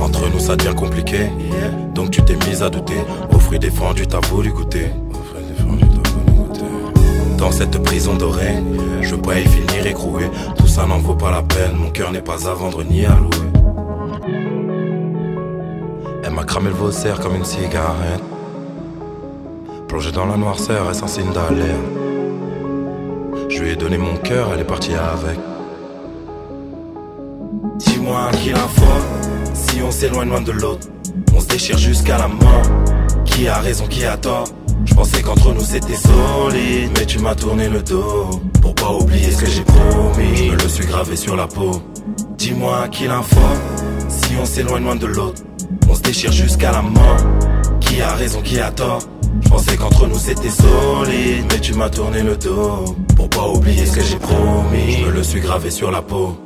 Entre 0.00 0.28
nous 0.32 0.38
ça 0.40 0.56
devient 0.56 0.74
compliqué. 0.74 1.30
Donc 1.94 2.10
tu 2.10 2.22
t'es 2.22 2.36
mise 2.48 2.62
à 2.62 2.70
douter. 2.70 3.02
Au 3.32 3.38
fruit 3.38 3.58
défendu 3.58 4.06
t'as 4.06 4.20
voulu 4.28 4.50
goûter. 4.50 4.90
Dans 7.38 7.52
cette 7.52 7.82
prison 7.82 8.14
dorée 8.14 8.56
Je 9.00 9.14
peux 9.14 9.36
y 9.38 9.44
finir 9.46 9.86
écroué. 9.86 10.30
Tout 10.56 10.66
ça 10.66 10.86
n'en 10.86 10.98
vaut 10.98 11.14
pas 11.14 11.30
la 11.30 11.42
peine. 11.42 11.74
Mon 11.76 11.90
cœur 11.90 12.12
n'est 12.12 12.20
pas 12.22 12.48
à 12.48 12.54
vendre 12.54 12.82
ni 12.84 13.06
à 13.06 13.16
louer. 13.16 13.50
Elle 16.22 16.32
m'a 16.32 16.44
cramé 16.44 16.68
le 16.68 16.74
vaussaire 16.74 17.18
comme 17.18 17.34
une 17.34 17.44
cigarette. 17.44 18.22
Plongé 19.88 20.12
dans 20.12 20.26
la 20.26 20.36
noirceur 20.36 20.90
et 20.90 20.94
sans 20.94 21.06
signe 21.06 21.32
d'alerte. 21.32 21.80
Je 23.48 23.62
lui 23.62 23.70
ai 23.70 23.76
donné 23.76 23.98
mon 23.98 24.16
cœur, 24.16 24.50
elle 24.54 24.60
est 24.60 24.64
partie 24.64 24.94
avec. 24.94 25.38
Dis-moi 27.78 28.30
qui 28.32 28.50
la 28.50 28.58
foi 28.58 28.94
si 29.54 29.82
on 29.82 29.90
s'éloigne 29.90 30.28
loin 30.28 30.40
de 30.40 30.52
l'autre, 30.52 30.88
on 31.34 31.40
se 31.40 31.46
déchire 31.46 31.78
jusqu'à 31.78 32.18
la 32.18 32.28
mort. 32.28 32.62
Qui 33.24 33.48
a 33.48 33.58
raison, 33.58 33.86
qui 33.86 34.04
a 34.04 34.16
tort? 34.16 34.48
Je 34.84 34.94
pensais 34.94 35.22
qu'entre 35.22 35.52
nous 35.52 35.60
c'était 35.60 35.94
solide, 35.94 36.90
mais 36.98 37.06
tu 37.06 37.18
m'as 37.18 37.34
tourné 37.34 37.68
le 37.68 37.82
dos. 37.82 38.30
Pour 38.62 38.74
pas 38.74 38.92
oublier 38.92 39.30
ce 39.30 39.44
que 39.44 39.50
j'ai 39.50 39.62
promis, 39.62 40.36
je 40.36 40.52
me 40.52 40.62
le 40.62 40.68
suis 40.68 40.86
gravé 40.86 41.16
sur 41.16 41.36
la 41.36 41.46
peau. 41.46 41.82
Dis-moi 42.36 42.88
qui 42.88 43.06
l'info 43.06 43.40
si 44.08 44.32
on 44.40 44.44
s'éloigne 44.44 44.84
loin 44.84 44.96
de 44.96 45.06
l'autre, 45.06 45.42
on 45.88 45.94
se 45.94 46.02
déchire 46.02 46.32
jusqu'à 46.32 46.72
la 46.72 46.82
mort. 46.82 47.16
Qui 47.80 48.00
a 48.00 48.14
raison, 48.14 48.40
qui 48.42 48.58
a 48.58 48.70
tort? 48.70 49.02
Je 49.40 49.48
pensais 49.48 49.76
qu'entre 49.76 50.06
nous 50.06 50.18
c'était 50.18 50.50
solide, 50.50 51.44
mais 51.50 51.60
tu 51.60 51.74
m'as 51.74 51.90
tourné 51.90 52.22
le 52.22 52.36
dos. 52.36 52.96
Pour 53.16 53.28
pas 53.28 53.48
oublier 53.48 53.86
ce 53.86 53.96
que 53.96 54.02
j'ai 54.02 54.18
promis, 54.18 54.98
je 55.00 55.06
me 55.06 55.10
le 55.12 55.22
suis 55.22 55.40
gravé 55.40 55.70
sur 55.70 55.90
la 55.90 56.02
peau. 56.02 56.36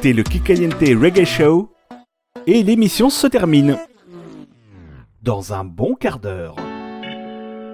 Écoutez 0.00 0.12
le 0.14 0.22
Kikaliente 0.22 0.80
Reggae 0.80 1.26
Show 1.26 1.74
et 2.46 2.62
l'émission 2.62 3.10
se 3.10 3.26
termine 3.26 3.76
dans 5.20 5.52
un 5.52 5.62
bon 5.62 5.94
quart 5.94 6.18
d'heure. 6.18 6.56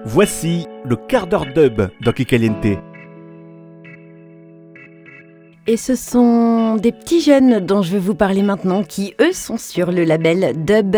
Voici 0.03 0.67
le 0.83 0.97
quart 0.97 1.27
d'heure 1.27 1.45
dub 1.45 1.83
dans 2.01 2.11
Kikaliente. 2.11 2.79
Et 5.69 5.75
ce 5.75 5.95
sont 5.95 6.77
des 6.77 6.93
petits 6.93 7.19
jeunes 7.19 7.59
dont 7.59 7.81
je 7.81 7.91
vais 7.91 7.99
vous 7.99 8.15
parler 8.15 8.41
maintenant 8.41 8.83
qui, 8.83 9.13
eux, 9.19 9.33
sont 9.33 9.57
sur 9.57 9.91
le 9.91 10.05
label 10.05 10.53
Dub 10.63 10.95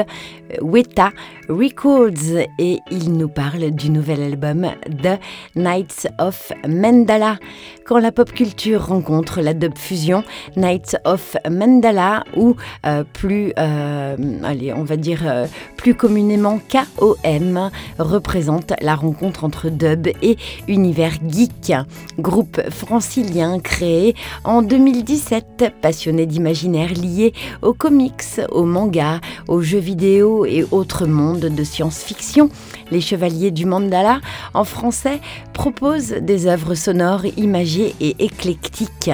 Weta 0.61 1.09
Records 1.49 2.45
et 2.59 2.79
ils 2.91 3.11
nous 3.11 3.27
parlent 3.27 3.71
du 3.71 3.89
nouvel 3.89 4.21
album 4.21 4.67
The 4.85 5.19
Nights 5.55 6.07
of 6.19 6.51
Mandala. 6.67 7.37
Quand 7.85 7.97
la 7.97 8.11
pop 8.11 8.31
culture 8.31 8.85
rencontre 8.85 9.41
la 9.41 9.55
dub 9.55 9.75
fusion, 9.75 10.23
Nights 10.55 10.97
of 11.05 11.35
Mandala 11.49 12.23
ou 12.37 12.55
euh, 12.85 13.03
plus, 13.13 13.51
euh, 13.57 14.15
allez, 14.43 14.71
on 14.73 14.83
va 14.83 14.95
dire 14.95 15.21
euh, 15.25 15.47
plus 15.75 15.95
communément 15.95 16.59
KOM 16.69 17.71
représente 17.97 18.73
la 18.81 18.93
rencontre 18.93 19.43
entre 19.43 19.69
dub 19.69 20.07
et 20.21 20.37
univers 20.67 21.13
geek, 21.27 21.73
groupe 22.19 22.61
francilien 22.69 23.59
créé 23.59 24.13
en 24.43 24.59
2017, 24.61 25.73
passionné 25.81 26.26
d'imaginaire 26.26 26.94
lié 26.94 27.34
aux 27.61 27.73
comics, 27.73 28.41
aux 28.52 28.65
mangas, 28.65 29.19
aux 29.48 29.61
jeux 29.61 29.80
vidéo 29.80 30.45
et 30.45 30.65
autres 30.72 31.06
mondes 31.06 31.40
de 31.40 31.64
science-fiction. 31.64 32.49
Les 32.91 33.01
Chevaliers 33.01 33.51
du 33.51 33.65
Mandala, 33.65 34.21
en 34.53 34.63
français, 34.63 35.19
proposent 35.53 36.15
des 36.21 36.47
œuvres 36.47 36.75
sonores 36.75 37.25
imagées 37.37 37.95
et 37.99 38.15
éclectiques. 38.23 39.11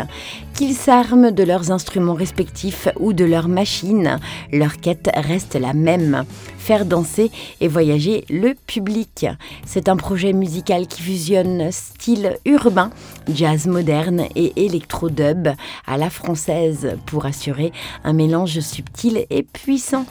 Qu'ils 0.54 0.76
s'arment 0.76 1.32
de 1.32 1.44
leurs 1.44 1.72
instruments 1.72 2.14
respectifs 2.14 2.88
ou 2.98 3.12
de 3.12 3.26
leurs 3.26 3.50
machines, 3.50 4.20
leur 4.54 4.78
quête 4.78 5.10
reste 5.14 5.56
la 5.56 5.74
même 5.74 6.24
faire 6.66 6.86
danser 6.86 7.30
et 7.62 7.68
voyager 7.68 8.26
le 8.30 8.56
public. 8.56 9.28
C'est 9.66 9.88
un 9.88 9.98
projet 9.98 10.34
musical 10.34 10.88
qui 10.88 11.04
fusionne 11.04 11.72
style 11.72 12.38
urbain, 12.46 12.90
jazz 13.32 13.68
moderne 13.68 14.24
et 14.36 14.66
électro-dub 14.66 15.50
à 15.86 15.98
la 15.98 16.10
française 16.10 16.98
pour 17.06 17.26
assurer 17.26 17.72
un 18.04 18.14
mélange 18.14 18.62
subtil 18.62 19.26
et 19.30 19.44
puissant. 19.44 20.06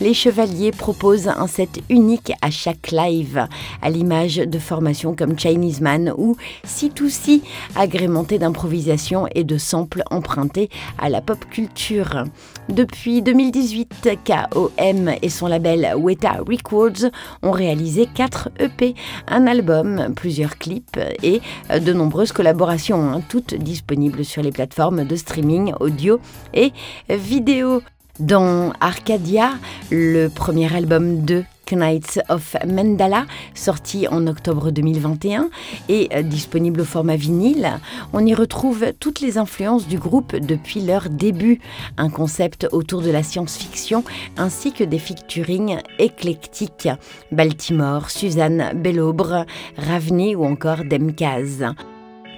Les 0.00 0.14
Chevaliers 0.14 0.70
proposent 0.70 1.26
un 1.26 1.48
set 1.48 1.80
unique 1.90 2.32
à 2.40 2.50
chaque 2.50 2.92
live, 2.92 3.48
à 3.82 3.90
l'image 3.90 4.36
de 4.36 4.58
formations 4.60 5.16
comme 5.16 5.36
Chinese 5.36 5.80
Man 5.80 6.14
ou 6.16 6.36
C2C, 6.64 7.42
agrémenté 7.74 8.38
d'improvisation 8.38 9.26
et 9.34 9.42
de 9.42 9.58
samples 9.58 10.04
empruntés 10.10 10.70
à 10.98 11.08
la 11.08 11.20
pop 11.20 11.44
culture. 11.50 12.24
Depuis 12.68 13.22
2018, 13.22 14.10
KOM 14.24 15.10
et 15.20 15.28
son 15.28 15.48
label 15.48 15.92
Weta 15.96 16.38
Records 16.46 17.10
ont 17.42 17.50
réalisé 17.50 18.06
4 18.06 18.50
EP, 18.60 18.94
un 19.26 19.48
album, 19.48 20.12
plusieurs 20.14 20.58
clips 20.58 21.00
et 21.24 21.40
de 21.70 21.92
nombreuses 21.92 22.30
collaborations, 22.30 23.02
hein, 23.10 23.20
toutes 23.28 23.54
disponibles 23.54 24.24
sur 24.24 24.42
les 24.42 24.52
plateformes 24.52 25.04
de 25.04 25.16
streaming 25.16 25.72
audio 25.80 26.20
et 26.54 26.72
vidéo. 27.08 27.82
Dans 28.18 28.72
Arcadia, 28.80 29.52
le 29.92 30.26
premier 30.26 30.74
album 30.74 31.24
de 31.24 31.44
Knights 31.70 32.18
of 32.28 32.56
Mandala, 32.66 33.26
sorti 33.54 34.08
en 34.08 34.26
octobre 34.26 34.72
2021 34.72 35.50
et 35.88 36.08
euh, 36.12 36.22
disponible 36.22 36.80
au 36.80 36.84
format 36.84 37.14
vinyle, 37.14 37.78
on 38.12 38.26
y 38.26 38.34
retrouve 38.34 38.86
toutes 38.98 39.20
les 39.20 39.38
influences 39.38 39.86
du 39.86 39.98
groupe 39.98 40.34
depuis 40.34 40.80
leur 40.80 41.10
début, 41.10 41.60
un 41.96 42.10
concept 42.10 42.66
autour 42.72 43.02
de 43.02 43.10
la 43.10 43.22
science-fiction 43.22 44.02
ainsi 44.36 44.72
que 44.72 44.82
des 44.82 44.98
featuring 44.98 45.78
éclectiques, 46.00 46.88
Baltimore, 47.30 48.10
Suzanne 48.10 48.72
Bellobre, 48.74 49.44
Ravni 49.76 50.34
ou 50.34 50.44
encore 50.44 50.84
Demkaz. 50.84 51.72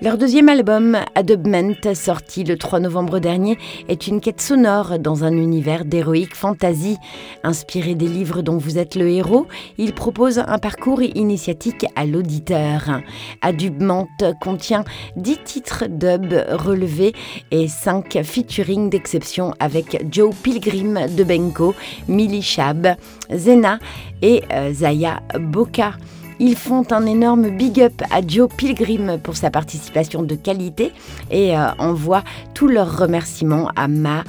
Leur 0.02 0.16
deuxième 0.16 0.48
album, 0.48 0.96
Adubment, 1.14 1.74
sorti 1.94 2.42
le 2.44 2.56
3 2.56 2.80
novembre 2.80 3.18
dernier, 3.18 3.58
est 3.86 4.06
une 4.06 4.22
quête 4.22 4.40
sonore 4.40 4.98
dans 4.98 5.24
un 5.24 5.32
univers 5.32 5.84
d'héroïque 5.84 6.34
fantasy. 6.34 6.96
Inspiré 7.44 7.94
des 7.94 8.08
livres 8.08 8.40
dont 8.40 8.56
vous 8.56 8.78
êtes 8.78 8.94
le 8.94 9.10
héros, 9.10 9.46
il 9.76 9.92
propose 9.92 10.38
un 10.38 10.58
parcours 10.58 11.02
initiatique 11.02 11.84
à 11.96 12.06
l'auditeur. 12.06 13.02
Adubment 13.42 14.08
contient 14.40 14.84
10 15.16 15.38
titres 15.44 15.84
dub 15.86 16.32
relevés 16.48 17.12
et 17.50 17.68
5 17.68 18.22
featuring 18.24 18.88
d'exception 18.88 19.52
avec 19.60 20.06
Joe 20.10 20.34
Pilgrim 20.34 21.08
de 21.14 21.24
Benko, 21.24 21.74
Millie 22.08 22.40
Shab, 22.40 22.96
Zena 23.30 23.78
et 24.22 24.42
euh, 24.50 24.72
Zaya 24.72 25.20
Boka. 25.38 25.92
Ils 26.42 26.56
font 26.56 26.90
un 26.90 27.04
énorme 27.04 27.50
big 27.50 27.82
up 27.82 28.02
à 28.10 28.26
Joe 28.26 28.48
Pilgrim 28.56 29.18
pour 29.22 29.36
sa 29.36 29.50
participation 29.50 30.22
de 30.22 30.34
qualité. 30.34 30.90
Et 31.30 31.54
euh, 31.54 31.68
envoient 31.78 32.24
tous 32.54 32.66
leurs 32.66 32.98
remerciements 32.98 33.70
à 33.76 33.88
Ma 33.88 34.24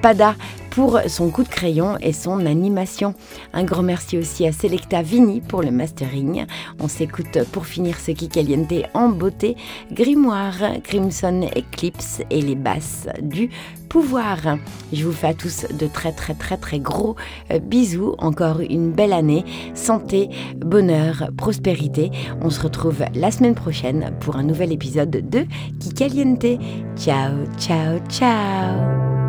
Pada 0.00 0.36
pour 0.76 1.00
son 1.06 1.30
coup 1.30 1.42
de 1.42 1.48
crayon 1.48 1.96
et 2.02 2.12
son 2.12 2.44
animation. 2.44 3.14
Un 3.54 3.64
grand 3.64 3.82
merci 3.82 4.18
aussi 4.18 4.46
à 4.46 4.52
Selecta 4.52 5.00
Vini 5.00 5.40
pour 5.40 5.62
le 5.62 5.70
mastering. 5.70 6.44
On 6.78 6.86
s'écoute 6.86 7.38
pour 7.50 7.64
finir 7.64 7.98
ce 7.98 8.10
qui 8.10 8.28
caliente 8.28 8.74
en 8.92 9.08
beauté, 9.08 9.56
Grimoire, 9.90 10.58
Crimson 10.84 11.48
Eclipse 11.56 12.20
et 12.28 12.42
les 12.42 12.56
basses 12.56 13.06
du 13.22 13.48
pouvoir. 13.88 14.58
Je 14.92 15.06
vous 15.06 15.12
fais 15.12 15.28
à 15.28 15.34
tous 15.34 15.64
de 15.72 15.86
très 15.86 16.12
très 16.12 16.34
très 16.34 16.58
très 16.58 16.78
gros 16.78 17.16
euh, 17.50 17.58
bisous. 17.58 18.14
Encore 18.18 18.60
une 18.60 18.92
belle 18.92 19.14
année. 19.14 19.46
Santé, 19.72 20.28
bonheur, 20.58 21.30
prospérité. 21.38 22.10
On 22.42 22.50
se 22.50 22.60
retrouve 22.60 23.02
la 23.14 23.30
semaine 23.30 23.54
prochaine 23.54 24.14
pour 24.20 24.36
un 24.36 24.42
nouvel 24.42 24.72
épisode 24.72 25.10
de 25.30 25.46
Kikaliente. 25.80 26.60
Ciao, 26.98 27.46
ciao, 27.58 27.98
ciao. 28.10 29.25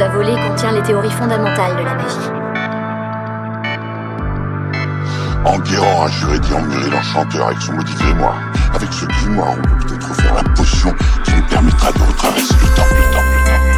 A 0.00 0.08
volé 0.08 0.32
contient 0.48 0.72
les 0.72 0.82
théories 0.82 1.10
fondamentales 1.10 1.76
de 1.76 1.82
la 1.82 1.94
magie. 1.94 2.16
Enguerrand 5.44 6.04
a 6.04 6.08
juré 6.08 6.38
d'y 6.38 6.54
emmener 6.54 6.88
l'enchanteur 6.88 7.48
avec 7.48 7.60
son 7.60 7.72
maudit 7.72 7.94
grimoire. 7.94 8.38
Avec 8.74 8.92
ce 8.92 9.04
grimoire, 9.04 9.50
on 9.50 9.62
peut 9.62 9.86
peut-être 9.86 10.14
faire 10.14 10.34
la 10.34 10.44
potion 10.54 10.94
qui 11.24 11.32
nous 11.34 11.42
permettra 11.42 11.92
de 11.92 11.98
retraverser 11.98 12.54
le 12.54 12.74
temps, 12.74 12.82
le 12.90 13.14
temps, 13.14 13.22
le 13.22 13.46
temps. 13.46 13.71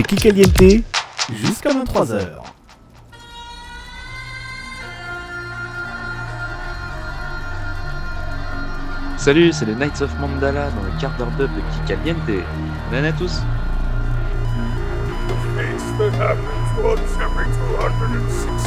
Écoutez 0.00 0.16
Kikaliente 0.16 0.84
jusqu'à 1.30 1.68
23h. 1.74 2.20
Salut, 9.18 9.52
c'est 9.52 9.66
les 9.66 9.74
Knights 9.74 10.00
of 10.00 10.18
Mandala 10.18 10.70
dans 10.70 10.82
le 10.84 10.98
quart 10.98 11.14
d'heure 11.18 11.30
dub 11.32 11.50
de 11.54 11.60
Kikaliente. 11.74 12.16
Bonne 12.90 13.04
à 13.04 13.12
tous. 13.12 13.42
Happens 16.18 16.78
once 16.82 17.16
every 17.20 17.44
216 17.44 18.59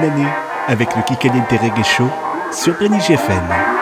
bonne 0.00 0.26
avec 0.68 0.94
le 0.96 1.02
Kikaliente 1.02 1.50
Reggae 1.50 1.84
Show 1.84 2.08
sur 2.52 2.74
Greenwich 2.74 3.10
FM. 3.10 3.76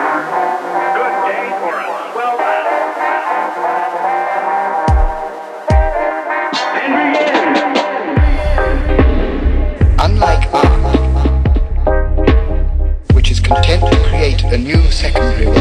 a 14.55 14.57
new 14.57 14.89
secondary 14.89 15.54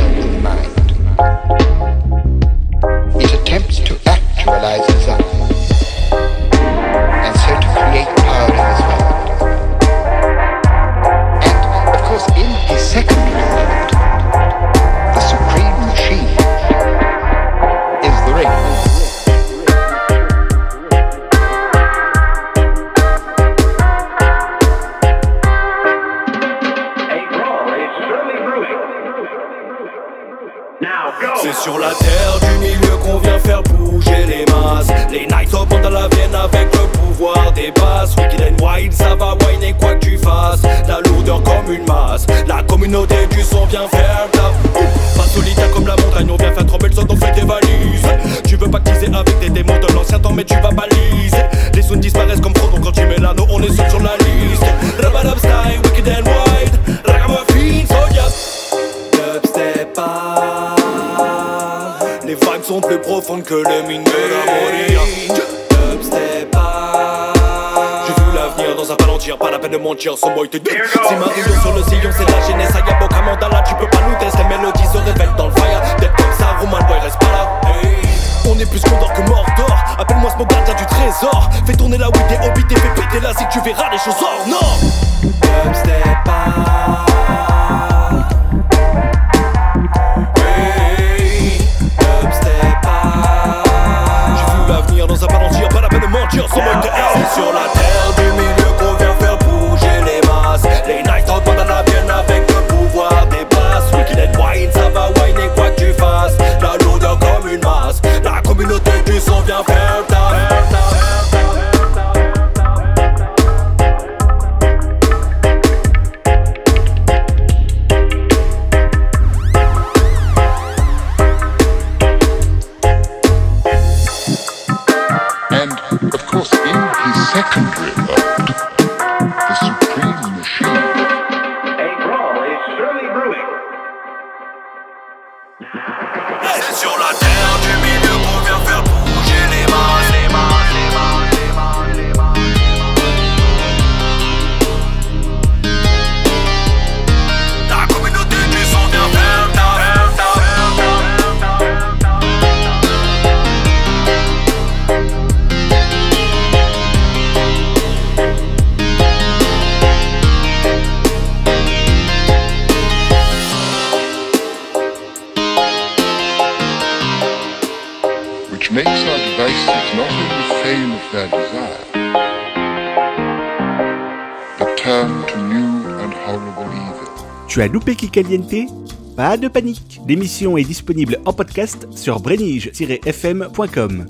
caliente 178.15 178.71
Pas 179.17 179.37
de 179.37 179.49
panique 179.49 180.01
L'émission 180.07 180.57
est 180.57 180.63
disponible 180.63 181.19
en 181.25 181.33
podcast 181.33 181.89
sur 181.97 182.21
brenige-fm.com. 182.21 184.07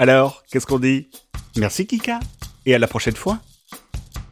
Alors, 0.00 0.42
qu'est-ce 0.50 0.66
qu'on 0.66 0.80
dit? 0.80 1.08
Merci 1.56 1.86
Kika 1.86 2.18
et 2.66 2.74
à 2.74 2.78
la 2.80 2.88
prochaine 2.88 3.14
fois 3.14 3.38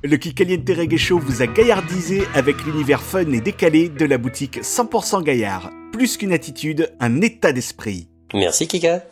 le 0.03 0.17
Kikaliente 0.19 0.69
Reggae 0.69 0.99
Show 0.99 1.19
vous 1.19 1.43
a 1.43 1.47
gaillardisé 1.47 2.23
avec 2.35 2.65
l'univers 2.65 3.03
fun 3.03 3.33
et 3.33 3.41
décalé 3.41 3.89
de 3.89 4.05
la 4.05 4.19
boutique 4.19 4.61
100% 4.63 5.25
Gaillard. 5.25 5.71
Plus 5.93 6.17
qu'une 6.17 6.33
attitude, 6.33 6.93
un 7.01 7.21
état 7.23 7.53
d'esprit. 7.53 8.09
Merci 8.35 8.69
Kika. 8.69 9.03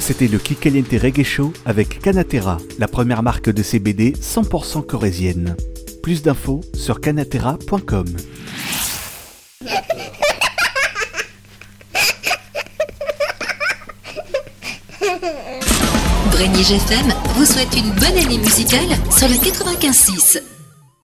C'était 0.00 0.28
le 0.28 0.38
Kikaliente 0.38 0.92
Reggae 0.92 1.24
Show 1.24 1.52
avec 1.66 1.98
Canatera, 2.00 2.58
la 2.78 2.88
première 2.88 3.22
marque 3.22 3.50
de 3.50 3.62
CBD 3.62 4.12
100% 4.12 4.86
corésienne. 4.86 5.56
Plus 6.02 6.22
d'infos 6.22 6.60
sur 6.74 7.00
canatera.com. 7.00 8.06
Brenier 16.30 16.64
GFM 16.64 17.12
vous 17.36 17.44
souhaite 17.44 17.74
une 17.76 17.90
bonne 17.92 18.18
année 18.18 18.38
musicale 18.38 18.88
sur 19.10 19.28
le 19.28 19.34
95.6. 19.34 20.51